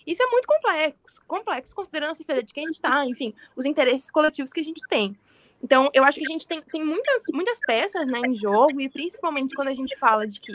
Isso 0.06 0.22
é 0.22 0.28
muito 0.28 0.48
complexo, 0.48 1.00
complexo 1.28 1.76
considerando 1.76 2.12
a 2.12 2.16
sociedade 2.16 2.54
que 2.54 2.60
a 2.60 2.64
gente 2.64 2.76
está, 2.76 3.06
enfim, 3.06 3.34
os 3.56 3.66
interesses 3.66 4.12
coletivos 4.12 4.52
que 4.52 4.60
a 4.60 4.64
gente 4.64 4.82
tem. 4.90 5.18
Então, 5.62 5.90
eu 5.94 6.04
acho 6.04 6.20
que 6.20 6.26
a 6.26 6.32
gente 6.32 6.48
tem, 6.48 6.62
tem 6.62 6.84
muitas, 6.84 7.24
muitas 7.34 7.60
peças 7.66 8.08
né, 8.08 8.22
em 8.26 8.36
jogo, 8.36 8.80
e 8.80 8.90
principalmente 8.90 9.54
quando 9.54 9.68
a 9.68 9.74
gente 9.74 9.98
fala 9.98 10.26
de 10.26 10.40
que 10.40 10.54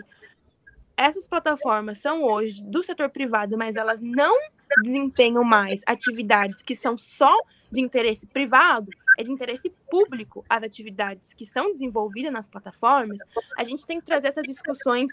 essas 0.97 1.27
plataformas 1.27 1.99
são 1.99 2.23
hoje 2.23 2.63
do 2.63 2.83
setor 2.83 3.11
privado, 3.11 3.59
mas 3.59 3.77
elas 3.77 4.01
não 4.01 4.35
desempenham 4.83 5.45
mais 5.45 5.83
atividades 5.87 6.63
que 6.63 6.75
são 6.75 6.97
só 6.97 7.37
de 7.71 7.81
interesse 7.81 8.27
privado, 8.27 8.91
é 9.19 9.23
de 9.23 9.31
interesse 9.31 9.71
público 9.91 10.45
as 10.49 10.63
atividades 10.63 11.35
que 11.35 11.45
são 11.45 11.73
desenvolvidas 11.73 12.33
nas 12.33 12.49
plataformas, 12.49 13.19
a 13.59 13.65
gente 13.65 13.87
tem 13.87 14.01
que 14.01 14.07
trazer 14.07 14.29
essas 14.29 14.45
discussões 14.45 15.13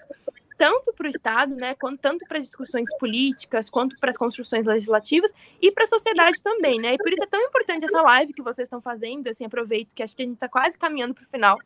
tanto 0.61 0.93
para 0.93 1.07
o 1.07 1.09
Estado, 1.09 1.55
né, 1.55 1.73
quanto 1.73 1.99
tanto 1.99 2.23
para 2.27 2.37
as 2.37 2.45
discussões 2.45 2.87
políticas, 2.99 3.67
quanto 3.67 3.99
para 3.99 4.11
as 4.11 4.17
construções 4.17 4.63
legislativas 4.63 5.33
e 5.59 5.71
para 5.71 5.85
a 5.85 5.87
sociedade 5.87 6.39
também, 6.43 6.79
né? 6.79 6.93
E 6.93 6.97
por 6.99 7.11
isso 7.11 7.23
é 7.23 7.25
tão 7.25 7.41
importante 7.41 7.83
essa 7.83 7.99
live 7.99 8.31
que 8.31 8.43
vocês 8.43 8.67
estão 8.67 8.79
fazendo. 8.79 9.27
Assim, 9.27 9.43
aproveito 9.43 9.95
que 9.95 10.03
acho 10.03 10.15
que 10.15 10.21
a 10.21 10.25
gente 10.25 10.35
está 10.35 10.47
quase 10.47 10.77
caminhando 10.77 11.15
para 11.15 11.23
o 11.23 11.27
final 11.27 11.57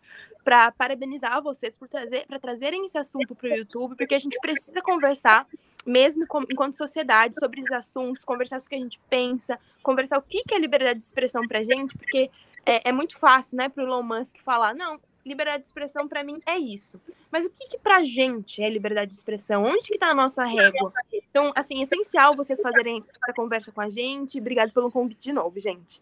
para 0.45 0.71
parabenizar 0.71 1.41
vocês 1.43 1.75
por 1.75 1.89
trazer 1.89 2.25
para 2.25 2.39
trazerem 2.39 2.85
esse 2.85 2.97
assunto 2.97 3.35
para 3.35 3.49
o 3.49 3.57
YouTube, 3.57 3.97
porque 3.97 4.15
a 4.15 4.19
gente 4.19 4.39
precisa 4.39 4.81
conversar 4.81 5.45
mesmo 5.85 6.25
com, 6.25 6.43
enquanto 6.49 6.77
sociedade 6.77 7.35
sobre 7.37 7.59
esses 7.59 7.73
assuntos, 7.73 8.23
conversar 8.23 8.61
sobre 8.61 8.67
o 8.67 8.69
que 8.69 8.75
a 8.75 8.83
gente 8.83 8.99
pensa, 9.09 9.59
conversar 9.83 10.17
o 10.19 10.21
que, 10.21 10.41
que 10.43 10.55
é 10.55 10.57
liberdade 10.57 10.99
de 10.99 11.05
expressão 11.05 11.45
para 11.45 11.63
gente, 11.63 11.97
porque 11.97 12.31
é, 12.65 12.89
é 12.89 12.91
muito 12.93 13.19
fácil, 13.19 13.57
né, 13.57 13.67
para 13.67 13.83
o 13.83 13.87
Elon 13.87 14.03
Musk 14.03 14.37
falar, 14.39 14.73
não, 14.73 14.99
liberdade 15.26 15.63
de 15.63 15.67
expressão 15.69 16.07
para 16.07 16.23
mim 16.23 16.39
é 16.45 16.57
isso. 16.57 17.01
Mas 17.32 17.45
o 17.45 17.49
que, 17.49 17.67
que 17.67 17.78
pra 17.80 18.03
gente 18.03 18.61
é 18.61 18.69
liberdade 18.69 19.09
de 19.09 19.15
expressão? 19.15 19.63
Onde 19.63 19.89
que 19.89 19.97
tá 19.97 20.07
a 20.07 20.15
nossa 20.15 20.45
régua? 20.45 20.93
Então, 21.11 21.51
assim, 21.55 21.80
é 21.80 21.84
essencial 21.84 22.36
vocês 22.36 22.61
fazerem 22.61 23.03
essa 23.23 23.34
conversa 23.34 23.71
com 23.71 23.82
a 23.82 23.89
gente. 23.89 24.39
Obrigado 24.39 24.71
pelo 24.71 24.91
convite 24.91 25.21
de 25.21 25.34
novo, 25.34 25.59
gente. 25.59 26.01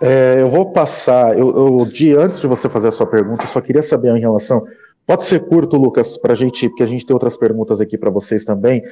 É, 0.00 0.40
eu 0.40 0.48
vou 0.48 0.72
passar, 0.72 1.36
eu, 1.36 1.48
eu, 1.48 1.84
de 1.86 2.14
antes 2.14 2.40
de 2.40 2.46
você 2.46 2.68
fazer 2.68 2.88
a 2.88 2.92
sua 2.92 3.06
pergunta, 3.06 3.42
eu 3.42 3.48
só 3.48 3.60
queria 3.60 3.82
saber 3.82 4.14
em 4.14 4.20
relação. 4.20 4.64
Pode 5.04 5.24
ser 5.24 5.40
curto, 5.40 5.76
Lucas, 5.76 6.18
para 6.18 6.34
a 6.34 6.36
gente, 6.36 6.68
porque 6.68 6.82
a 6.82 6.86
gente 6.86 7.04
tem 7.04 7.14
outras 7.14 7.36
perguntas 7.36 7.80
aqui 7.80 7.96
para 7.96 8.10
vocês 8.10 8.44
também, 8.44 8.82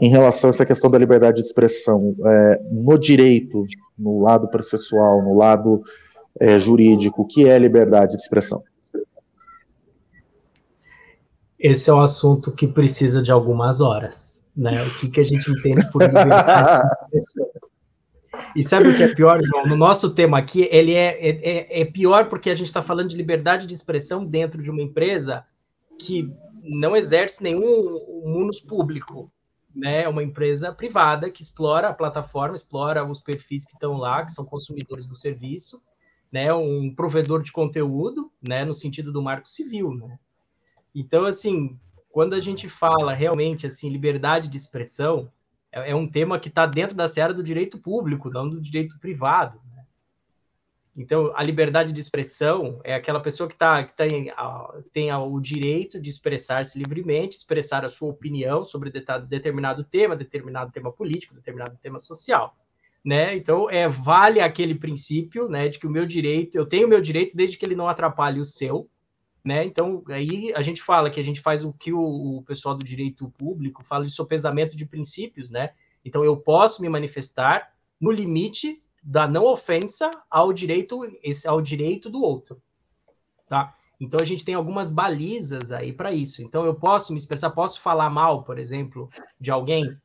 em 0.00 0.08
relação 0.08 0.48
a 0.48 0.50
essa 0.50 0.66
questão 0.66 0.90
da 0.90 0.98
liberdade 0.98 1.40
de 1.40 1.46
expressão. 1.46 1.98
É, 2.24 2.60
no 2.72 2.98
direito, 2.98 3.64
no 3.96 4.22
lado 4.22 4.48
processual, 4.48 5.22
no 5.22 5.36
lado 5.36 5.84
é, 6.40 6.58
jurídico, 6.58 7.26
que 7.26 7.48
é 7.48 7.58
liberdade 7.58 8.16
de 8.16 8.22
expressão? 8.22 8.62
Esse 11.58 11.88
é 11.90 11.94
um 11.94 12.00
assunto 12.00 12.52
que 12.52 12.66
precisa 12.66 13.22
de 13.22 13.32
algumas 13.32 13.80
horas, 13.80 14.44
né? 14.54 14.82
O 14.82 14.98
que, 14.98 15.08
que 15.08 15.20
a 15.20 15.24
gente 15.24 15.50
entende 15.50 15.90
por 15.90 16.02
liberdade 16.02 16.88
de 16.88 17.16
expressão? 17.16 17.46
E 18.54 18.62
sabe 18.62 18.88
o 18.88 18.96
que 18.96 19.02
é 19.02 19.14
pior, 19.14 19.42
João? 19.42 19.66
No 19.66 19.76
nosso 19.76 20.10
tema 20.10 20.38
aqui, 20.38 20.68
ele 20.70 20.94
é, 20.94 21.18
é, 21.20 21.80
é 21.80 21.84
pior 21.84 22.28
porque 22.28 22.50
a 22.50 22.54
gente 22.54 22.66
está 22.66 22.82
falando 22.82 23.08
de 23.08 23.16
liberdade 23.16 23.66
de 23.66 23.74
expressão 23.74 24.24
dentro 24.24 24.62
de 24.62 24.70
uma 24.70 24.82
empresa 24.82 25.44
que 25.98 26.30
não 26.62 26.96
exerce 26.96 27.42
nenhum 27.42 28.22
munus 28.24 28.60
público, 28.60 29.30
né? 29.74 30.02
É 30.02 30.08
uma 30.08 30.22
empresa 30.22 30.72
privada 30.72 31.30
que 31.30 31.42
explora 31.42 31.88
a 31.88 31.94
plataforma, 31.94 32.54
explora 32.54 33.04
os 33.04 33.20
perfis 33.20 33.64
que 33.64 33.72
estão 33.72 33.96
lá, 33.96 34.24
que 34.24 34.32
são 34.32 34.44
consumidores 34.44 35.06
do 35.06 35.16
serviço, 35.16 35.80
né, 36.32 36.52
um 36.52 36.94
provedor 36.94 37.42
de 37.42 37.52
conteúdo, 37.52 38.30
né, 38.42 38.64
no 38.64 38.74
sentido 38.74 39.12
do 39.12 39.22
marco 39.22 39.48
civil, 39.48 39.94
né? 39.94 40.18
Então, 40.94 41.24
assim, 41.24 41.78
quando 42.08 42.34
a 42.34 42.40
gente 42.40 42.68
fala 42.68 43.12
realmente 43.12 43.66
assim 43.66 43.90
liberdade 43.90 44.48
de 44.48 44.56
expressão, 44.56 45.30
é, 45.70 45.90
é 45.90 45.94
um 45.94 46.08
tema 46.08 46.40
que 46.40 46.48
está 46.48 46.64
dentro 46.66 46.96
da 46.96 47.08
seara 47.08 47.34
do 47.34 47.42
direito 47.42 47.78
público, 47.78 48.30
não 48.30 48.48
do 48.48 48.60
direito 48.60 48.98
privado. 48.98 49.60
Né? 49.70 49.84
Então, 50.96 51.32
a 51.36 51.42
liberdade 51.42 51.92
de 51.92 52.00
expressão 52.00 52.80
é 52.82 52.94
aquela 52.94 53.20
pessoa 53.20 53.48
que, 53.48 53.56
tá, 53.56 53.84
que 53.84 53.94
tem, 53.94 54.32
tem 54.92 55.12
o 55.12 55.38
direito 55.38 56.00
de 56.00 56.08
expressar-se 56.08 56.78
livremente, 56.78 57.36
expressar 57.36 57.84
a 57.84 57.90
sua 57.90 58.08
opinião 58.08 58.64
sobre 58.64 58.90
determinado 59.28 59.84
tema, 59.84 60.16
determinado 60.16 60.72
tema 60.72 60.90
político, 60.90 61.34
determinado 61.34 61.76
tema 61.76 61.98
social 61.98 62.56
né? 63.06 63.36
Então, 63.36 63.70
é, 63.70 63.88
vale 63.88 64.40
aquele 64.40 64.74
princípio, 64.74 65.48
né, 65.48 65.68
de 65.68 65.78
que 65.78 65.86
o 65.86 65.90
meu 65.90 66.04
direito, 66.04 66.58
eu 66.58 66.66
tenho 66.66 66.88
o 66.88 66.90
meu 66.90 67.00
direito 67.00 67.36
desde 67.36 67.56
que 67.56 67.64
ele 67.64 67.76
não 67.76 67.88
atrapalhe 67.88 68.40
o 68.40 68.44
seu, 68.44 68.90
né? 69.44 69.64
Então, 69.64 70.02
aí 70.08 70.52
a 70.56 70.60
gente 70.60 70.82
fala 70.82 71.08
que 71.08 71.20
a 71.20 71.22
gente 71.22 71.40
faz 71.40 71.64
o 71.64 71.72
que 71.72 71.92
o, 71.92 72.00
o 72.38 72.42
pessoal 72.42 72.74
do 72.74 72.84
direito 72.84 73.30
público 73.38 73.84
fala 73.84 74.04
de 74.04 74.10
sopesamento 74.10 74.74
de 74.74 74.84
princípios, 74.84 75.52
né? 75.52 75.70
Então, 76.04 76.24
eu 76.24 76.36
posso 76.36 76.82
me 76.82 76.88
manifestar 76.88 77.72
no 78.00 78.10
limite 78.10 78.82
da 79.00 79.28
não 79.28 79.44
ofensa 79.44 80.10
ao 80.28 80.52
direito, 80.52 81.00
esse, 81.22 81.46
ao 81.46 81.62
direito 81.62 82.10
do 82.10 82.20
outro, 82.20 82.60
tá? 83.48 83.72
Então, 84.00 84.18
a 84.18 84.24
gente 84.24 84.44
tem 84.44 84.56
algumas 84.56 84.90
balizas 84.90 85.70
aí 85.70 85.92
para 85.92 86.12
isso. 86.12 86.42
Então, 86.42 86.66
eu 86.66 86.74
posso 86.74 87.12
me 87.12 87.18
expressar, 87.20 87.50
posso 87.50 87.80
falar 87.80 88.10
mal, 88.10 88.42
por 88.42 88.58
exemplo, 88.58 89.08
de 89.40 89.52
alguém? 89.52 89.96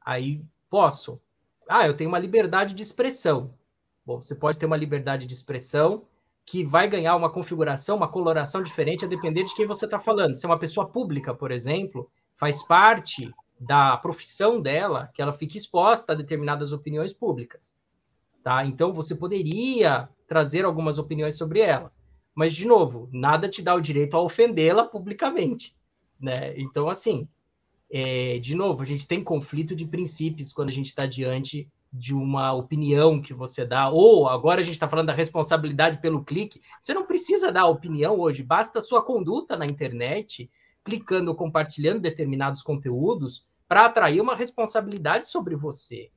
Aí, 0.00 0.42
posso, 0.70 1.20
ah, 1.68 1.86
eu 1.86 1.96
tenho 1.96 2.08
uma 2.08 2.18
liberdade 2.18 2.74
de 2.74 2.82
expressão. 2.82 3.54
Bom, 4.04 4.22
você 4.22 4.34
pode 4.34 4.58
ter 4.58 4.66
uma 4.66 4.76
liberdade 4.76 5.26
de 5.26 5.34
expressão 5.34 6.04
que 6.44 6.64
vai 6.64 6.88
ganhar 6.88 7.16
uma 7.16 7.28
configuração, 7.28 7.96
uma 7.96 8.06
coloração 8.06 8.62
diferente 8.62 9.04
a 9.04 9.08
depender 9.08 9.42
de 9.42 9.54
quem 9.54 9.66
você 9.66 9.84
está 9.84 9.98
falando. 9.98 10.36
Se 10.36 10.46
é 10.46 10.48
uma 10.48 10.58
pessoa 10.58 10.88
pública, 10.88 11.34
por 11.34 11.50
exemplo, 11.50 12.08
faz 12.36 12.62
parte 12.62 13.34
da 13.58 13.96
profissão 13.96 14.60
dela 14.60 15.10
que 15.12 15.20
ela 15.20 15.32
fique 15.32 15.58
exposta 15.58 16.12
a 16.12 16.16
determinadas 16.16 16.72
opiniões 16.72 17.12
públicas. 17.12 17.76
Tá? 18.44 18.64
Então, 18.64 18.92
você 18.92 19.16
poderia 19.16 20.08
trazer 20.28 20.64
algumas 20.64 20.98
opiniões 20.98 21.36
sobre 21.36 21.60
ela. 21.60 21.92
Mas, 22.32 22.54
de 22.54 22.64
novo, 22.64 23.08
nada 23.12 23.48
te 23.48 23.60
dá 23.60 23.74
o 23.74 23.80
direito 23.80 24.16
a 24.16 24.20
ofendê-la 24.20 24.84
publicamente. 24.84 25.74
Né? 26.20 26.54
Então, 26.56 26.88
assim, 26.88 27.28
é, 27.90 28.38
de 28.38 28.54
novo, 28.54 28.82
a 28.82 28.86
gente 28.86 29.06
tem 29.06 29.22
conflito 29.22 29.74
de 29.74 29.86
princípios 29.86 30.52
quando 30.52 30.68
a 30.68 30.72
gente 30.72 30.86
está 30.86 31.06
diante 31.06 31.68
de 31.92 32.14
uma 32.14 32.52
opinião 32.52 33.22
que 33.22 33.32
você 33.32 33.64
dá, 33.64 33.88
ou 33.88 34.28
agora 34.28 34.60
a 34.60 34.64
gente 34.64 34.74
está 34.74 34.88
falando 34.88 35.06
da 35.06 35.12
responsabilidade 35.12 35.98
pelo 35.98 36.24
clique. 36.24 36.60
Você 36.80 36.92
não 36.92 37.06
precisa 37.06 37.50
dar 37.50 37.66
opinião 37.66 38.18
hoje, 38.18 38.42
basta 38.42 38.82
sua 38.82 39.02
conduta 39.02 39.56
na 39.56 39.64
internet, 39.64 40.50
clicando 40.84 41.30
ou 41.30 41.36
compartilhando 41.36 42.00
determinados 42.00 42.62
conteúdos, 42.62 43.46
para 43.68 43.86
atrair 43.86 44.20
uma 44.20 44.36
responsabilidade 44.36 45.28
sobre 45.28 45.56
você. 45.56 46.10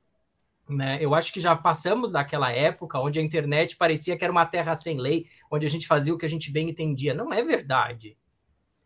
Né? 0.68 0.98
Eu 1.00 1.14
acho 1.14 1.32
que 1.32 1.40
já 1.40 1.56
passamos 1.56 2.12
daquela 2.12 2.52
época 2.52 3.00
onde 3.00 3.18
a 3.18 3.22
internet 3.22 3.76
parecia 3.76 4.16
que 4.16 4.22
era 4.22 4.30
uma 4.30 4.46
terra 4.46 4.74
sem 4.76 4.98
lei, 4.98 5.26
onde 5.50 5.66
a 5.66 5.70
gente 5.70 5.86
fazia 5.86 6.14
o 6.14 6.18
que 6.18 6.26
a 6.26 6.28
gente 6.28 6.52
bem 6.52 6.70
entendia. 6.70 7.12
Não 7.12 7.32
é 7.32 7.42
verdade. 7.42 8.16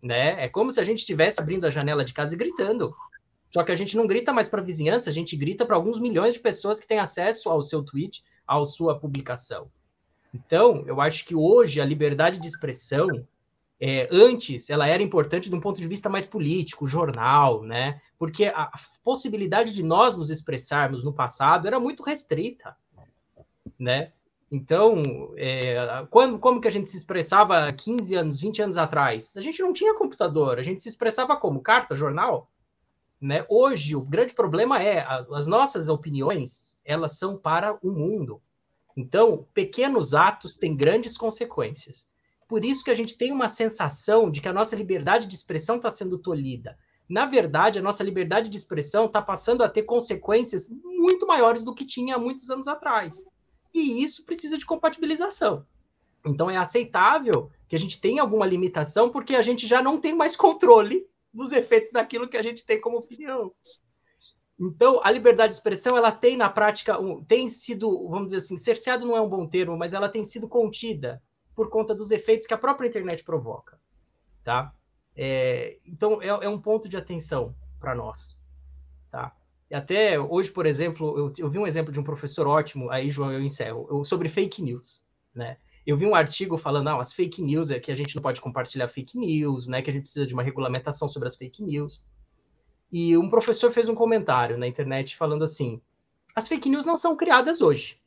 Né? 0.04 0.44
É 0.44 0.48
como 0.50 0.70
se 0.70 0.78
a 0.78 0.84
gente 0.84 0.98
estivesse 0.98 1.40
abrindo 1.40 1.64
a 1.64 1.70
janela 1.70 2.04
de 2.04 2.12
casa 2.12 2.34
e 2.34 2.36
gritando. 2.36 2.94
Só 3.50 3.64
que 3.64 3.72
a 3.72 3.74
gente 3.74 3.96
não 3.96 4.06
grita 4.06 4.34
mais 4.34 4.50
para 4.50 4.60
a 4.60 4.64
vizinhança, 4.64 5.08
a 5.08 5.12
gente 5.12 5.34
grita 5.34 5.64
para 5.64 5.76
alguns 5.76 5.98
milhões 5.98 6.34
de 6.34 6.40
pessoas 6.40 6.78
que 6.78 6.86
têm 6.86 6.98
acesso 6.98 7.48
ao 7.48 7.62
seu 7.62 7.82
tweet, 7.82 8.22
à 8.46 8.62
sua 8.66 8.98
publicação. 8.98 9.70
Então, 10.34 10.84
eu 10.86 11.00
acho 11.00 11.24
que 11.24 11.34
hoje 11.34 11.80
a 11.80 11.86
liberdade 11.86 12.38
de 12.38 12.46
expressão, 12.46 13.08
é, 13.80 14.06
antes, 14.10 14.68
ela 14.68 14.86
era 14.86 15.02
importante 15.02 15.48
de 15.48 15.54
um 15.54 15.60
ponto 15.60 15.80
de 15.80 15.88
vista 15.88 16.10
mais 16.10 16.26
político, 16.26 16.86
jornal, 16.86 17.62
né? 17.62 17.98
Porque 18.18 18.46
a 18.46 18.70
possibilidade 19.02 19.72
de 19.72 19.82
nós 19.82 20.16
nos 20.16 20.28
expressarmos 20.28 21.02
no 21.02 21.14
passado 21.14 21.66
era 21.66 21.80
muito 21.80 22.02
restrita, 22.02 22.76
né? 23.78 24.12
Então, 24.50 25.32
é, 25.36 26.06
quando, 26.10 26.38
como 26.38 26.60
que 26.60 26.68
a 26.68 26.70
gente 26.70 26.88
se 26.88 26.96
expressava 26.96 27.72
15 27.72 28.14
anos, 28.14 28.40
20 28.40 28.62
anos 28.62 28.76
atrás? 28.76 29.36
A 29.36 29.40
gente 29.40 29.60
não 29.62 29.72
tinha 29.72 29.94
computador, 29.94 30.58
a 30.58 30.62
gente 30.62 30.82
se 30.82 30.88
expressava 30.88 31.36
como? 31.36 31.60
Carta, 31.60 31.96
jornal? 31.96 32.50
Né? 33.20 33.44
Hoje, 33.48 33.96
o 33.96 34.02
grande 34.02 34.34
problema 34.34 34.82
é 34.82 35.00
a, 35.00 35.26
as 35.32 35.46
nossas 35.46 35.88
opiniões, 35.88 36.76
elas 36.84 37.18
são 37.18 37.36
para 37.36 37.78
o 37.82 37.90
mundo. 37.90 38.40
Então, 38.96 39.46
pequenos 39.52 40.14
atos 40.14 40.56
têm 40.56 40.76
grandes 40.76 41.16
consequências. 41.16 42.06
Por 42.46 42.64
isso 42.64 42.84
que 42.84 42.90
a 42.90 42.94
gente 42.94 43.16
tem 43.16 43.32
uma 43.32 43.48
sensação 43.48 44.30
de 44.30 44.40
que 44.40 44.48
a 44.48 44.52
nossa 44.52 44.76
liberdade 44.76 45.26
de 45.26 45.34
expressão 45.34 45.76
está 45.76 45.90
sendo 45.90 46.18
tolhida. 46.18 46.78
Na 47.08 47.26
verdade, 47.26 47.78
a 47.78 47.82
nossa 47.82 48.04
liberdade 48.04 48.48
de 48.48 48.56
expressão 48.56 49.06
está 49.06 49.20
passando 49.20 49.62
a 49.62 49.68
ter 49.68 49.82
consequências 49.82 50.68
muito 50.84 51.26
maiores 51.26 51.64
do 51.64 51.74
que 51.74 51.84
tinha 51.84 52.16
há 52.16 52.18
muitos 52.18 52.48
anos 52.50 52.68
atrás. 52.68 53.14
E 53.74 54.02
isso 54.02 54.24
precisa 54.24 54.56
de 54.56 54.64
compatibilização. 54.64 55.66
Então, 56.24 56.48
é 56.48 56.56
aceitável 56.56 57.50
que 57.68 57.76
a 57.76 57.78
gente 57.78 58.00
tenha 58.00 58.22
alguma 58.22 58.46
limitação, 58.46 59.10
porque 59.10 59.34
a 59.34 59.42
gente 59.42 59.66
já 59.66 59.82
não 59.82 60.00
tem 60.00 60.14
mais 60.14 60.36
controle 60.36 61.06
dos 61.32 61.52
efeitos 61.52 61.90
daquilo 61.90 62.28
que 62.28 62.36
a 62.36 62.42
gente 62.42 62.64
tem 62.64 62.80
como 62.80 62.98
opinião. 62.98 63.52
Então, 64.58 65.00
a 65.02 65.10
liberdade 65.10 65.50
de 65.50 65.56
expressão, 65.56 65.96
ela 65.96 66.12
tem 66.12 66.36
na 66.36 66.48
prática, 66.48 66.96
tem 67.26 67.48
sido, 67.48 68.08
vamos 68.08 68.26
dizer 68.26 68.38
assim, 68.38 68.56
cerceado 68.56 69.04
não 69.04 69.16
é 69.16 69.20
um 69.20 69.28
bom 69.28 69.46
termo, 69.46 69.76
mas 69.76 69.92
ela 69.92 70.08
tem 70.08 70.22
sido 70.22 70.48
contida 70.48 71.20
por 71.54 71.68
conta 71.68 71.94
dos 71.94 72.10
efeitos 72.10 72.46
que 72.46 72.54
a 72.54 72.58
própria 72.58 72.86
internet 72.86 73.24
provoca, 73.24 73.78
tá? 74.44 74.72
É, 75.16 75.78
então, 75.84 76.22
é, 76.22 76.28
é, 76.28 76.48
um 76.48 76.60
ponto 76.60 76.88
de 76.88 76.96
atenção 76.96 77.54
para 77.80 77.94
nós, 77.94 78.38
tá? 79.10 79.36
Até 79.72 80.20
hoje, 80.20 80.50
por 80.50 80.66
exemplo, 80.66 81.18
eu, 81.18 81.32
eu, 81.38 81.50
vi 81.50 81.58
um 81.58 81.66
exemplo 81.66 81.92
de 81.92 81.98
um 81.98 82.04
professor 82.04 82.46
ótimo, 82.46 82.90
aí, 82.90 83.10
João, 83.10 83.32
eu 83.32 83.42
encerro, 83.42 83.86
eu, 83.90 84.04
sobre 84.04 84.28
fake 84.28 84.62
news, 84.62 85.04
né? 85.34 85.56
Eu 85.86 85.96
vi 85.96 86.06
um 86.06 86.14
artigo 86.14 86.56
falando, 86.56 86.86
não, 86.86 87.00
as 87.00 87.12
fake 87.12 87.42
news 87.42 87.70
é 87.70 87.78
que 87.78 87.92
a 87.92 87.94
gente 87.94 88.14
não 88.14 88.22
pode 88.22 88.40
compartilhar 88.40 88.88
fake 88.88 89.18
news, 89.18 89.66
né? 89.66 89.82
Que 89.82 89.90
a 89.90 89.92
gente 89.92 90.02
precisa 90.02 90.26
de 90.26 90.32
uma 90.32 90.42
regulamentação 90.42 91.08
sobre 91.08 91.26
as 91.26 91.36
fake 91.36 91.62
news. 91.62 92.02
E 92.90 93.16
um 93.18 93.28
professor 93.28 93.72
fez 93.72 93.88
um 93.88 93.94
comentário 93.94 94.56
na 94.56 94.66
internet 94.66 95.16
falando 95.16 95.44
assim: 95.44 95.80
as 96.34 96.48
fake 96.48 96.68
news 96.68 96.86
não 96.86 96.96
são 96.96 97.16
criadas 97.16 97.60
hoje. 97.60 98.00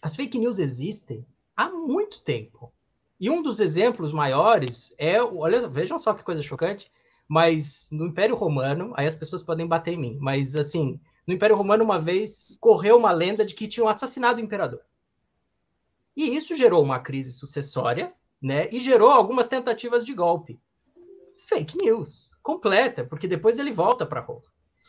As 0.00 0.14
fake 0.14 0.38
news 0.38 0.58
existem 0.58 1.26
há 1.56 1.68
muito 1.68 2.22
tempo. 2.22 2.72
E 3.18 3.30
um 3.30 3.42
dos 3.42 3.58
exemplos 3.60 4.12
maiores 4.12 4.94
é, 4.98 5.22
olha, 5.22 5.66
vejam 5.66 5.98
só 5.98 6.12
que 6.12 6.22
coisa 6.22 6.42
chocante, 6.42 6.90
mas 7.28 7.88
no 7.90 8.06
Império 8.06 8.36
Romano, 8.36 8.92
aí 8.96 9.06
as 9.06 9.14
pessoas 9.14 9.42
podem 9.42 9.66
bater 9.66 9.94
em 9.94 9.98
mim, 9.98 10.18
mas 10.20 10.54
assim, 10.54 11.00
no 11.26 11.34
Império 11.34 11.56
Romano 11.56 11.84
uma 11.84 12.00
vez 12.00 12.56
correu 12.60 12.96
uma 12.96 13.10
lenda 13.12 13.44
de 13.44 13.54
que 13.54 13.68
tinham 13.68 13.88
assassinado 13.88 14.40
o 14.40 14.44
imperador. 14.44 14.80
E 16.16 16.34
isso 16.34 16.54
gerou 16.54 16.82
uma 16.82 16.98
crise 16.98 17.32
sucessória, 17.32 18.14
né? 18.40 18.68
E 18.70 18.80
gerou 18.80 19.10
algumas 19.10 19.48
tentativas 19.48 20.04
de 20.04 20.14
golpe. 20.14 20.58
Fake 21.46 21.76
news, 21.76 22.30
completa, 22.42 23.04
porque 23.04 23.28
depois 23.28 23.58
ele 23.58 23.70
volta 23.70 24.06
para 24.06 24.20
Roma. 24.20 24.40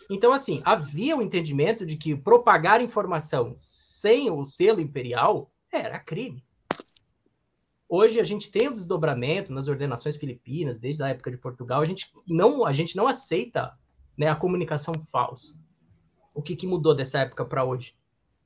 Então, 0.09 0.31
assim, 0.31 0.61
havia 0.63 1.17
o 1.17 1.21
entendimento 1.21 1.85
de 1.85 1.97
que 1.97 2.15
propagar 2.15 2.81
informação 2.81 3.53
sem 3.57 4.31
o 4.31 4.45
selo 4.45 4.79
imperial 4.79 5.51
era 5.71 5.99
crime. 5.99 6.46
Hoje 7.89 8.19
a 8.19 8.23
gente 8.23 8.51
tem 8.51 8.67
o 8.67 8.73
desdobramento 8.73 9.53
nas 9.53 9.69
ordenações 9.69 10.17
filipinas, 10.17 10.77
desde 10.77 11.01
a 11.01 11.07
época 11.07 11.31
de 11.31 11.37
Portugal, 11.37 11.79
a 11.81 11.85
gente 11.85 12.11
não, 12.27 12.65
a 12.65 12.73
gente 12.73 12.97
não 12.97 13.07
aceita 13.07 13.71
né, 14.17 14.27
a 14.27 14.35
comunicação 14.35 14.93
falsa. 15.11 15.57
O 16.33 16.41
que, 16.41 16.55
que 16.55 16.67
mudou 16.67 16.93
dessa 16.93 17.19
época 17.19 17.45
para 17.45 17.63
hoje? 17.63 17.95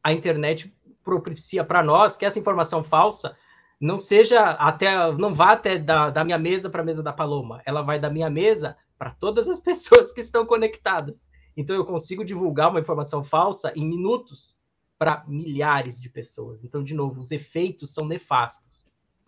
A 0.04 0.14
internet 0.14 0.72
propicia 1.04 1.64
para 1.64 1.82
nós 1.82 2.16
que 2.16 2.26
essa 2.26 2.38
informação 2.38 2.84
falsa 2.84 3.36
não 3.80 3.98
seja 3.98 4.52
até, 4.52 5.12
não 5.14 5.34
vá 5.34 5.54
até 5.54 5.80
da, 5.80 6.12
da 6.12 6.24
minha 6.24 6.38
mesa 6.38 6.70
para 6.70 6.84
a 6.84 6.86
mesa 6.86 7.02
da 7.02 7.12
Paloma, 7.12 7.64
ela 7.66 7.82
vai 7.82 8.00
da 8.00 8.12
minha 8.12 8.30
mesa 8.30 8.78
para 8.96 9.10
todas 9.10 9.50
as 9.50 9.60
pessoas 9.62 10.12
que 10.12 10.22
estão 10.22 10.46
conectadas. 10.46 11.26
Então 11.58 11.76
eu 11.76 11.84
consigo 11.84 12.24
divulgar 12.24 12.70
uma 12.70 12.80
informação 12.80 13.24
falsa 13.24 13.74
em 13.76 13.84
minutos 13.84 14.56
para 15.00 15.24
milhares 15.28 16.00
de 16.00 16.08
pessoas. 16.10 16.64
Então, 16.64 16.84
de 16.84 16.94
novo, 16.94 17.20
os 17.20 17.32
efeitos 17.32 17.92
são 17.92 18.06
nefastos. 18.06 18.70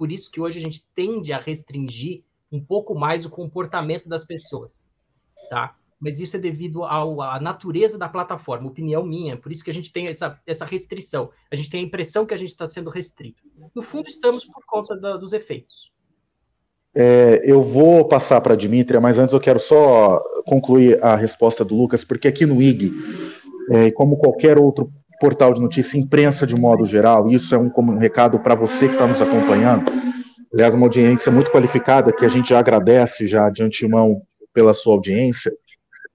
Por 0.03 0.11
isso 0.11 0.29
que 0.29 0.41
hoje 0.41 0.59
a 0.59 0.61
gente 0.61 0.85
tende 0.93 1.31
a 1.31 1.39
restringir 1.39 2.23
um 2.51 2.59
pouco 2.59 2.93
mais 2.93 3.25
o 3.25 3.29
comportamento 3.29 4.09
das 4.09 4.25
pessoas, 4.25 4.91
tá? 5.49 5.77
mas 5.97 6.19
isso 6.19 6.35
é 6.35 6.39
devido 6.41 6.83
ao, 6.83 7.21
à 7.21 7.39
natureza 7.39 7.97
da 7.97 8.09
plataforma, 8.09 8.67
opinião 8.67 9.01
minha, 9.05 9.37
por 9.37 9.49
isso 9.49 9.63
que 9.63 9.71
a 9.71 9.73
gente 9.73 9.93
tem 9.93 10.07
essa, 10.07 10.37
essa 10.45 10.65
restrição. 10.65 11.29
A 11.49 11.55
gente 11.55 11.69
tem 11.69 11.79
a 11.79 11.83
impressão 11.83 12.25
que 12.25 12.33
a 12.33 12.37
gente 12.37 12.49
está 12.49 12.67
sendo 12.67 12.89
restrito. 12.89 13.43
No 13.73 13.81
fundo, 13.81 14.09
estamos 14.09 14.43
por 14.43 14.65
conta 14.67 14.99
da, 14.99 15.15
dos 15.15 15.31
efeitos. 15.31 15.93
É, 16.93 17.39
eu 17.49 17.63
vou 17.63 18.05
passar 18.05 18.41
para 18.41 18.55
a 18.55 18.57
Dimitria, 18.57 18.99
mas 18.99 19.17
antes 19.17 19.33
eu 19.33 19.39
quero 19.39 19.57
só 19.57 20.21
concluir 20.45 21.01
a 21.01 21.15
resposta 21.15 21.63
do 21.63 21.77
Lucas, 21.77 22.03
porque 22.03 22.27
aqui 22.27 22.45
no 22.45 22.61
IG, 22.61 22.91
é, 23.71 23.89
como 23.91 24.17
qualquer 24.17 24.57
outro 24.57 24.91
portal 25.19 25.53
de 25.53 25.61
notícia, 25.61 25.97
imprensa 25.97 26.45
de 26.45 26.59
modo 26.59 26.85
geral, 26.85 27.29
isso 27.29 27.53
é 27.53 27.57
um, 27.57 27.71
um 27.75 27.97
recado 27.97 28.39
para 28.39 28.55
você 28.55 28.87
que 28.87 28.93
está 28.93 29.07
nos 29.07 29.21
acompanhando. 29.21 29.91
Aliás, 30.53 30.73
uma 30.73 30.85
audiência 30.85 31.31
muito 31.31 31.51
qualificada, 31.51 32.13
que 32.13 32.25
a 32.25 32.29
gente 32.29 32.49
já 32.49 32.59
agradece 32.59 33.25
já 33.25 33.49
de 33.49 33.63
antemão 33.63 34.21
pela 34.53 34.73
sua 34.73 34.93
audiência 34.93 35.51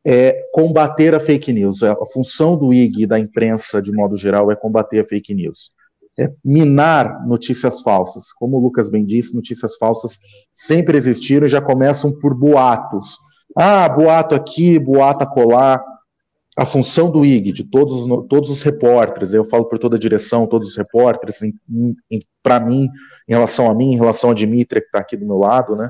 é 0.07 0.49
combater 0.53 1.15
a 1.15 1.21
fake 1.21 1.53
news. 1.53 1.83
A 1.83 2.07
função 2.13 2.57
do 2.57 2.73
IG 2.73 3.03
e 3.03 3.07
da 3.07 3.19
imprensa, 3.19 3.83
de 3.83 3.93
modo 3.93 4.17
geral, 4.17 4.51
é 4.51 4.57
combater 4.57 5.01
a 5.01 5.05
fake 5.05 5.35
news. 5.35 5.73
É 6.19 6.33
minar 6.45 7.27
notícias 7.27 7.83
falsas. 7.83 8.33
Como 8.33 8.57
o 8.57 8.61
Lucas 8.61 8.89
bem 8.89 9.05
disse, 9.05 9.35
notícias 9.35 9.77
falsas 9.77 10.19
sempre 10.53 10.97
existiram 10.97 11.47
e 11.47 11.51
já 11.51 11.61
começam 11.61 12.11
por 12.11 12.35
boatos. 12.35 13.19
Ah, 13.57 13.89
boato 13.89 14.35
aqui, 14.35 14.79
boato 14.79 15.25
acolá. 15.25 15.83
A 16.59 16.67
função 16.67 17.11
do 17.11 17.25
IG, 17.25 17.53
de 17.53 17.65
todos, 17.65 18.07
todos 18.29 18.51
os 18.51 18.63
repórteres, 18.63 19.33
eu 19.33 19.45
falo 19.45 19.65
por 19.67 19.79
toda 19.79 19.97
a 19.97 20.01
direção, 20.01 20.47
todos 20.47 20.71
os 20.71 20.77
repórteres, 20.77 21.41
para 22.43 22.59
mim, 22.59 22.89
em 23.29 23.33
relação 23.33 23.71
a 23.71 23.75
mim, 23.75 23.93
em 23.93 23.97
relação 23.97 24.31
a 24.31 24.35
Dimitria, 24.35 24.81
que 24.81 24.89
está 24.89 24.99
aqui 24.99 25.17
do 25.17 25.25
meu 25.25 25.39
lado, 25.39 25.77
né, 25.77 25.89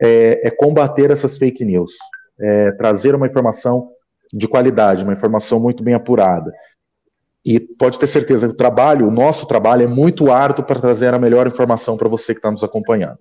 é, 0.00 0.48
é 0.48 0.50
combater 0.50 1.10
essas 1.10 1.36
fake 1.36 1.64
news 1.64 1.92
é, 2.40 2.72
trazer 2.72 3.14
uma 3.14 3.26
informação 3.26 3.90
de 4.32 4.48
qualidade, 4.48 5.04
uma 5.04 5.12
informação 5.12 5.60
muito 5.60 5.82
bem 5.82 5.94
apurada. 5.94 6.52
E 7.44 7.60
pode 7.60 7.98
ter 7.98 8.06
certeza 8.06 8.46
que 8.46 8.54
o 8.54 8.56
trabalho, 8.56 9.06
o 9.06 9.10
nosso 9.10 9.46
trabalho, 9.46 9.82
é 9.82 9.86
muito 9.86 10.32
árduo 10.32 10.64
para 10.64 10.80
trazer 10.80 11.12
a 11.12 11.18
melhor 11.18 11.46
informação 11.46 11.96
para 11.96 12.08
você 12.08 12.32
que 12.32 12.38
está 12.38 12.50
nos 12.50 12.64
acompanhando. 12.64 13.18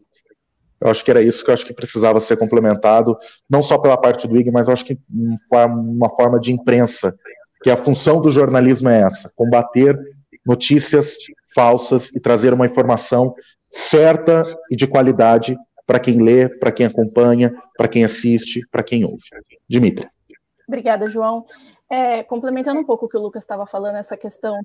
Eu 0.84 0.92
acho 0.92 1.04
que 1.06 1.10
era 1.10 1.22
isso 1.22 1.46
que 1.46 1.50
eu 1.50 1.54
acho 1.54 1.66
que 1.66 1.74
precisava 1.74 2.20
ser 2.20 2.36
complementado, 2.36 3.18
não 3.50 3.62
só 3.62 3.78
pela 3.78 3.98
parte 3.98 4.28
do 4.28 4.36
IG, 4.36 4.52
mas 4.52 4.68
eu 4.68 4.74
acho 4.74 4.84
que 4.84 5.00
uma 5.50 6.10
forma 6.10 6.38
de 6.42 6.52
imprensa, 6.52 7.16
que 7.62 7.70
a 7.70 7.78
função 7.78 8.22
do 8.22 8.30
jornalismo 8.30 8.90
é 8.90 9.02
essa: 9.02 9.32
combater 9.34 9.98
notícias 10.46 11.16
falsas 11.56 12.10
e 12.14 12.20
trazer 12.20 12.54
uma 12.54 12.66
informação 12.66 13.34
certa 13.70 14.44
e 14.70 14.76
de 14.76 14.86
qualidade 14.86 15.58
para 15.86 16.00
quem 16.00 16.22
lê, 16.22 16.50
para 16.50 16.72
quem 16.72 16.86
acompanha, 16.86 17.54
para 17.78 17.88
quem 17.88 18.04
assiste, 18.04 18.62
para 18.70 18.84
quem 18.84 19.06
ouve. 19.06 19.24
Dimitri. 19.70 20.08
Obrigada, 20.68 21.08
João. 21.08 21.46
É, 21.90 22.24
complementando 22.24 22.80
um 22.80 22.84
pouco 22.84 23.06
o 23.06 23.10
que 23.10 23.18
o 23.18 23.22
Lucas 23.22 23.44
estava 23.44 23.66
falando, 23.66 23.96
essa 23.96 24.18
questão 24.18 24.60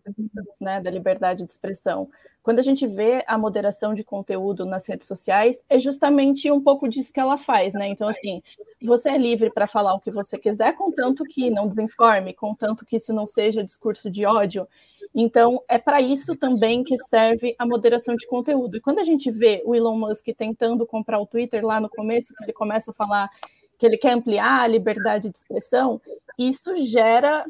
né, 0.60 0.80
da 0.80 0.90
liberdade 0.90 1.44
de 1.44 1.50
expressão. 1.50 2.08
Quando 2.48 2.60
a 2.60 2.62
gente 2.62 2.86
vê 2.86 3.22
a 3.26 3.36
moderação 3.36 3.92
de 3.92 4.02
conteúdo 4.02 4.64
nas 4.64 4.86
redes 4.86 5.06
sociais, 5.06 5.62
é 5.68 5.78
justamente 5.78 6.50
um 6.50 6.58
pouco 6.58 6.88
disso 6.88 7.12
que 7.12 7.20
ela 7.20 7.36
faz, 7.36 7.74
né? 7.74 7.86
Então, 7.88 8.08
assim, 8.08 8.42
você 8.82 9.10
é 9.10 9.18
livre 9.18 9.50
para 9.50 9.66
falar 9.66 9.92
o 9.92 10.00
que 10.00 10.10
você 10.10 10.38
quiser, 10.38 10.72
contanto 10.72 11.24
que 11.24 11.50
não 11.50 11.68
desinforme, 11.68 12.32
contanto 12.32 12.86
que 12.86 12.96
isso 12.96 13.12
não 13.12 13.26
seja 13.26 13.62
discurso 13.62 14.10
de 14.10 14.24
ódio. 14.24 14.66
Então, 15.14 15.62
é 15.68 15.76
para 15.76 16.00
isso 16.00 16.34
também 16.36 16.82
que 16.82 16.96
serve 16.96 17.54
a 17.58 17.66
moderação 17.66 18.16
de 18.16 18.26
conteúdo. 18.26 18.78
E 18.78 18.80
quando 18.80 19.00
a 19.00 19.04
gente 19.04 19.30
vê 19.30 19.60
o 19.66 19.74
Elon 19.74 19.98
Musk 19.98 20.24
tentando 20.34 20.86
comprar 20.86 21.20
o 21.20 21.26
Twitter 21.26 21.62
lá 21.62 21.78
no 21.78 21.90
começo, 21.90 22.32
que 22.34 22.44
ele 22.44 22.54
começa 22.54 22.92
a 22.92 22.94
falar 22.94 23.28
que 23.76 23.84
ele 23.84 23.98
quer 23.98 24.12
ampliar 24.12 24.62
a 24.62 24.66
liberdade 24.66 25.28
de 25.28 25.36
expressão, 25.36 26.00
isso 26.38 26.74
gera 26.76 27.44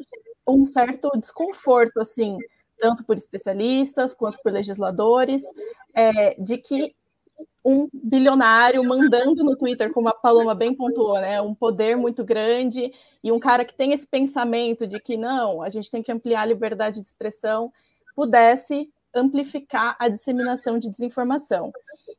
um 0.45 0.65
certo 0.65 1.09
desconforto, 1.17 2.01
assim, 2.01 2.37
tanto 2.79 3.03
por 3.03 3.15
especialistas 3.15 4.13
quanto 4.13 4.39
por 4.41 4.51
legisladores, 4.51 5.43
é, 5.93 6.33
de 6.35 6.57
que 6.57 6.95
um 7.63 7.87
bilionário 7.93 8.83
mandando 8.83 9.43
no 9.43 9.55
Twitter, 9.55 9.91
como 9.91 10.09
a 10.09 10.13
Paloma 10.13 10.55
bem 10.55 10.73
pontuou, 10.73 11.19
né, 11.19 11.41
um 11.41 11.53
poder 11.53 11.95
muito 11.97 12.23
grande 12.23 12.91
e 13.23 13.31
um 13.31 13.39
cara 13.39 13.65
que 13.65 13.75
tem 13.75 13.93
esse 13.93 14.07
pensamento 14.07 14.87
de 14.87 14.99
que 14.99 15.17
não, 15.17 15.61
a 15.61 15.69
gente 15.69 15.91
tem 15.91 16.01
que 16.01 16.11
ampliar 16.11 16.41
a 16.41 16.45
liberdade 16.45 17.01
de 17.01 17.07
expressão, 17.07 17.71
pudesse 18.15 18.89
amplificar 19.13 19.95
a 19.99 20.07
disseminação 20.07 20.79
de 20.79 20.89
desinformação. 20.89 21.71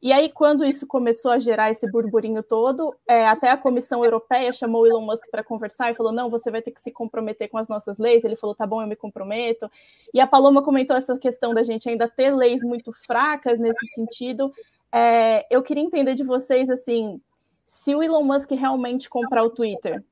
E 0.02 0.14
aí, 0.14 0.30
quando 0.30 0.64
isso 0.64 0.86
começou 0.86 1.30
a 1.30 1.38
gerar 1.38 1.70
esse 1.70 1.90
burburinho 1.90 2.42
todo, 2.42 2.94
é, 3.06 3.26
até 3.26 3.50
a 3.50 3.56
Comissão 3.56 4.02
Europeia 4.02 4.50
chamou 4.50 4.82
o 4.82 4.86
Elon 4.86 5.02
Musk 5.02 5.26
para 5.30 5.44
conversar 5.44 5.90
e 5.90 5.94
falou: 5.94 6.10
não, 6.10 6.30
você 6.30 6.50
vai 6.50 6.62
ter 6.62 6.70
que 6.70 6.80
se 6.80 6.90
comprometer 6.90 7.50
com 7.50 7.58
as 7.58 7.68
nossas 7.68 7.98
leis. 7.98 8.24
Ele 8.24 8.34
falou: 8.34 8.54
tá 8.54 8.66
bom, 8.66 8.80
eu 8.80 8.88
me 8.88 8.96
comprometo. 8.96 9.70
E 10.14 10.18
a 10.18 10.26
Paloma 10.26 10.62
comentou 10.62 10.96
essa 10.96 11.18
questão 11.18 11.52
da 11.52 11.62
gente 11.62 11.86
ainda 11.86 12.08
ter 12.08 12.34
leis 12.34 12.62
muito 12.62 12.92
fracas 13.06 13.58
nesse 13.58 13.86
sentido. 13.88 14.50
É, 14.90 15.46
eu 15.54 15.62
queria 15.62 15.84
entender 15.84 16.14
de 16.14 16.24
vocês 16.24 16.70
assim: 16.70 17.20
se 17.66 17.94
o 17.94 18.02
Elon 18.02 18.22
Musk 18.22 18.50
realmente 18.52 19.10
comprar 19.10 19.44
o 19.44 19.50
Twitter, 19.50 20.02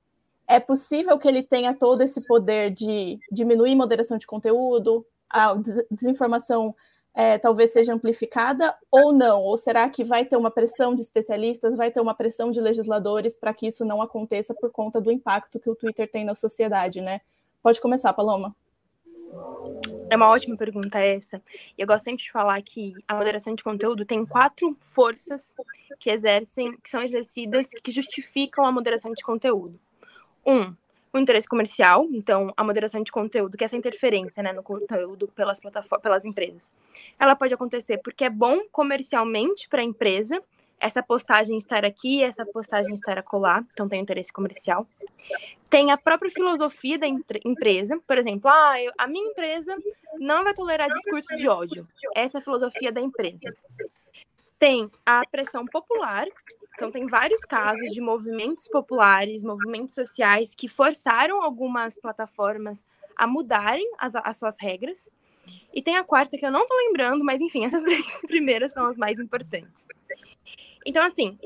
é 0.47 0.61
possível 0.61 1.19
que 1.19 1.27
ele 1.27 1.43
tenha 1.43 1.73
todo 1.73 2.03
esse 2.03 2.21
poder 2.27 2.71
de 2.71 3.19
diminuir 3.33 3.75
moderação 3.75 4.19
de 4.19 4.27
conteúdo, 4.27 5.05
a 5.31 5.55
desinformação 5.91 6.75
é, 7.19 7.37
talvez 7.37 7.73
seja 7.73 7.93
amplificada 7.93 8.73
ou 8.93 9.13
não? 9.13 9.43
Ou 9.43 9.57
será 9.57 9.91
que 9.91 10.05
vai 10.05 10.25
ter 10.25 10.37
uma 10.37 10.53
pressão 10.53 10.95
de 10.95 11.01
especialistas, 11.01 11.75
vai 11.75 11.91
ter 11.91 12.01
uma 12.01 12.15
pressão 12.15 12.49
de 12.49 12.61
legisladores 12.61 13.37
para 13.37 13.53
que 13.53 13.67
isso 13.67 13.85
não 13.85 14.01
aconteça 14.01 14.55
por 14.55 14.71
conta 14.71 15.01
do 15.01 15.11
impacto 15.11 15.59
que 15.59 15.69
o 15.69 15.75
Twitter 15.75 16.09
tem 16.09 16.25
na 16.25 16.37
sociedade, 16.37 17.01
né? 17.01 17.21
Pode 17.61 17.81
começar, 17.81 18.13
Paloma. 18.13 18.55
É 20.09 20.15
uma 20.15 20.29
ótima 20.29 20.57
pergunta 20.57 21.01
essa. 21.01 21.43
Eu 21.77 21.89
gosto 21.89 22.05
sempre 22.05 22.23
de 22.23 22.31
falar 22.31 22.63
que 22.63 22.95
a 23.09 23.17
moderação 23.17 23.57
de 23.57 23.65
conteúdo 23.65 24.07
tem 24.07 24.25
quatro 24.25 24.73
forças 24.79 25.53
que 25.99 26.11
exercem, 26.11 26.79
que 26.81 26.89
são 26.89 27.03
exercidas, 27.03 27.69
que 27.83 27.91
justificam 27.91 28.65
a 28.65 28.71
moderação 28.71 29.13
de 29.13 29.25
conteúdo. 29.25 29.77
Um, 30.47 30.73
o 31.13 31.19
interesse 31.19 31.49
comercial, 31.49 32.07
então 32.13 32.53
a 32.57 32.65
moderação 32.65 33.03
de 33.03 33.11
conteúdo, 33.11 33.57
que 33.57 33.65
é 33.65 33.67
essa 33.67 33.77
interferência 33.77 34.43
né, 34.43 34.53
no 34.53 34.63
conteúdo 34.63 35.29
pelas 35.29 35.61
plataformas, 35.61 36.03
pelas 36.03 36.25
empresas, 36.25 36.71
ela 37.19 37.35
pode 37.35 37.55
acontecer 37.55 37.99
porque 37.99 38.25
é 38.25 38.31
bom 38.31 38.61
comercialmente 38.71 39.69
para 39.69 39.81
a 39.81 39.85
empresa 39.85 40.43
essa 40.81 41.03
postagem 41.03 41.57
estar 41.57 41.85
aqui, 41.85 42.23
essa 42.23 42.47
postagem 42.47 42.95
estar 42.95 43.19
acolá, 43.19 43.65
então 43.73 43.89
tem 43.89 44.01
interesse 44.01 44.33
comercial. 44.33 44.87
Tem 45.69 45.91
a 45.91 45.97
própria 45.97 46.31
filosofia 46.31 46.99
da 46.99 47.07
empresa, 47.07 48.01
por 48.07 48.17
exemplo, 48.17 48.51
ah, 48.51 48.81
eu, 48.81 48.93
a 48.97 49.07
minha 49.07 49.29
empresa 49.29 49.77
não 50.19 50.45
vai 50.45 50.55
tolerar 50.55 50.89
discurso 50.89 51.37
de 51.37 51.49
ódio. 51.49 51.87
Essa 52.15 52.39
é 52.39 52.41
a 52.41 52.43
filosofia 52.43 52.93
da 52.93 53.01
empresa. 53.01 53.55
Tem 54.59 54.91
a 55.05 55.23
pressão 55.31 55.67
popular, 55.67 56.27
então, 56.79 56.93
tem 56.93 57.09
vários 57.09 57.41
casos 57.41 57.91
de 57.91 58.01
movimentos 58.01 58.69
populares, 58.69 59.43
movimentos 59.43 59.97
sociais 59.97 60.55
que 60.55 60.69
forçaram 60.69 61.43
algumas 61.43 61.99
plataformas 62.01 62.87
a 63.17 63.27
mudarem 63.27 63.85
as, 63.99 64.15
as 64.15 64.37
suas 64.37 64.55
regras. 64.61 65.09
E 65.75 65.83
tem 65.83 65.97
a 65.97 66.05
quarta 66.05 66.39
que 66.39 66.47
eu 66.47 66.53
não 66.53 66.63
estou 66.63 66.77
lembrando, 66.77 67.25
mas 67.25 67.41
enfim, 67.41 67.65
essas 67.67 67.83
três 67.83 68.21
primeiras 68.29 68.73
são 68.73 68.87
as 68.87 68.97
mais 68.97 69.19
importantes. 69.19 69.89
Então, 70.87 71.05
assim, 71.05 71.37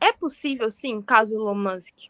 é 0.00 0.14
possível, 0.14 0.70
sim, 0.70 1.02
caso 1.02 1.34
o 1.34 1.36
Elon 1.36 1.54
Musk 1.54 2.08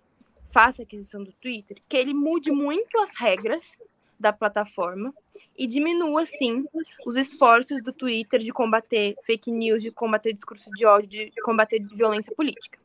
faça 0.52 0.84
aquisição 0.84 1.24
do 1.24 1.32
Twitter, 1.32 1.76
que 1.88 1.96
ele 1.96 2.14
mude 2.14 2.52
muito 2.52 2.96
as 3.00 3.10
regras 3.18 3.80
da 4.24 4.32
plataforma 4.32 5.12
e 5.56 5.66
diminua, 5.66 6.24
sim, 6.24 6.64
os 7.06 7.14
esforços 7.14 7.82
do 7.82 7.92
Twitter 7.92 8.40
de 8.40 8.50
combater 8.50 9.14
fake 9.22 9.52
news, 9.52 9.82
de 9.82 9.90
combater 9.90 10.32
discurso 10.32 10.70
de 10.70 10.86
ódio, 10.86 11.30
de 11.30 11.42
combater 11.42 11.78
violência 11.78 12.34
política. 12.34 12.78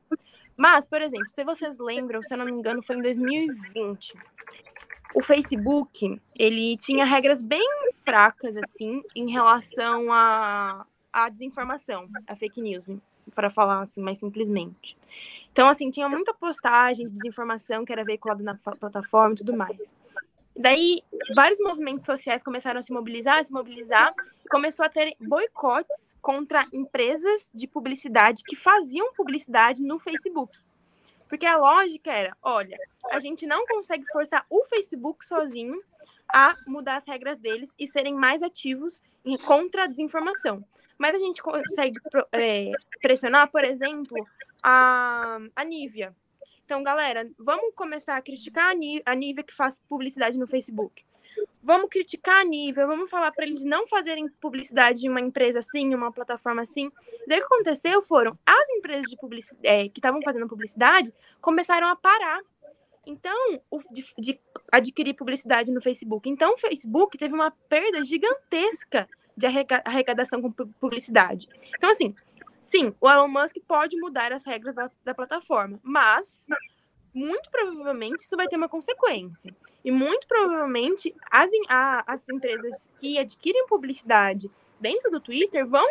Mas, 0.58 0.86
por 0.86 1.02
exemplo, 1.02 1.30
se 1.30 1.46
vocês 1.46 1.80
lembram, 1.80 2.22
se 2.22 2.34
eu 2.34 2.38
não 2.38 2.46
me 2.46 2.52
engano, 2.52 2.84
foi 2.84 2.98
em 2.98 3.02
2020, 3.02 4.14
o 5.16 5.24
Facebook, 5.24 6.22
ele 6.36 6.76
tinha 6.76 7.06
regras 7.06 7.42
bem 7.42 7.66
fracas, 8.04 8.58
assim, 8.58 9.02
em 9.16 9.32
relação 9.32 10.12
à 10.12 10.86
a, 11.14 11.24
a 11.24 11.30
desinformação, 11.30 12.02
a 12.28 12.36
fake 12.36 12.62
news, 12.62 12.84
para 13.34 13.50
falar 13.50 13.84
assim 13.84 14.02
mais 14.02 14.20
simplesmente. 14.20 14.98
Então, 15.54 15.70
assim, 15.70 15.90
tinha 15.90 16.10
muita 16.10 16.34
postagem 16.34 17.08
de 17.08 17.14
desinformação 17.14 17.86
que 17.86 17.94
era 17.94 18.04
veiculada 18.04 18.44
na 18.44 18.56
plataforma 18.56 19.36
e 19.36 19.38
tudo 19.38 19.56
mais. 19.56 19.96
Daí, 20.60 21.02
vários 21.34 21.58
movimentos 21.62 22.06
sociais 22.06 22.44
começaram 22.44 22.80
a 22.80 22.82
se 22.82 22.92
mobilizar, 22.92 23.40
a 23.40 23.44
se 23.46 23.54
mobilizar, 23.54 24.14
e 24.44 24.50
começou 24.50 24.86
a 24.86 24.90
ter 24.90 25.16
boicotes 25.18 26.12
contra 26.22 26.68
empresas 26.74 27.50
de 27.54 27.66
publicidade 27.66 28.44
que 28.44 28.58
faziam 28.58 29.14
publicidade 29.14 29.82
no 29.82 30.00
Facebook. 30.00 30.54
Porque 31.30 31.46
a 31.46 31.56
lógica 31.56 32.12
era, 32.12 32.36
olha, 32.44 32.78
a 33.10 33.20
gente 33.20 33.48
não 33.48 33.66
consegue 33.68 34.06
forçar 34.12 34.44
o 34.50 34.66
Facebook 34.66 35.26
sozinho 35.26 35.80
a 36.28 36.58
mudar 36.68 36.98
as 36.98 37.08
regras 37.08 37.40
deles 37.40 37.74
e 37.80 37.88
serem 37.88 38.14
mais 38.14 38.44
ativos 38.44 39.02
contra 39.46 39.86
a 39.86 39.88
desinformação. 39.88 40.62
Mas 40.98 41.16
a 41.16 41.20
gente 41.20 41.42
consegue 41.42 41.98
é, 42.34 42.72
pressionar, 43.02 43.50
por 43.50 43.64
exemplo, 43.64 44.28
a, 44.62 45.40
a 45.56 45.64
Nivea, 45.64 46.14
então, 46.70 46.84
galera, 46.84 47.28
vamos 47.40 47.74
começar 47.74 48.16
a 48.16 48.22
criticar 48.22 48.76
a 49.04 49.16
Nivea 49.16 49.44
que 49.44 49.56
faz 49.56 49.76
publicidade 49.90 50.38
no 50.38 50.46
Facebook. 50.46 51.04
Vamos 51.64 51.90
criticar 51.90 52.42
a 52.42 52.44
Nivea, 52.44 52.86
vamos 52.86 53.10
falar 53.10 53.32
para 53.32 53.44
eles 53.44 53.64
não 53.64 53.88
fazerem 53.88 54.30
publicidade 54.40 55.00
de 55.00 55.10
uma 55.10 55.20
empresa 55.20 55.58
assim, 55.58 55.96
uma 55.96 56.12
plataforma 56.12 56.62
assim. 56.62 56.92
Daí 57.26 57.40
o 57.40 57.48
que 57.48 57.54
aconteceu 57.56 58.04
foram 58.04 58.38
as 58.46 58.70
empresas 58.70 59.10
de 59.10 59.18
publicidade, 59.18 59.68
é, 59.68 59.90
que 59.90 59.98
estavam 59.98 60.22
fazendo 60.22 60.48
publicidade 60.48 61.12
começaram 61.42 61.88
a 61.88 61.96
parar. 61.96 62.40
Então, 63.04 63.60
o, 63.72 63.82
de, 63.92 64.06
de 64.20 64.40
adquirir 64.72 65.16
publicidade 65.16 65.72
no 65.72 65.82
Facebook. 65.82 66.30
Então, 66.30 66.54
o 66.54 66.58
Facebook 66.60 67.18
teve 67.18 67.34
uma 67.34 67.50
perda 67.50 68.04
gigantesca 68.04 69.10
de 69.36 69.48
arrecadação 69.86 70.40
com 70.40 70.52
publicidade. 70.52 71.48
Então, 71.76 71.90
assim, 71.90 72.14
Sim, 72.70 72.94
o 73.02 73.10
Elon 73.10 73.28
Musk 73.28 73.56
pode 73.68 73.98
mudar 73.98 74.32
as 74.32 74.46
regras 74.46 74.76
da, 74.76 74.92
da 75.04 75.16
plataforma, 75.16 75.80
mas 75.82 76.46
muito 77.12 77.50
provavelmente 77.50 78.24
isso 78.24 78.38
vai 78.38 78.48
ter 78.48 78.58
uma 78.58 78.70
consequência. 78.70 79.52
E 79.84 79.90
muito 79.90 80.28
provavelmente 80.28 81.16
as, 81.32 81.50
as 82.06 82.30
empresas 82.30 82.88
que 83.00 83.18
adquirem 83.18 83.66
publicidade 83.66 84.52
dentro 84.80 85.10
do 85.10 85.20
Twitter 85.20 85.66
vão, 85.66 85.88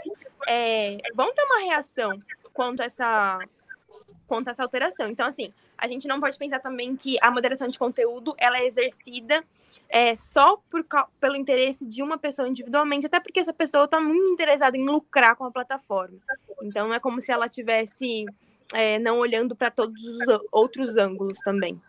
é, 0.47 0.99
vão 1.17 1.35
ter 1.35 1.43
uma 1.43 1.63
reação 1.63 2.13
quanto 2.53 2.81
a, 2.81 2.85
essa, 2.85 3.41
quanto 4.29 4.47
a 4.47 4.51
essa 4.53 4.63
alteração. 4.63 5.09
Então, 5.09 5.27
assim, 5.27 5.53
a 5.77 5.89
gente 5.89 6.07
não 6.07 6.21
pode 6.21 6.39
pensar 6.39 6.61
também 6.61 6.95
que 6.97 7.19
a 7.21 7.29
moderação 7.29 7.67
de 7.67 7.79
conteúdo 7.79 8.37
ela 8.39 8.57
é 8.57 8.67
exercida 8.67 9.45
é, 9.89 10.15
só 10.15 10.59
por, 10.71 10.85
pelo 11.19 11.37
interesse 11.37 11.87
de 11.87 12.03
uma 12.03 12.19
pessoa 12.19 12.49
individualmente, 12.49 13.07
até 13.07 13.19
porque 13.19 13.41
essa 13.41 13.53
pessoa 13.53 13.85
está 13.85 13.99
muito 14.01 14.33
interessada 14.33 14.77
em 14.77 14.85
lucrar 14.85 15.35
com 15.37 15.45
a 15.45 15.51
plataforma. 15.51 16.19
Então, 16.63 16.89
não 16.89 16.95
é 16.95 17.01
como 17.01 17.21
se 17.21 17.33
ela 17.33 17.49
tivesse 17.49 18.27
é, 18.73 18.99
não 18.99 19.19
olhando 19.19 19.57
para 19.57 19.71
todos 19.71 20.01
os 20.03 20.41
outros 20.53 20.97
ângulos 20.97 21.39
também. 21.39 21.81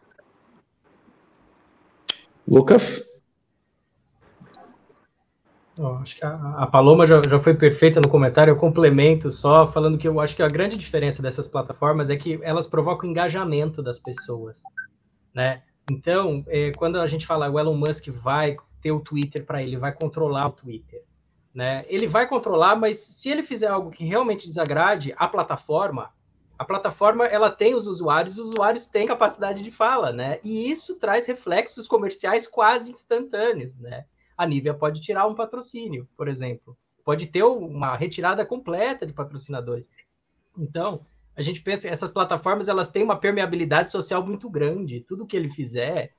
Lucas? 2.48 3.04
Oh, 5.78 5.96
acho 6.02 6.18
que 6.18 6.26
a, 6.26 6.34
a 6.58 6.68
Paloma 6.68 7.06
já, 7.06 7.22
já, 7.22 7.40
foi 7.40 7.54
perfeita 7.54 8.02
no 8.02 8.10
comentário. 8.10 8.52
Eu 8.52 8.58
complemento 8.58 9.30
só 9.30 9.72
falando 9.72 9.98
que 9.98 10.08
eu 10.08 10.20
acho 10.20 10.36
que 10.36 10.44
a 10.44 10.48
grande 10.48 10.76
diferença 10.76 11.22
dessas 11.22 11.48
plataformas 11.48 12.10
é 12.10 12.18
que 12.18 12.40
elas 12.44 12.68
provocam 12.68 13.10
engajamento 13.10 13.82
das 13.82 13.98
pessoas, 13.98 14.62
né? 15.34 15.62
Então, 15.90 16.44
é, 16.48 16.72
quando 16.72 17.00
a 17.00 17.08
gente 17.08 17.26
fala 17.26 17.50
o 17.50 17.60
Elon 17.60 17.76
Musk 17.76 18.08
vai 18.10 18.58
ter 18.82 18.92
o 18.92 19.00
Twitter 19.00 19.46
para 19.46 19.62
ele, 19.64 19.76
vai 19.78 19.92
controlar 19.92 20.48
o 20.48 20.52
Twitter, 20.52 21.04
né? 21.54 21.84
Ele 21.88 22.08
vai 22.08 22.28
controlar, 22.28 22.76
mas 22.76 22.98
se 22.98 23.30
ele 23.30 23.44
fizer 23.44 23.68
algo 23.68 23.90
que 23.90 24.06
realmente 24.06 24.46
desagrade 24.46 25.14
a 25.18 25.28
plataforma, 25.28 26.14
A 26.60 26.66
plataforma 26.66 27.26
ela 27.26 27.50
tem 27.50 27.74
os 27.74 27.88
usuários, 27.88 28.38
os 28.38 28.50
usuários 28.50 28.86
têm 28.88 29.08
capacidade 29.08 29.64
de 29.64 29.72
fala, 29.72 30.12
né? 30.12 30.40
E 30.44 30.70
isso 30.70 30.98
traz 30.98 31.26
reflexos 31.26 31.88
comerciais 31.88 32.46
quase 32.46 32.92
instantâneos, 32.92 33.80
né? 33.80 34.06
A 34.38 34.46
Nivea 34.46 34.74
pode 34.74 35.00
tirar 35.00 35.26
um 35.26 35.36
patrocínio, 35.36 36.06
por 36.18 36.28
exemplo, 36.28 36.78
pode 37.06 37.28
ter 37.28 37.44
uma 37.44 37.96
retirada 37.96 38.46
completa 38.46 39.06
de 39.06 39.14
patrocinadores. 39.14 39.88
Então, 40.58 41.06
a 41.40 41.42
gente 41.42 41.62
pensa 41.62 41.88
essas 41.88 42.12
plataformas 42.12 42.68
elas 42.68 42.92
têm 42.92 43.02
uma 43.02 43.16
permeabilidade 43.16 43.90
social 43.90 44.26
muito 44.26 44.50
grande. 44.50 45.00
Tudo 45.00 45.26
que 45.26 45.38
ele 45.38 45.48
fizer 45.50 46.14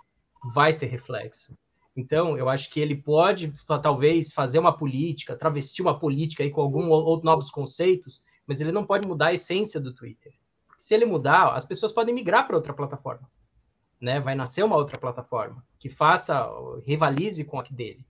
vai 0.54 0.74
ter 0.74 0.86
reflexo. 0.86 1.54
Então, 1.94 2.38
eu 2.38 2.48
acho 2.48 2.70
que 2.70 2.80
ele 2.80 2.96
pode 2.96 3.52
talvez 3.82 4.32
fazer 4.32 4.58
uma 4.58 4.74
política, 4.74 5.36
travestir 5.36 5.82
uma 5.82 5.98
política 5.98 6.42
aí 6.42 6.50
com 6.50 6.62
algum 6.62 6.88
outros 6.88 7.26
novos 7.26 7.50
conceitos, 7.50 8.22
mas 8.46 8.62
ele 8.62 8.72
não 8.72 8.86
pode 8.86 9.06
mudar 9.06 9.26
a 9.26 9.34
essência 9.34 9.78
do 9.78 9.92
Twitter. 9.92 10.32
Se 10.78 10.94
ele 10.94 11.04
mudar, 11.04 11.50
as 11.50 11.66
pessoas 11.66 11.92
podem 11.92 12.14
migrar 12.14 12.46
para 12.46 12.56
outra 12.56 12.72
plataforma. 12.72 13.30
Né? 14.00 14.20
Vai 14.20 14.34
nascer 14.34 14.64
uma 14.64 14.76
outra 14.76 14.96
plataforma 14.96 15.62
que 15.78 15.90
faça, 15.90 16.48
rivalize 16.86 17.44
com 17.44 17.60
a 17.60 17.62
dele 17.64 18.06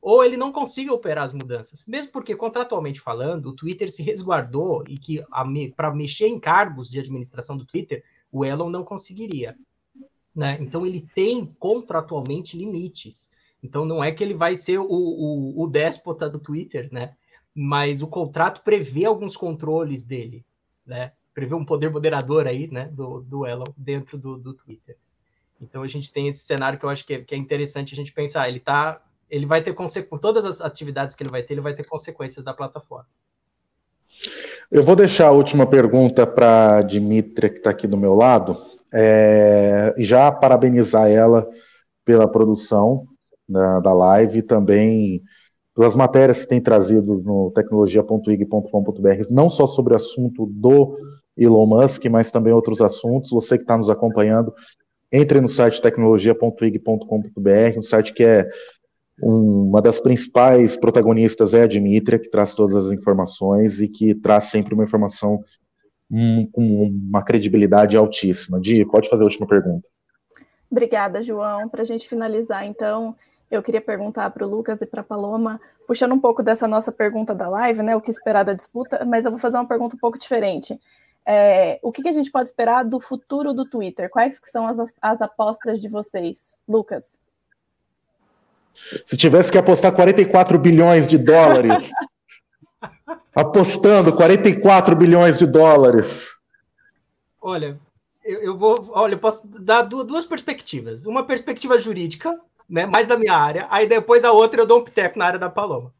ou 0.00 0.24
ele 0.24 0.36
não 0.36 0.52
consiga 0.52 0.92
operar 0.92 1.24
as 1.24 1.32
mudanças. 1.32 1.84
Mesmo 1.86 2.12
porque, 2.12 2.34
contratualmente 2.34 3.00
falando, 3.00 3.46
o 3.46 3.56
Twitter 3.56 3.90
se 3.90 4.02
resguardou 4.02 4.84
e 4.88 4.96
que 4.96 5.22
para 5.76 5.92
mexer 5.92 6.28
em 6.28 6.38
cargos 6.38 6.90
de 6.90 7.00
administração 7.00 7.56
do 7.56 7.64
Twitter, 7.64 8.04
o 8.30 8.44
Elon 8.44 8.70
não 8.70 8.84
conseguiria. 8.84 9.56
Né? 10.34 10.56
Então 10.60 10.86
ele 10.86 11.06
tem 11.14 11.46
contratualmente 11.58 12.56
limites. 12.56 13.30
Então 13.62 13.84
não 13.84 14.02
é 14.02 14.12
que 14.12 14.22
ele 14.22 14.34
vai 14.34 14.54
ser 14.54 14.78
o, 14.78 14.86
o, 14.88 15.62
o 15.62 15.66
déspota 15.66 16.30
do 16.30 16.38
Twitter, 16.38 16.88
né? 16.92 17.16
Mas 17.52 18.02
o 18.02 18.06
contrato 18.06 18.62
prevê 18.62 19.04
alguns 19.04 19.36
controles 19.36 20.04
dele, 20.04 20.44
né? 20.86 21.12
Prevê 21.34 21.54
um 21.56 21.64
poder 21.64 21.90
moderador 21.90 22.46
aí, 22.46 22.68
né? 22.70 22.84
Do, 22.92 23.20
do 23.22 23.44
Elon 23.44 23.66
dentro 23.76 24.16
do, 24.16 24.38
do 24.38 24.54
Twitter. 24.54 24.96
Então 25.60 25.82
a 25.82 25.88
gente 25.88 26.12
tem 26.12 26.28
esse 26.28 26.44
cenário 26.44 26.78
que 26.78 26.84
eu 26.84 26.88
acho 26.88 27.04
que 27.04 27.14
é, 27.14 27.24
que 27.24 27.34
é 27.34 27.38
interessante 27.38 27.92
a 27.92 27.96
gente 27.96 28.12
pensar. 28.12 28.48
Ele 28.48 28.58
está 28.58 29.02
ele 29.30 29.46
vai 29.46 29.62
ter 29.62 29.74
consequências, 29.74 30.20
todas 30.20 30.44
as 30.44 30.60
atividades 30.60 31.14
que 31.14 31.22
ele 31.22 31.30
vai 31.30 31.42
ter, 31.42 31.54
ele 31.54 31.60
vai 31.60 31.74
ter 31.74 31.84
consequências 31.84 32.44
da 32.44 32.52
plataforma. 32.54 33.06
Eu 34.70 34.82
vou 34.82 34.96
deixar 34.96 35.28
a 35.28 35.32
última 35.32 35.66
pergunta 35.66 36.26
para 36.26 36.78
a 36.78 36.82
Dimitra, 36.82 37.48
que 37.48 37.58
está 37.58 37.70
aqui 37.70 37.86
do 37.86 37.96
meu 37.96 38.14
lado, 38.14 38.56
é, 38.92 39.94
já 39.98 40.30
parabenizar 40.30 41.08
ela 41.08 41.48
pela 42.04 42.26
produção 42.26 43.06
da, 43.48 43.80
da 43.80 43.92
live 43.92 44.38
e 44.38 44.42
também 44.42 45.22
pelas 45.74 45.94
matérias 45.94 46.42
que 46.42 46.48
tem 46.48 46.60
trazido 46.60 47.22
no 47.24 47.52
tecnologia.ig.com.br, 47.54 49.26
não 49.30 49.48
só 49.48 49.66
sobre 49.66 49.92
o 49.92 49.96
assunto 49.96 50.46
do 50.46 50.98
Elon 51.36 51.66
Musk, 51.66 52.04
mas 52.06 52.30
também 52.30 52.52
outros 52.52 52.80
assuntos. 52.80 53.30
Você 53.30 53.56
que 53.56 53.62
está 53.62 53.76
nos 53.76 53.88
acompanhando, 53.88 54.52
entre 55.12 55.40
no 55.40 55.48
site 55.48 55.80
tecnologia.ig.com.br, 55.80 57.78
um 57.78 57.82
site 57.82 58.12
que 58.12 58.24
é 58.24 58.50
uma 59.20 59.82
das 59.82 59.98
principais 59.98 60.76
protagonistas 60.76 61.52
é 61.54 61.62
a 61.62 61.66
Dimitria, 61.66 62.18
que 62.18 62.30
traz 62.30 62.54
todas 62.54 62.74
as 62.74 62.92
informações 62.92 63.80
e 63.80 63.88
que 63.88 64.14
traz 64.14 64.44
sempre 64.44 64.74
uma 64.74 64.84
informação 64.84 65.42
hum, 66.10 66.48
com 66.52 66.84
uma 66.84 67.22
credibilidade 67.22 67.96
altíssima. 67.96 68.60
Di, 68.60 68.84
pode 68.84 69.08
fazer 69.08 69.22
a 69.22 69.26
última 69.26 69.46
pergunta. 69.46 69.86
Obrigada, 70.70 71.22
João. 71.22 71.68
Para 71.68 71.82
a 71.82 71.84
gente 71.84 72.08
finalizar, 72.08 72.64
então, 72.64 73.16
eu 73.50 73.62
queria 73.62 73.80
perguntar 73.80 74.30
para 74.30 74.46
o 74.46 74.48
Lucas 74.48 74.80
e 74.82 74.86
para 74.86 75.00
a 75.00 75.04
Paloma, 75.04 75.60
puxando 75.86 76.12
um 76.12 76.20
pouco 76.20 76.42
dessa 76.42 76.68
nossa 76.68 76.92
pergunta 76.92 77.34
da 77.34 77.48
live, 77.48 77.82
né? 77.82 77.96
O 77.96 78.00
que 78.00 78.10
esperar 78.10 78.44
da 78.44 78.52
disputa, 78.52 79.04
mas 79.04 79.24
eu 79.24 79.30
vou 79.30 79.40
fazer 79.40 79.56
uma 79.56 79.66
pergunta 79.66 79.96
um 79.96 79.98
pouco 79.98 80.18
diferente. 80.18 80.78
É, 81.26 81.78
o 81.82 81.90
que, 81.90 82.02
que, 82.02 82.08
a 82.08 82.12
gente 82.12 82.30
pode 82.30 82.48
esperar 82.48 82.84
do 82.84 83.00
futuro 83.00 83.52
do 83.52 83.68
Twitter? 83.68 84.08
Quais 84.08 84.38
que 84.38 84.48
são 84.48 84.66
as, 84.66 84.78
as 85.00 85.20
apostas 85.20 85.80
de 85.80 85.88
vocês? 85.88 86.54
Lucas. 86.66 87.18
Se 89.04 89.16
tivesse 89.16 89.52
que 89.52 89.58
apostar 89.58 89.92
44 89.92 90.58
bilhões 90.58 91.06
de 91.06 91.18
dólares, 91.18 91.90
apostando 93.34 94.14
44 94.14 94.96
bilhões 94.96 95.38
de 95.38 95.46
dólares. 95.46 96.28
Olha, 97.40 97.78
eu, 98.24 98.40
eu, 98.40 98.58
vou, 98.58 98.90
olha, 98.92 99.14
eu 99.14 99.18
posso 99.18 99.46
dar 99.46 99.82
duas, 99.82 100.06
duas, 100.06 100.24
perspectivas. 100.24 101.06
Uma 101.06 101.24
perspectiva 101.24 101.78
jurídica, 101.78 102.38
né, 102.68 102.84
mais 102.84 103.08
da 103.08 103.16
minha 103.16 103.34
área, 103.34 103.66
aí 103.70 103.86
depois 103.86 104.24
a 104.24 104.32
outra 104.32 104.60
eu 104.60 104.66
dou 104.66 104.80
um 104.80 104.84
piteco 104.84 105.18
na 105.18 105.26
área 105.26 105.38
da 105.38 105.48
Paloma. 105.48 105.94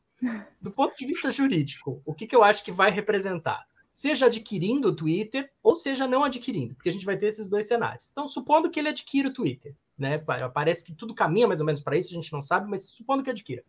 Do 0.60 0.70
ponto 0.70 0.96
de 0.96 1.06
vista 1.06 1.30
jurídico, 1.30 2.02
o 2.04 2.12
que, 2.12 2.26
que 2.26 2.34
eu 2.34 2.42
acho 2.42 2.64
que 2.64 2.72
vai 2.72 2.90
representar? 2.90 3.64
Seja 3.88 4.26
adquirindo 4.26 4.88
o 4.88 4.94
Twitter 4.94 5.50
ou 5.62 5.76
seja 5.76 6.06
não 6.06 6.24
adquirindo, 6.24 6.74
porque 6.74 6.88
a 6.88 6.92
gente 6.92 7.06
vai 7.06 7.16
ter 7.16 7.26
esses 7.26 7.48
dois 7.48 7.66
cenários. 7.66 8.08
Então, 8.10 8.28
supondo 8.28 8.68
que 8.68 8.78
ele 8.80 8.88
adquira 8.88 9.28
o 9.28 9.32
Twitter, 9.32 9.74
né? 9.98 10.18
Parece 10.54 10.84
que 10.84 10.94
tudo 10.94 11.14
caminha 11.14 11.48
mais 11.48 11.60
ou 11.60 11.66
menos 11.66 11.80
para 11.80 11.96
isso, 11.96 12.10
a 12.10 12.14
gente 12.14 12.32
não 12.32 12.40
sabe, 12.40 12.70
mas 12.70 12.88
supondo 12.88 13.22
que 13.22 13.30
adquira. 13.30 13.64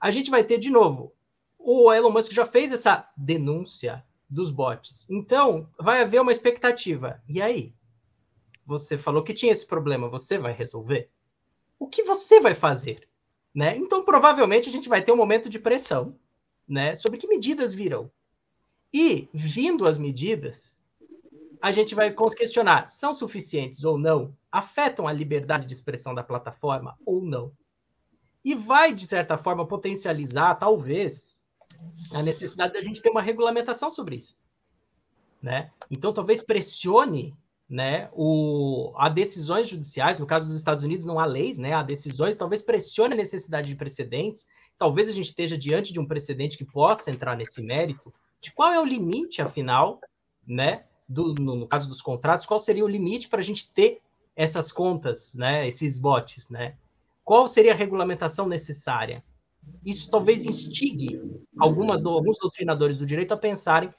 A 0.00 0.10
gente 0.10 0.30
vai 0.30 0.42
ter 0.42 0.58
de 0.58 0.70
novo. 0.70 1.12
O 1.58 1.92
Elon 1.92 2.10
Musk 2.10 2.32
já 2.32 2.46
fez 2.46 2.72
essa 2.72 3.08
denúncia 3.16 4.04
dos 4.28 4.50
bots. 4.50 5.06
Então, 5.10 5.68
vai 5.78 6.00
haver 6.00 6.20
uma 6.20 6.32
expectativa. 6.32 7.22
E 7.28 7.40
aí? 7.40 7.74
Você 8.66 8.96
falou 8.96 9.22
que 9.22 9.34
tinha 9.34 9.52
esse 9.52 9.66
problema, 9.66 10.08
você 10.08 10.38
vai 10.38 10.52
resolver? 10.52 11.10
O 11.78 11.86
que 11.86 12.02
você 12.02 12.40
vai 12.40 12.54
fazer? 12.54 13.08
Né? 13.54 13.76
Então, 13.76 14.04
provavelmente, 14.04 14.68
a 14.68 14.72
gente 14.72 14.88
vai 14.88 15.02
ter 15.02 15.12
um 15.12 15.16
momento 15.16 15.48
de 15.50 15.58
pressão 15.58 16.18
né, 16.66 16.96
sobre 16.96 17.18
que 17.18 17.26
medidas 17.26 17.74
virão. 17.74 18.10
E, 18.92 19.28
vindo 19.32 19.86
as 19.86 19.98
medidas, 19.98 20.81
a 21.62 21.70
gente 21.70 21.94
vai 21.94 22.12
questionar: 22.36 22.90
são 22.90 23.14
suficientes 23.14 23.84
ou 23.84 23.96
não? 23.96 24.36
Afetam 24.50 25.06
a 25.06 25.12
liberdade 25.12 25.64
de 25.66 25.72
expressão 25.72 26.12
da 26.12 26.24
plataforma 26.24 26.98
ou 27.06 27.22
não? 27.22 27.52
E 28.44 28.56
vai, 28.56 28.92
de 28.92 29.06
certa 29.06 29.38
forma, 29.38 29.64
potencializar, 29.64 30.56
talvez, 30.56 31.40
a 32.12 32.20
necessidade 32.20 32.72
da 32.72 32.82
gente 32.82 33.00
ter 33.00 33.10
uma 33.10 33.22
regulamentação 33.22 33.88
sobre 33.88 34.16
isso. 34.16 34.36
Né? 35.40 35.70
Então, 35.88 36.12
talvez 36.12 36.42
pressione 36.42 37.36
né, 37.68 38.10
o, 38.12 38.92
a 38.96 39.08
decisões 39.08 39.68
judiciais, 39.68 40.18
no 40.18 40.26
caso 40.26 40.46
dos 40.46 40.56
Estados 40.56 40.82
Unidos 40.82 41.06
não 41.06 41.18
há 41.18 41.24
leis, 41.24 41.56
né, 41.56 41.72
há 41.72 41.82
decisões, 41.82 42.36
talvez 42.36 42.60
pressione 42.60 43.14
a 43.14 43.16
necessidade 43.16 43.68
de 43.68 43.76
precedentes, 43.76 44.46
talvez 44.76 45.08
a 45.08 45.12
gente 45.12 45.26
esteja 45.26 45.56
diante 45.56 45.92
de 45.92 45.98
um 45.98 46.06
precedente 46.06 46.58
que 46.58 46.64
possa 46.64 47.10
entrar 47.10 47.36
nesse 47.36 47.62
mérito, 47.62 48.12
de 48.40 48.52
qual 48.52 48.72
é 48.72 48.80
o 48.80 48.84
limite, 48.84 49.40
afinal, 49.40 50.00
né, 50.46 50.84
do, 51.12 51.34
no, 51.34 51.56
no, 51.56 51.66
caso 51.66 51.88
dos 51.88 52.00
contratos, 52.00 52.46
qual 52.46 52.58
seria 52.58 52.84
o 52.84 52.88
limite 52.88 53.28
para 53.28 53.40
a 53.40 53.44
gente 53.44 53.70
ter 53.70 54.00
essas 54.34 54.72
contas, 54.72 55.34
né, 55.34 55.68
esses 55.68 55.98
bots, 55.98 56.48
né? 56.48 56.74
Qual 57.24 57.46
seria 57.46 57.72
a 57.72 57.76
regulamentação 57.76 58.48
necessária? 58.48 59.22
Isso 59.84 60.10
talvez 60.10 60.44
instigue 60.44 61.20
algumas, 61.58 62.04
alguns 62.04 62.38
doutrinadores 62.38 62.96
do 62.96 63.06
direito 63.06 63.32
a 63.32 63.36
pensarem 63.36 63.92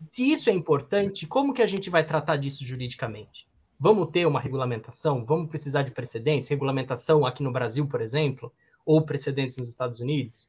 se 0.00 0.32
isso 0.32 0.48
é 0.48 0.52
importante, 0.52 1.26
como 1.26 1.52
que 1.52 1.60
a 1.60 1.66
gente 1.66 1.90
vai 1.90 2.02
tratar 2.02 2.36
disso 2.36 2.64
juridicamente? 2.64 3.46
Vamos 3.78 4.08
ter 4.10 4.26
uma 4.26 4.40
regulamentação? 4.40 5.22
Vamos 5.22 5.50
precisar 5.50 5.82
de 5.82 5.90
precedentes? 5.90 6.48
Regulamentação 6.48 7.26
aqui 7.26 7.42
no 7.42 7.52
Brasil, 7.52 7.86
por 7.86 8.00
exemplo, 8.00 8.50
ou 8.84 9.02
precedentes 9.02 9.58
nos 9.58 9.68
Estados 9.68 10.00
Unidos? 10.00 10.48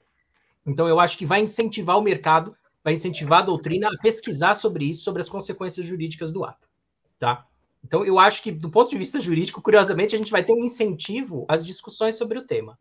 Então, 0.66 0.88
eu 0.88 1.02
acho 1.02 1.18
que 1.18 1.26
vai 1.26 1.42
incentivar 1.42 1.98
o 1.98 2.02
mercado 2.02 2.56
vai 2.84 2.94
incentivar 2.94 3.40
a 3.40 3.46
doutrina 3.46 3.88
a 3.88 4.02
pesquisar 4.02 4.56
sobre 4.56 4.86
isso, 4.86 5.04
sobre 5.04 5.22
as 5.22 5.30
consequências 5.30 5.86
jurídicas 5.86 6.32
do 6.32 6.44
ato, 6.44 6.68
tá? 7.20 7.46
Então, 7.84 8.06
eu 8.06 8.20
acho 8.20 8.44
que, 8.44 8.52
do 8.52 8.70
ponto 8.70 8.92
de 8.92 8.98
vista 8.98 9.20
jurídico, 9.20 9.62
curiosamente, 9.62 10.16
a 10.16 10.18
gente 10.18 10.32
vai 10.32 10.44
ter 10.44 10.54
um 10.54 10.64
incentivo 10.64 11.46
às 11.48 11.66
discussões 11.66 12.16
sobre 12.16 12.38
o 12.38 12.46
tema, 12.46 12.78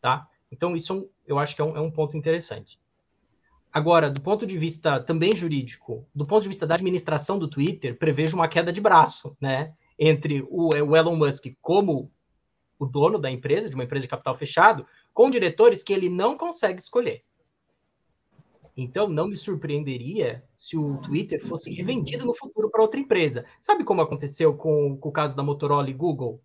tá? 0.00 0.26
Então, 0.50 0.74
isso 0.74 1.10
é 1.26 1.32
eu 1.32 1.38
acho 1.38 1.54
que 1.54 1.60
é 1.60 1.64
um, 1.64 1.76
é 1.76 1.80
um 1.80 1.90
ponto 1.90 2.16
interessante. 2.16 2.78
Agora, 3.70 4.10
do 4.10 4.20
ponto 4.20 4.46
de 4.46 4.56
vista 4.56 4.98
também 4.98 5.36
jurídico, 5.36 6.06
do 6.14 6.26
ponto 6.26 6.42
de 6.42 6.48
vista 6.48 6.66
da 6.66 6.74
administração 6.74 7.38
do 7.38 7.48
Twitter, 7.48 7.98
prevejo 7.98 8.34
uma 8.34 8.48
queda 8.48 8.72
de 8.72 8.80
braço, 8.80 9.36
né? 9.38 9.74
Entre 9.98 10.40
o, 10.48 10.70
o 10.74 10.96
Elon 10.96 11.16
Musk 11.16 11.46
como 11.60 12.10
o 12.78 12.86
dono 12.86 13.18
da 13.18 13.30
empresa, 13.30 13.68
de 13.68 13.74
uma 13.74 13.84
empresa 13.84 14.04
de 14.04 14.10
capital 14.10 14.36
fechado, 14.38 14.86
com 15.12 15.28
diretores 15.28 15.82
que 15.82 15.92
ele 15.92 16.08
não 16.08 16.36
consegue 16.36 16.80
escolher. 16.80 17.24
Então, 18.80 19.08
não 19.08 19.26
me 19.26 19.34
surpreenderia 19.34 20.44
se 20.56 20.76
o 20.76 20.98
Twitter 20.98 21.44
fosse 21.44 21.74
revendido 21.74 22.24
no 22.24 22.32
futuro 22.32 22.70
para 22.70 22.80
outra 22.80 23.00
empresa. 23.00 23.44
Sabe 23.58 23.82
como 23.82 24.00
aconteceu 24.00 24.54
com, 24.54 24.96
com, 24.96 25.08
o 25.08 25.12
caso 25.12 25.36
da 25.36 25.42
Motorola 25.42 25.90
e 25.90 25.92
Google? 25.92 26.40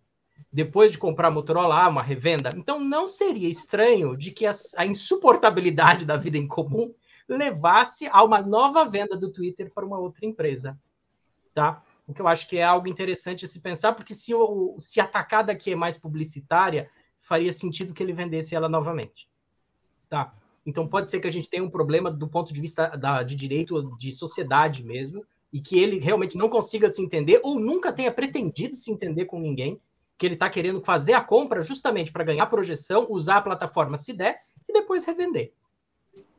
Depois 0.52 0.90
de 0.90 0.98
comprar 0.98 1.28
a 1.28 1.30
Motorola, 1.30 1.76
há 1.76 1.88
uma 1.88 2.02
revenda. 2.02 2.50
Então, 2.56 2.80
não 2.80 3.06
seria 3.06 3.48
estranho 3.48 4.16
de 4.16 4.32
que 4.32 4.46
a, 4.46 4.52
a 4.76 4.84
insuportabilidade 4.84 6.04
da 6.04 6.16
vida 6.16 6.36
em 6.36 6.48
comum 6.48 6.92
levasse 7.28 8.08
a 8.10 8.24
uma 8.24 8.42
nova 8.42 8.84
venda 8.84 9.16
do 9.16 9.30
Twitter 9.30 9.70
para 9.72 9.86
uma 9.86 10.00
outra 10.00 10.26
empresa. 10.26 10.76
Tá? 11.54 11.84
O 12.04 12.12
que 12.12 12.20
eu 12.20 12.26
acho 12.26 12.48
que 12.48 12.58
é 12.58 12.64
algo 12.64 12.88
interessante 12.88 13.44
a 13.44 13.48
se 13.48 13.60
pensar, 13.60 13.92
porque 13.92 14.12
se, 14.12 14.34
o, 14.34 14.74
se 14.80 15.00
a 15.00 15.04
atacada 15.04 15.52
aqui 15.52 15.70
é 15.70 15.76
mais 15.76 15.96
publicitária, 15.96 16.90
faria 17.20 17.52
sentido 17.52 17.94
que 17.94 18.02
ele 18.02 18.12
vendesse 18.12 18.56
ela 18.56 18.68
novamente. 18.68 19.28
Tá? 20.08 20.34
Então 20.66 20.88
pode 20.88 21.10
ser 21.10 21.20
que 21.20 21.28
a 21.28 21.32
gente 21.32 21.48
tenha 21.48 21.62
um 21.62 21.70
problema 21.70 22.10
do 22.10 22.28
ponto 22.28 22.52
de 22.52 22.60
vista 22.60 22.88
da, 22.88 23.22
de 23.22 23.34
direito 23.34 23.96
de 23.96 24.10
sociedade 24.12 24.82
mesmo, 24.82 25.24
e 25.54 25.60
que 25.60 25.78
ele 25.78 26.00
realmente 26.00 26.36
não 26.36 26.48
consiga 26.48 26.90
se 26.90 27.00
entender 27.00 27.40
ou 27.44 27.60
nunca 27.60 27.92
tenha 27.92 28.10
pretendido 28.10 28.74
se 28.74 28.90
entender 28.90 29.26
com 29.26 29.38
ninguém, 29.38 29.80
que 30.18 30.26
ele 30.26 30.34
está 30.34 30.50
querendo 30.50 30.80
fazer 30.80 31.12
a 31.12 31.20
compra 31.20 31.62
justamente 31.62 32.10
para 32.10 32.24
ganhar 32.24 32.46
projeção, 32.46 33.06
usar 33.08 33.36
a 33.36 33.42
plataforma 33.42 33.96
se 33.96 34.12
der 34.12 34.42
e 34.68 34.72
depois 34.72 35.04
revender. 35.04 35.52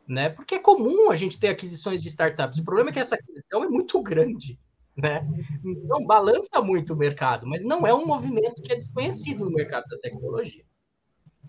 Né? 0.06 0.30
Porque 0.30 0.56
é 0.56 0.60
comum 0.60 1.10
a 1.10 1.16
gente 1.16 1.40
ter 1.40 1.48
aquisições 1.48 2.04
de 2.04 2.10
startups. 2.10 2.60
O 2.60 2.66
problema 2.66 2.90
é 2.90 2.94
que 2.94 3.00
essa 3.00 3.16
aquisição 3.16 3.64
é 3.64 3.70
muito 3.70 4.02
grande. 4.02 4.60
Né? 4.98 5.26
Então, 5.64 6.06
balança 6.06 6.62
muito 6.62 6.94
o 6.94 6.98
mercado, 6.98 7.48
mas 7.48 7.64
não 7.64 7.88
é 7.88 7.94
um 7.94 8.06
movimento 8.06 8.62
que 8.62 8.74
é 8.74 8.76
desconhecido 8.76 9.46
no 9.46 9.52
mercado 9.52 9.86
da 9.88 9.98
tecnologia. 9.98 10.66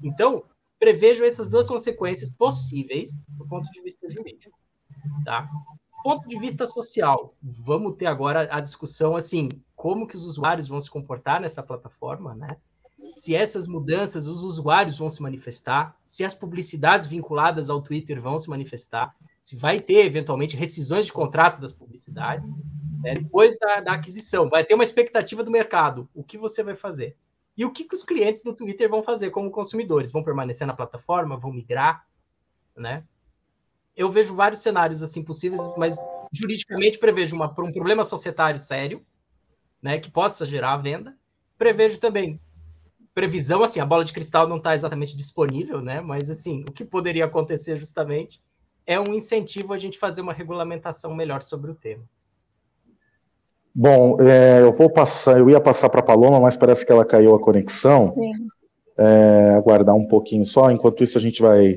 Então, 0.02 0.44
prevejo 0.78 1.24
essas 1.24 1.48
duas 1.48 1.68
consequências 1.68 2.30
possíveis 2.30 3.26
do 3.28 3.46
ponto 3.46 3.70
de 3.70 3.82
vista 3.82 4.08
jurídico. 4.08 4.58
Tá? 5.24 5.48
ponto 6.06 6.28
de 6.28 6.38
vista 6.38 6.68
social, 6.68 7.34
vamos 7.42 7.96
ter 7.96 8.06
agora 8.06 8.46
a 8.52 8.60
discussão 8.60 9.16
assim, 9.16 9.48
como 9.74 10.06
que 10.06 10.14
os 10.14 10.24
usuários 10.24 10.68
vão 10.68 10.80
se 10.80 10.88
comportar 10.88 11.40
nessa 11.40 11.64
plataforma, 11.64 12.32
né? 12.32 12.46
Se 13.10 13.34
essas 13.34 13.66
mudanças 13.66 14.28
os 14.28 14.44
usuários 14.44 14.98
vão 14.98 15.10
se 15.10 15.20
manifestar, 15.20 15.96
se 16.04 16.22
as 16.22 16.32
publicidades 16.32 17.08
vinculadas 17.08 17.68
ao 17.68 17.82
Twitter 17.82 18.22
vão 18.22 18.38
se 18.38 18.48
manifestar, 18.48 19.16
se 19.40 19.56
vai 19.56 19.80
ter 19.80 20.06
eventualmente 20.06 20.56
rescisões 20.56 21.06
de 21.06 21.12
contrato 21.12 21.60
das 21.60 21.72
publicidades, 21.72 22.54
né? 23.02 23.14
depois 23.14 23.58
da, 23.58 23.80
da, 23.80 23.92
aquisição, 23.92 24.48
vai 24.48 24.62
ter 24.62 24.74
uma 24.74 24.84
expectativa 24.84 25.42
do 25.42 25.50
mercado. 25.50 26.08
O 26.14 26.22
que 26.22 26.38
você 26.38 26.62
vai 26.62 26.76
fazer? 26.76 27.16
E 27.56 27.64
o 27.64 27.72
que, 27.72 27.84
que 27.84 27.94
os 27.94 28.04
clientes 28.04 28.42
do 28.42 28.54
Twitter 28.54 28.88
vão 28.88 29.02
fazer 29.02 29.30
como 29.30 29.50
consumidores? 29.50 30.12
Vão 30.12 30.22
permanecer 30.22 30.66
na 30.66 30.74
plataforma? 30.74 31.36
Vão 31.36 31.52
migrar? 31.52 32.06
Né? 32.76 33.02
eu 33.96 34.12
vejo 34.12 34.34
vários 34.34 34.60
cenários 34.60 35.02
assim 35.02 35.22
possíveis, 35.22 35.60
mas 35.76 35.96
juridicamente 36.30 36.98
prevejo 36.98 37.34
uma, 37.34 37.46
um 37.46 37.72
problema 37.72 38.04
societário 38.04 38.60
sério, 38.60 39.04
né, 39.80 39.98
que 39.98 40.10
possa 40.10 40.44
gerar 40.44 40.74
a 40.74 40.76
venda. 40.76 41.16
Prevejo 41.56 41.98
também 41.98 42.38
previsão, 43.14 43.62
assim, 43.62 43.80
a 43.80 43.86
bola 43.86 44.04
de 44.04 44.12
cristal 44.12 44.46
não 44.46 44.58
está 44.58 44.74
exatamente 44.74 45.16
disponível, 45.16 45.80
né, 45.80 46.02
mas 46.02 46.28
assim, 46.28 46.64
o 46.68 46.72
que 46.72 46.84
poderia 46.84 47.24
acontecer 47.24 47.74
justamente 47.76 48.42
é 48.84 49.00
um 49.00 49.14
incentivo 49.14 49.72
a 49.72 49.78
gente 49.78 49.98
fazer 49.98 50.20
uma 50.20 50.34
regulamentação 50.34 51.14
melhor 51.14 51.42
sobre 51.42 51.70
o 51.70 51.74
tema. 51.74 52.04
Bom, 53.78 54.16
é, 54.22 54.62
eu 54.62 54.72
vou 54.72 54.88
passar, 54.88 55.38
eu 55.38 55.50
ia 55.50 55.60
passar 55.60 55.90
para 55.90 56.00
a 56.00 56.02
Paloma, 56.02 56.40
mas 56.40 56.56
parece 56.56 56.86
que 56.86 56.90
ela 56.90 57.04
caiu 57.04 57.34
a 57.34 57.38
conexão. 57.38 58.14
É, 58.98 59.52
aguardar 59.54 59.94
um 59.94 60.08
pouquinho 60.08 60.46
só, 60.46 60.70
enquanto 60.70 61.04
isso 61.04 61.18
a 61.18 61.20
gente 61.20 61.42
vai 61.42 61.76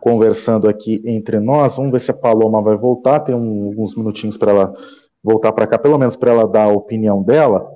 conversando 0.00 0.68
aqui 0.68 1.00
entre 1.04 1.38
nós. 1.38 1.76
Vamos 1.76 1.92
ver 1.92 2.00
se 2.00 2.10
a 2.10 2.14
Paloma 2.14 2.60
vai 2.60 2.76
voltar. 2.76 3.20
Tem 3.20 3.36
um, 3.36 3.68
alguns 3.68 3.94
minutinhos 3.94 4.36
para 4.36 4.50
ela 4.50 4.74
voltar 5.22 5.52
para 5.52 5.68
cá, 5.68 5.78
pelo 5.78 5.96
menos 5.96 6.16
para 6.16 6.32
ela 6.32 6.48
dar 6.48 6.64
a 6.64 6.72
opinião 6.72 7.22
dela. 7.22 7.70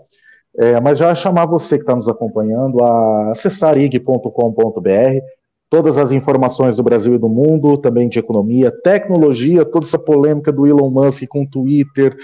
É, 0.59 0.81
mas 0.81 0.99
já 0.99 1.15
chamar 1.15 1.47
você 1.47 1.77
que 1.77 1.85
está 1.85 1.95
nos 1.95 2.09
acompanhando 2.09 2.83
a 2.83 3.31
acessar 3.31 3.79
ig.com.br, 3.79 5.25
todas 5.71 5.99
as 5.99 6.11
informações 6.11 6.79
do 6.79 6.83
Brasil 6.83 7.15
e 7.15 7.19
do 7.19 7.29
mundo, 7.29 7.79
também 7.79 8.09
de 8.09 8.19
economia, 8.19 8.73
tecnologia, 8.73 9.65
toda 9.65 9.87
essa 9.87 10.01
polêmica 10.01 10.51
do 10.51 10.67
Elon 10.67 10.91
Musk 10.91 11.27
com 11.29 11.45
o 11.45 11.49
Twitter, 11.49 12.17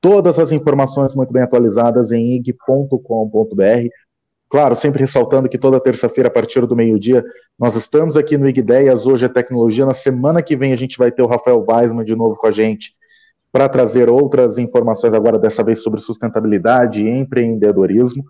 todas 0.00 0.38
as 0.38 0.52
informações 0.52 1.14
muito 1.14 1.32
bem 1.32 1.42
atualizadas 1.42 2.12
em 2.12 2.36
ig.com.br. 2.36 3.88
Claro, 4.48 4.74
sempre 4.74 5.00
ressaltando 5.00 5.48
que 5.48 5.58
toda 5.58 5.78
terça-feira, 5.78 6.28
a 6.28 6.32
partir 6.32 6.66
do 6.66 6.74
meio-dia, 6.74 7.24
nós 7.58 7.76
estamos 7.76 8.16
aqui 8.16 8.36
no 8.36 8.48
Ideias, 8.48 9.06
hoje 9.06 9.26
é 9.26 9.28
tecnologia. 9.28 9.86
Na 9.86 9.92
semana 9.92 10.42
que 10.42 10.56
vem 10.56 10.72
a 10.72 10.76
gente 10.76 10.98
vai 10.98 11.12
ter 11.12 11.22
o 11.22 11.26
Rafael 11.26 11.64
Weisman 11.68 12.04
de 12.04 12.16
novo 12.16 12.36
com 12.36 12.48
a 12.48 12.50
gente 12.50 12.94
para 13.52 13.68
trazer 13.68 14.08
outras 14.08 14.58
informações, 14.58 15.14
agora 15.14 15.38
dessa 15.38 15.62
vez 15.62 15.82
sobre 15.82 16.00
sustentabilidade 16.00 17.04
e 17.04 17.08
empreendedorismo. 17.08 18.24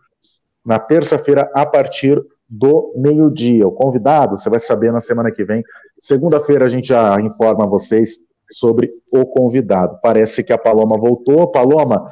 Na 0.65 0.79
terça-feira, 0.79 1.51
a 1.55 1.65
partir 1.65 2.23
do 2.51 2.93
meio-dia. 2.97 3.67
O 3.67 3.73
convidado, 3.73 4.39
você 4.39 4.51
vai 4.51 4.59
saber 4.59 4.93
na 4.93 5.01
semana 5.01 5.31
que 5.31 5.45
vem. 5.45 5.63
Segunda-feira 5.99 6.67
a 6.67 6.69
gente 6.69 6.89
já 6.89 7.19
informa 7.21 7.67
vocês 7.67 8.19
sobre 8.51 8.93
o 9.13 9.25
convidado. 9.27 9.99
Parece 10.03 10.45
que 10.45 10.53
a 10.53 10.59
Paloma 10.59 10.99
voltou. 10.99 11.51
Paloma, 11.51 12.11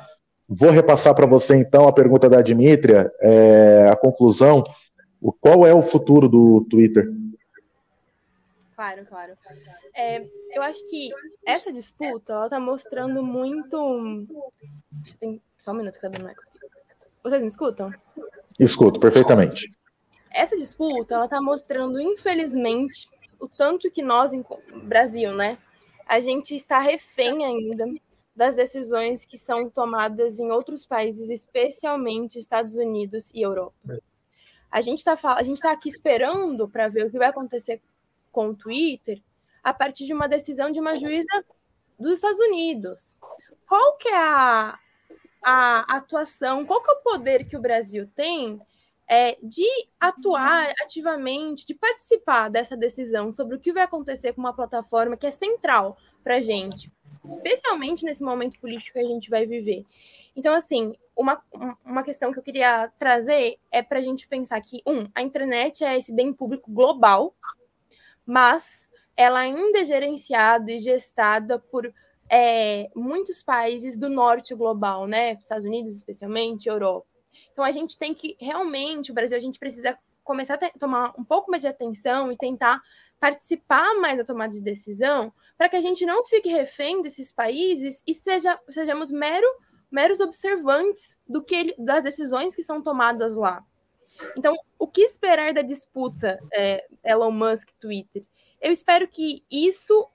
Vou 0.48 0.70
repassar 0.70 1.14
para 1.14 1.26
você 1.26 1.56
então 1.56 1.86
a 1.86 1.92
pergunta 1.92 2.28
da 2.30 2.40
Dimitria, 2.40 3.12
é, 3.20 3.86
a 3.92 3.94
conclusão. 3.94 4.64
O, 5.20 5.30
qual 5.30 5.66
é 5.66 5.74
o 5.74 5.82
futuro 5.82 6.26
do 6.26 6.66
Twitter? 6.70 7.06
Claro, 8.74 9.04
claro. 9.06 9.34
É, 9.94 10.24
eu 10.54 10.62
acho 10.62 10.88
que 10.88 11.10
essa 11.46 11.70
disputa 11.70 12.32
ela 12.32 12.44
está 12.44 12.58
mostrando 12.58 13.22
muito. 13.22 14.26
Tem 15.20 15.42
só 15.58 15.72
um 15.72 15.74
minuto, 15.74 16.00
cadê 16.00 16.16
o 16.16 16.24
Michael? 16.24 16.48
Vocês 17.22 17.42
me 17.42 17.48
escutam? 17.48 17.92
Escuto, 18.58 18.98
perfeitamente. 18.98 19.70
Essa 20.34 20.56
disputa 20.56 21.14
ela 21.14 21.24
está 21.24 21.42
mostrando, 21.42 22.00
infelizmente, 22.00 23.06
o 23.38 23.46
tanto 23.48 23.90
que 23.90 24.02
nós, 24.02 24.32
em 24.32 24.42
Brasil, 24.84 25.34
né, 25.34 25.58
a 26.08 26.20
gente 26.20 26.56
está 26.56 26.78
refém 26.78 27.44
ainda 27.44 27.86
das 28.34 28.56
decisões 28.56 29.26
que 29.26 29.36
são 29.36 29.68
tomadas 29.68 30.38
em 30.38 30.50
outros 30.50 30.86
países, 30.86 31.28
especialmente 31.28 32.38
Estados 32.38 32.76
Unidos 32.76 33.30
e 33.34 33.42
Europa. 33.42 33.74
É. 33.90 33.98
A 34.70 34.80
gente 34.80 34.98
está 34.98 35.16
tá 35.16 35.72
aqui 35.72 35.88
esperando 35.88 36.68
para 36.68 36.88
ver 36.88 37.06
o 37.06 37.10
que 37.10 37.18
vai 37.18 37.28
acontecer 37.28 37.80
com 38.32 38.48
o 38.48 38.54
Twitter 38.54 39.22
a 39.62 39.74
partir 39.74 40.06
de 40.06 40.14
uma 40.14 40.28
decisão 40.28 40.70
de 40.70 40.80
uma 40.80 40.94
juíza 40.94 41.44
dos 41.98 42.14
Estados 42.14 42.38
Unidos. 42.38 43.14
Qual 43.66 43.96
que 43.96 44.08
é 44.08 44.16
a, 44.16 44.78
a 45.42 45.96
atuação, 45.96 46.64
qual 46.64 46.82
que 46.82 46.90
é 46.90 46.94
o 46.94 47.02
poder 47.02 47.46
que 47.46 47.56
o 47.56 47.60
Brasil 47.60 48.08
tem 48.14 48.60
é, 49.08 49.38
de 49.42 49.66
atuar 49.98 50.72
ativamente, 50.82 51.66
de 51.66 51.74
participar 51.74 52.48
dessa 52.50 52.76
decisão 52.76 53.32
sobre 53.32 53.56
o 53.56 53.60
que 53.60 53.72
vai 53.72 53.84
acontecer 53.84 54.32
com 54.32 54.40
uma 54.40 54.54
plataforma 54.54 55.16
que 55.16 55.26
é 55.26 55.30
central 55.30 55.96
para 56.22 56.36
a 56.36 56.40
gente? 56.40 56.92
especialmente 57.30 58.04
nesse 58.04 58.22
momento 58.22 58.58
político 58.58 58.94
que 58.94 58.98
a 58.98 59.06
gente 59.06 59.30
vai 59.30 59.46
viver. 59.46 59.84
Então, 60.34 60.54
assim, 60.54 60.94
uma, 61.16 61.42
uma 61.84 62.02
questão 62.02 62.32
que 62.32 62.38
eu 62.38 62.42
queria 62.42 62.88
trazer 62.98 63.58
é 63.70 63.82
para 63.82 63.98
a 63.98 64.02
gente 64.02 64.28
pensar 64.28 64.60
que, 64.60 64.82
um, 64.86 65.06
a 65.14 65.22
internet 65.22 65.84
é 65.84 65.96
esse 65.96 66.12
bem 66.12 66.32
público 66.32 66.70
global, 66.70 67.34
mas 68.24 68.88
ela 69.16 69.40
ainda 69.40 69.80
é 69.80 69.84
gerenciada 69.84 70.70
e 70.70 70.78
gestada 70.78 71.58
por 71.58 71.92
é, 72.30 72.88
muitos 72.94 73.42
países 73.42 73.96
do 73.96 74.08
norte 74.08 74.54
global, 74.54 75.06
né? 75.06 75.32
Estados 75.32 75.64
Unidos, 75.64 75.94
especialmente, 75.94 76.68
Europa. 76.68 77.06
Então, 77.58 77.66
a 77.66 77.72
gente 77.72 77.98
tem 77.98 78.14
que 78.14 78.36
realmente, 78.38 79.10
o 79.10 79.14
Brasil, 79.14 79.36
a 79.36 79.40
gente 79.40 79.58
precisa 79.58 79.98
começar 80.22 80.54
a 80.54 80.78
tomar 80.78 81.12
um 81.18 81.24
pouco 81.24 81.50
mais 81.50 81.60
de 81.60 81.66
atenção 81.66 82.30
e 82.30 82.36
tentar 82.36 82.80
participar 83.18 83.96
mais 83.96 84.16
da 84.16 84.24
tomada 84.24 84.52
de 84.52 84.60
decisão, 84.60 85.32
para 85.56 85.68
que 85.68 85.74
a 85.74 85.80
gente 85.80 86.06
não 86.06 86.24
fique 86.24 86.48
refém 86.48 87.02
desses 87.02 87.32
países 87.32 88.00
e 88.06 88.14
seja, 88.14 88.56
sejamos 88.70 89.10
mero, 89.10 89.44
meros 89.90 90.20
observantes 90.20 91.18
do 91.26 91.42
que 91.42 91.74
das 91.76 92.04
decisões 92.04 92.54
que 92.54 92.62
são 92.62 92.80
tomadas 92.80 93.34
lá. 93.34 93.64
Então, 94.36 94.54
o 94.78 94.86
que 94.86 95.00
esperar 95.00 95.52
da 95.52 95.62
disputa 95.62 96.38
é, 96.52 96.86
Elon 97.04 97.32
Musk 97.32 97.70
Twitter? 97.80 98.24
Eu 98.60 98.70
espero 98.70 99.08
que 99.08 99.42
isso 99.50 100.08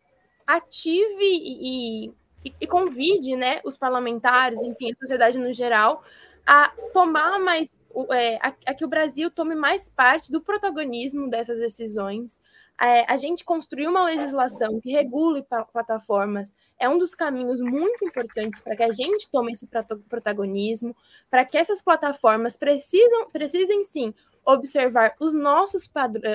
ative 0.48 1.26
e, 1.26 2.08
e, 2.46 2.56
e 2.62 2.68
convide 2.68 3.36
né, 3.36 3.60
os 3.66 3.78
parlamentares, 3.78 4.62
enfim, 4.62 4.94
a 4.94 4.96
sociedade 4.96 5.38
no 5.38 5.52
geral, 5.52 6.06
a 6.46 6.72
tomar 6.91 7.39
mais, 7.39 7.80
é, 8.12 8.36
a, 8.38 8.54
a, 8.66 8.74
que 8.74 8.84
o 8.84 8.88
Brasil 8.88 9.32
tome 9.32 9.56
mais 9.56 9.89
parte 9.89 10.32
do 10.32 10.41
protagonismo 10.41 11.30
dessas 11.30 11.60
decisões, 11.60 12.41
é, 12.82 13.06
a 13.12 13.18
gente 13.18 13.46
construir 13.46 13.88
uma 13.88 14.04
legislação 14.04 14.80
que 14.82 14.91
regule 14.91 15.46
plataformas 15.72 16.56
é 16.80 16.89
um 16.89 16.98
dos 16.98 17.14
caminhos 17.14 17.62
muito 17.62 18.04
importantes 18.04 18.60
para 18.60 18.76
que 18.76 18.84
a 18.84 18.91
gente 18.91 19.30
tome 19.30 19.52
esse 19.52 19.68
protagonismo, 20.10 20.96
para 21.30 21.46
que 21.46 21.58
essas 21.58 21.82
plataformas 21.82 22.58
precisam, 22.58 23.30
precisem 23.30 23.84
sim 23.84 24.14
observar 24.46 25.16
os 25.20 25.34
nossos, 25.34 25.89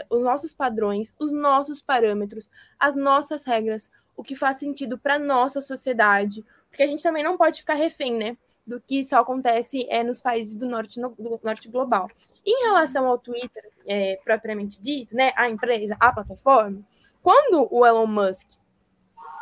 os 0.08 0.22
nossos 0.22 0.52
padrões, 0.52 1.14
os 1.18 1.32
nossos 1.32 1.82
parâmetros, 1.82 2.48
as 2.78 2.96
nossas 2.96 3.44
regras, 3.44 3.90
o 4.16 4.22
que 4.22 4.34
faz 4.34 4.56
sentido 4.58 4.96
para 4.96 5.18
nossa 5.18 5.60
sociedade, 5.60 6.44
porque 6.70 6.82
a 6.82 6.86
gente 6.86 7.02
também 7.02 7.22
não 7.22 7.36
pode 7.36 7.60
ficar 7.60 7.74
refém, 7.74 8.14
né? 8.14 8.36
Do 8.68 8.80
que 8.80 9.02
só 9.02 9.20
acontece 9.20 9.86
é, 9.88 10.04
nos 10.04 10.20
países 10.20 10.54
do 10.54 10.66
norte, 10.66 11.00
no, 11.00 11.08
do 11.10 11.40
norte 11.42 11.68
global. 11.68 12.10
Em 12.44 12.64
relação 12.64 13.06
ao 13.06 13.18
Twitter, 13.18 13.70
é, 13.86 14.16
propriamente 14.22 14.80
dito, 14.80 15.16
né, 15.16 15.32
a 15.34 15.48
empresa, 15.48 15.96
a 15.98 16.12
plataforma, 16.12 16.82
quando 17.22 17.66
o 17.70 17.86
Elon 17.86 18.06
Musk 18.06 18.48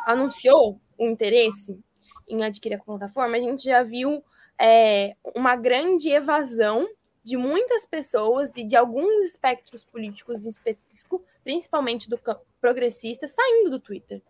anunciou 0.05 0.79
o 0.97 1.05
interesse 1.05 1.77
em 2.27 2.41
adquirir 2.43 2.75
a 2.75 2.83
plataforma, 2.83 3.35
a 3.35 3.39
gente 3.39 3.65
já 3.65 3.83
viu 3.83 4.23
é, 4.59 5.15
uma 5.35 5.55
grande 5.55 6.09
evasão 6.09 6.87
de 7.23 7.35
muitas 7.35 7.85
pessoas 7.85 8.55
e 8.55 8.63
de 8.63 8.77
alguns 8.77 9.25
espectros 9.25 9.83
políticos 9.83 10.45
em 10.45 10.49
específico, 10.49 11.21
principalmente 11.43 12.09
do 12.09 12.17
progressista, 12.61 13.27
saindo 13.27 13.69
do 13.69 13.79
Twitter. 13.81 14.21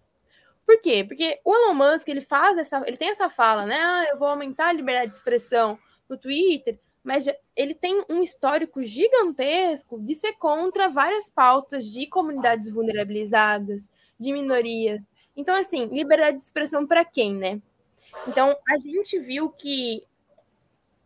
Por 0.67 0.81
quê? 0.81 1.01
Porque 1.07 1.39
o 1.45 1.55
Elon 1.55 1.73
Musk, 1.73 2.09
ele 2.09 2.19
faz 2.19 2.57
essa, 2.57 2.83
ele 2.85 2.97
tem 2.97 3.07
essa 3.07 3.29
fala, 3.29 3.65
né? 3.65 3.77
Ah, 3.79 4.07
eu 4.11 4.19
vou 4.19 4.27
aumentar 4.27 4.67
a 4.67 4.73
liberdade 4.73 5.11
de 5.11 5.15
expressão 5.17 5.79
no 6.09 6.17
Twitter, 6.17 6.77
mas 7.01 7.25
ele 7.55 7.73
tem 7.73 8.03
um 8.09 8.21
histórico 8.21 8.83
gigantesco 8.83 9.97
de 10.01 10.13
ser 10.13 10.33
contra 10.33 10.89
várias 10.89 11.29
pautas 11.29 11.85
de 11.85 12.05
comunidades 12.05 12.69
vulnerabilizadas, 12.69 13.89
de 14.19 14.33
minorias. 14.33 15.07
Então, 15.37 15.55
assim, 15.55 15.85
liberdade 15.85 16.35
de 16.35 16.43
expressão 16.43 16.85
para 16.85 17.05
quem, 17.05 17.33
né? 17.33 17.61
Então, 18.27 18.53
a 18.69 18.77
gente 18.77 19.17
viu 19.19 19.49
que 19.49 20.03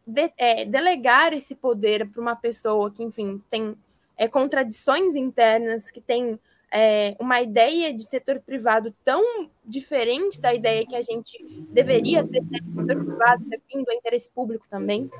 de, 0.08 0.34
é, 0.38 0.66
delegar 0.66 1.34
esse 1.34 1.54
poder 1.54 2.10
para 2.10 2.20
uma 2.20 2.36
pessoa 2.36 2.90
que, 2.90 3.04
enfim, 3.04 3.40
tem 3.52 3.78
é, 4.18 4.28
contradições 4.28 5.16
internas, 5.16 5.92
que 5.92 6.02
tem 6.02 6.40
é, 6.72 7.16
uma 7.20 7.42
ideia 7.42 7.94
de 7.94 8.04
setor 8.04 8.40
privado 8.40 8.96
tão 9.04 9.50
diferente 9.66 10.40
da 10.40 10.54
ideia 10.54 10.86
que 10.86 10.96
a 10.96 11.02
gente 11.02 11.38
deveria 11.70 12.26
ter 12.26 12.42
né, 12.42 12.60
de 12.62 12.74
setor 12.74 13.06
privado, 13.06 13.46
servindo 13.50 13.90
ao 13.90 13.96
interesse 13.96 14.32
público 14.32 14.66
também, 14.70 15.12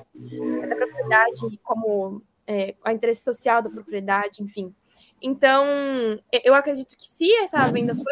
da 0.70 0.76
propriedade 0.76 1.60
como 1.62 2.22
é, 2.48 2.74
o 2.86 2.90
interesse 2.90 3.24
social 3.24 3.62
da 3.62 3.70
propriedade, 3.70 4.42
enfim. 4.42 4.74
Então, 5.22 5.66
eu 6.44 6.56
acredito 6.56 6.98
que 6.98 7.08
se 7.08 7.32
essa 7.36 7.68
venda 7.70 7.94
for 7.94 8.12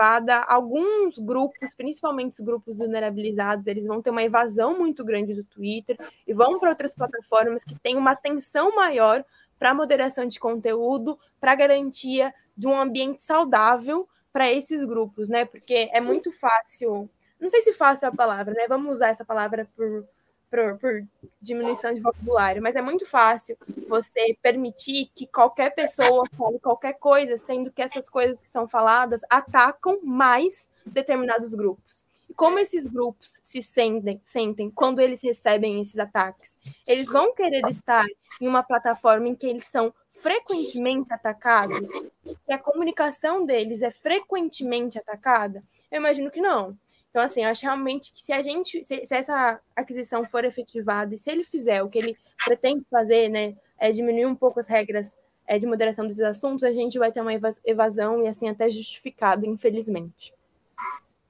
efetivada, 0.00 0.38
alguns 0.40 1.18
grupos, 1.18 1.74
principalmente 1.74 2.32
os 2.32 2.40
grupos 2.40 2.76
vulnerabilizados, 2.76 3.66
eles 3.66 3.86
vão 3.86 4.02
ter 4.02 4.10
uma 4.10 4.22
evasão 4.22 4.78
muito 4.78 5.04
grande 5.04 5.32
do 5.32 5.44
Twitter 5.44 5.96
e 6.26 6.34
vão 6.34 6.58
para 6.58 6.70
outras 6.70 6.94
plataformas 6.94 7.64
que 7.64 7.78
têm 7.78 7.96
uma 7.96 8.12
atenção 8.12 8.74
maior 8.74 9.24
para 9.60 9.74
moderação 9.74 10.26
de 10.26 10.40
conteúdo, 10.40 11.18
para 11.38 11.54
garantia 11.54 12.34
de 12.56 12.66
um 12.66 12.74
ambiente 12.74 13.22
saudável 13.22 14.08
para 14.32 14.50
esses 14.50 14.82
grupos, 14.82 15.28
né? 15.28 15.44
Porque 15.44 15.90
é 15.92 16.00
muito 16.00 16.32
fácil, 16.32 17.10
não 17.38 17.50
sei 17.50 17.60
se 17.60 17.74
fácil 17.74 18.06
é 18.06 18.08
a 18.08 18.14
palavra, 18.14 18.54
né? 18.54 18.66
Vamos 18.66 18.94
usar 18.96 19.08
essa 19.08 19.24
palavra 19.24 19.68
por, 19.76 20.08
por, 20.50 20.78
por, 20.78 21.04
diminuição 21.42 21.92
de 21.92 22.00
vocabulário, 22.00 22.62
mas 22.62 22.74
é 22.74 22.80
muito 22.80 23.04
fácil 23.04 23.54
você 23.86 24.34
permitir 24.40 25.10
que 25.14 25.26
qualquer 25.26 25.74
pessoa 25.74 26.24
fale 26.38 26.58
qualquer 26.58 26.94
coisa, 26.94 27.36
sendo 27.36 27.70
que 27.70 27.82
essas 27.82 28.08
coisas 28.08 28.40
que 28.40 28.46
são 28.46 28.66
faladas 28.66 29.20
atacam 29.28 30.00
mais 30.02 30.70
determinados 30.86 31.54
grupos 31.54 32.08
como 32.40 32.58
esses 32.58 32.86
grupos 32.86 33.38
se 33.42 33.62
sentem, 33.62 34.18
sentem 34.24 34.70
quando 34.70 34.98
eles 34.98 35.22
recebem 35.22 35.78
esses 35.78 35.98
ataques. 35.98 36.56
Eles 36.88 37.04
vão 37.04 37.34
querer 37.34 37.60
estar 37.68 38.06
em 38.40 38.48
uma 38.48 38.62
plataforma 38.62 39.28
em 39.28 39.34
que 39.34 39.46
eles 39.46 39.66
são 39.66 39.92
frequentemente 40.08 41.12
atacados, 41.12 41.92
que 42.24 42.50
a 42.50 42.58
comunicação 42.58 43.44
deles 43.44 43.82
é 43.82 43.90
frequentemente 43.90 44.98
atacada? 44.98 45.62
Eu 45.90 45.98
imagino 45.98 46.30
que 46.30 46.40
não. 46.40 46.74
Então, 47.10 47.20
assim, 47.20 47.42
eu 47.42 47.50
acho 47.50 47.60
realmente 47.60 48.10
que 48.10 48.22
se 48.22 48.32
a 48.32 48.40
gente, 48.40 48.82
se, 48.84 49.04
se, 49.04 49.14
essa 49.14 49.60
aquisição 49.76 50.24
for 50.24 50.42
efetivada 50.42 51.14
e 51.14 51.18
se 51.18 51.30
ele 51.30 51.44
fizer 51.44 51.82
o 51.82 51.90
que 51.90 51.98
ele 51.98 52.16
pretende 52.42 52.86
fazer, 52.90 53.28
né, 53.28 53.54
é 53.78 53.92
diminuir 53.92 54.24
um 54.24 54.34
pouco 54.34 54.60
as 54.60 54.66
regras 54.66 55.14
é, 55.46 55.58
de 55.58 55.66
moderação 55.66 56.06
desses 56.06 56.22
assuntos, 56.22 56.64
a 56.64 56.72
gente 56.72 56.98
vai 56.98 57.12
ter 57.12 57.20
uma 57.20 57.34
evasão 57.66 58.24
e, 58.24 58.28
assim, 58.28 58.48
até 58.48 58.70
justificado, 58.70 59.44
infelizmente. 59.44 60.32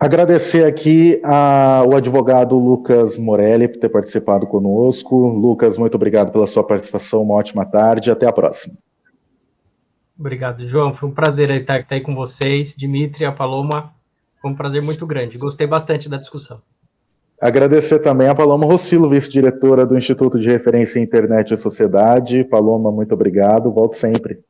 Agradecer 0.01 0.65
aqui 0.65 1.21
ao 1.23 1.95
advogado 1.95 2.59
Lucas 2.59 3.19
Morelli 3.19 3.69
por 3.69 3.81
ter 3.81 3.91
participado 3.91 4.47
conosco. 4.47 5.29
Lucas, 5.29 5.77
muito 5.77 5.95
obrigado 5.95 6.33
pela 6.33 6.47
sua 6.47 6.67
participação. 6.67 7.23
Uma 7.23 7.35
ótima 7.35 7.67
tarde. 7.67 8.11
Até 8.11 8.27
a 8.27 8.33
próxima. 8.33 8.75
Obrigado, 10.19 10.65
João. 10.65 10.95
Foi 10.95 11.07
um 11.07 11.13
prazer 11.13 11.51
estar 11.51 11.85
aí 11.91 12.01
com 12.01 12.15
vocês. 12.15 12.75
Dimitri, 12.75 13.27
a 13.27 13.33
Paloma, 13.33 13.93
foi 14.41 14.51
um 14.51 14.55
prazer 14.55 14.81
muito 14.81 15.07
grande. 15.07 15.37
Gostei 15.37 15.67
bastante 15.67 16.09
da 16.09 16.17
discussão. 16.17 16.63
Agradecer 17.39 17.99
também 17.99 18.29
a 18.29 18.35
Paloma 18.35 18.65
Rossilo, 18.65 19.11
vice-diretora 19.11 19.85
do 19.85 19.99
Instituto 19.99 20.41
de 20.41 20.49
Referência 20.49 20.99
em 20.99 21.03
Internet 21.03 21.53
e 21.53 21.59
Sociedade. 21.59 22.43
Paloma, 22.45 22.91
muito 22.91 23.13
obrigado. 23.13 23.71
Volto 23.71 23.97
sempre. 23.97 24.41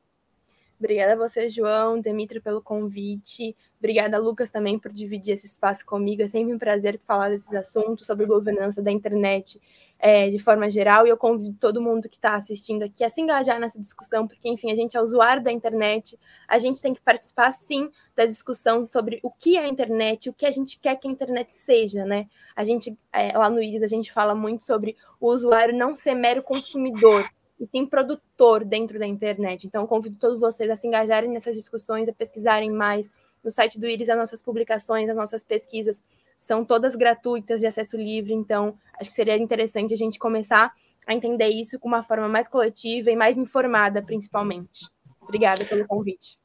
Obrigada 0.81 1.13
a 1.13 1.17
você, 1.17 1.51
João, 1.51 2.01
Demitri, 2.01 2.41
pelo 2.41 2.63
convite. 2.63 3.55
Obrigada, 3.79 4.17
Lucas, 4.17 4.49
também 4.49 4.79
por 4.79 4.91
dividir 4.91 5.35
esse 5.35 5.47
espaço 5.47 5.85
comigo. 5.85 6.23
É 6.23 6.27
sempre 6.27 6.55
um 6.55 6.59
prazer 6.59 6.99
falar 7.07 7.29
desses 7.29 7.53
assuntos 7.53 8.07
sobre 8.07 8.25
governança 8.25 8.83
da 8.83 8.91
internet 8.91 9.61
é, 9.99 10.31
de 10.31 10.39
forma 10.39 10.71
geral. 10.71 11.07
E 11.07 11.11
eu 11.11 11.19
convido 11.19 11.55
todo 11.61 11.83
mundo 11.83 12.09
que 12.09 12.17
está 12.17 12.35
assistindo 12.35 12.83
aqui 12.83 13.05
a 13.05 13.11
se 13.11 13.21
engajar 13.21 13.61
nessa 13.61 13.79
discussão, 13.79 14.27
porque, 14.27 14.49
enfim, 14.49 14.73
a 14.73 14.75
gente 14.75 14.97
é 14.97 15.03
usuário 15.03 15.43
da 15.43 15.53
internet, 15.53 16.19
a 16.49 16.59
gente 16.59 16.81
tem 16.81 16.95
que 16.95 17.01
participar, 17.03 17.53
sim, 17.53 17.91
da 18.17 18.25
discussão 18.25 18.89
sobre 18.91 19.21
o 19.23 19.31
que 19.31 19.59
é 19.59 19.65
a 19.65 19.69
internet, 19.69 20.31
o 20.31 20.33
que 20.33 20.47
a 20.47 20.51
gente 20.51 20.81
quer 20.81 20.97
que 20.97 21.07
a 21.07 21.11
internet 21.11 21.53
seja, 21.53 22.07
né? 22.07 22.27
A 22.57 22.65
gente, 22.65 22.99
é, 23.13 23.37
lá 23.37 23.51
no 23.51 23.63
IRIS, 23.63 23.83
a 23.83 23.87
gente 23.87 24.11
fala 24.11 24.35
muito 24.35 24.65
sobre 24.65 24.97
o 25.21 25.29
usuário 25.29 25.77
não 25.77 25.95
ser 25.95 26.15
mero 26.15 26.43
consumidor, 26.43 27.29
e 27.61 27.67
sim 27.67 27.85
produtor 27.85 28.65
dentro 28.65 28.99
da 28.99 29.07
internet. 29.07 29.67
Então, 29.67 29.87
convido 29.87 30.17
todos 30.19 30.41
vocês 30.41 30.71
a 30.71 30.77
se 30.77 30.87
engajarem 30.87 31.31
nessas 31.31 31.55
discussões, 31.55 32.09
a 32.09 32.13
pesquisarem 32.13 32.71
mais. 32.71 33.11
No 33.45 33.51
site 33.51 33.79
do 33.79 33.87
Iris, 33.87 34.09
as 34.09 34.17
nossas 34.17 34.43
publicações, 34.43 35.09
as 35.09 35.17
nossas 35.17 35.45
pesquisas 35.45 36.03
são 36.39 36.65
todas 36.65 36.97
gratuitas, 36.97 37.61
de 37.61 37.67
acesso 37.67 37.99
livre. 37.99 38.33
Então, 38.33 38.75
acho 38.99 39.11
que 39.11 39.15
seria 39.15 39.37
interessante 39.37 39.93
a 39.93 39.97
gente 39.97 40.19
começar 40.19 40.73
a 41.07 41.15
entender 41.15 41.49
isso 41.49 41.79
com 41.79 41.89
uma 41.89 42.03
forma 42.03 42.29
mais 42.29 42.49
coletiva 42.49 43.11
e 43.11 43.17
mais 43.17 43.37
informada, 43.37 44.03
principalmente. 44.03 44.89
Obrigada 45.21 45.65
pelo 45.65 45.87
convite. 45.87 46.39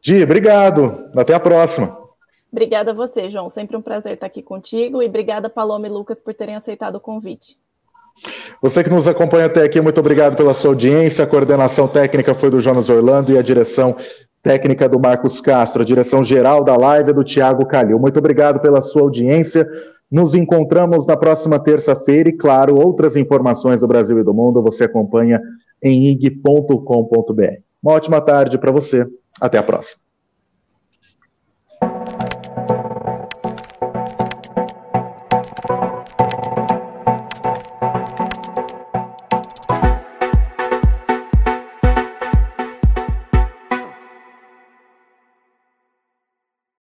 Di, 0.00 0.22
obrigado. 0.22 1.10
Até 1.16 1.34
a 1.34 1.40
próxima. 1.40 1.98
Obrigada 2.50 2.90
a 2.90 2.94
você, 2.94 3.30
João. 3.30 3.48
Sempre 3.48 3.76
um 3.76 3.82
prazer 3.82 4.14
estar 4.14 4.26
aqui 4.26 4.42
contigo. 4.42 5.02
E 5.02 5.06
obrigada, 5.06 5.48
Paloma 5.48 5.86
e 5.86 5.90
Lucas, 5.90 6.20
por 6.20 6.34
terem 6.34 6.54
aceitado 6.54 6.96
o 6.96 7.00
convite. 7.00 7.56
Você 8.60 8.84
que 8.84 8.90
nos 8.90 9.08
acompanha 9.08 9.46
até 9.46 9.64
aqui, 9.64 9.80
muito 9.80 9.98
obrigado 9.98 10.36
pela 10.36 10.54
sua 10.54 10.70
audiência. 10.70 11.24
A 11.24 11.26
coordenação 11.26 11.88
técnica 11.88 12.34
foi 12.34 12.50
do 12.50 12.60
Jonas 12.60 12.88
Orlando 12.88 13.32
e 13.32 13.38
a 13.38 13.42
direção 13.42 13.96
técnica 14.42 14.88
do 14.88 15.00
Marcos 15.00 15.40
Castro. 15.40 15.82
A 15.82 15.84
direção 15.84 16.22
geral 16.22 16.64
da 16.64 16.76
live 16.76 17.10
é 17.10 17.12
do 17.12 17.24
Tiago 17.24 17.66
Calil. 17.66 17.98
Muito 17.98 18.18
obrigado 18.18 18.60
pela 18.60 18.80
sua 18.80 19.02
audiência. 19.02 19.66
Nos 20.10 20.34
encontramos 20.34 21.06
na 21.06 21.16
próxima 21.16 21.58
terça-feira 21.58 22.28
e, 22.28 22.36
claro, 22.36 22.76
outras 22.76 23.16
informações 23.16 23.80
do 23.80 23.88
Brasil 23.88 24.18
e 24.18 24.24
do 24.24 24.34
mundo 24.34 24.62
você 24.62 24.84
acompanha 24.84 25.40
em 25.82 26.06
ig.com.br. 26.08 27.62
Uma 27.82 27.92
ótima 27.92 28.20
tarde 28.20 28.58
para 28.58 28.70
você. 28.70 29.06
Até 29.40 29.58
a 29.58 29.62
próxima. 29.62 30.01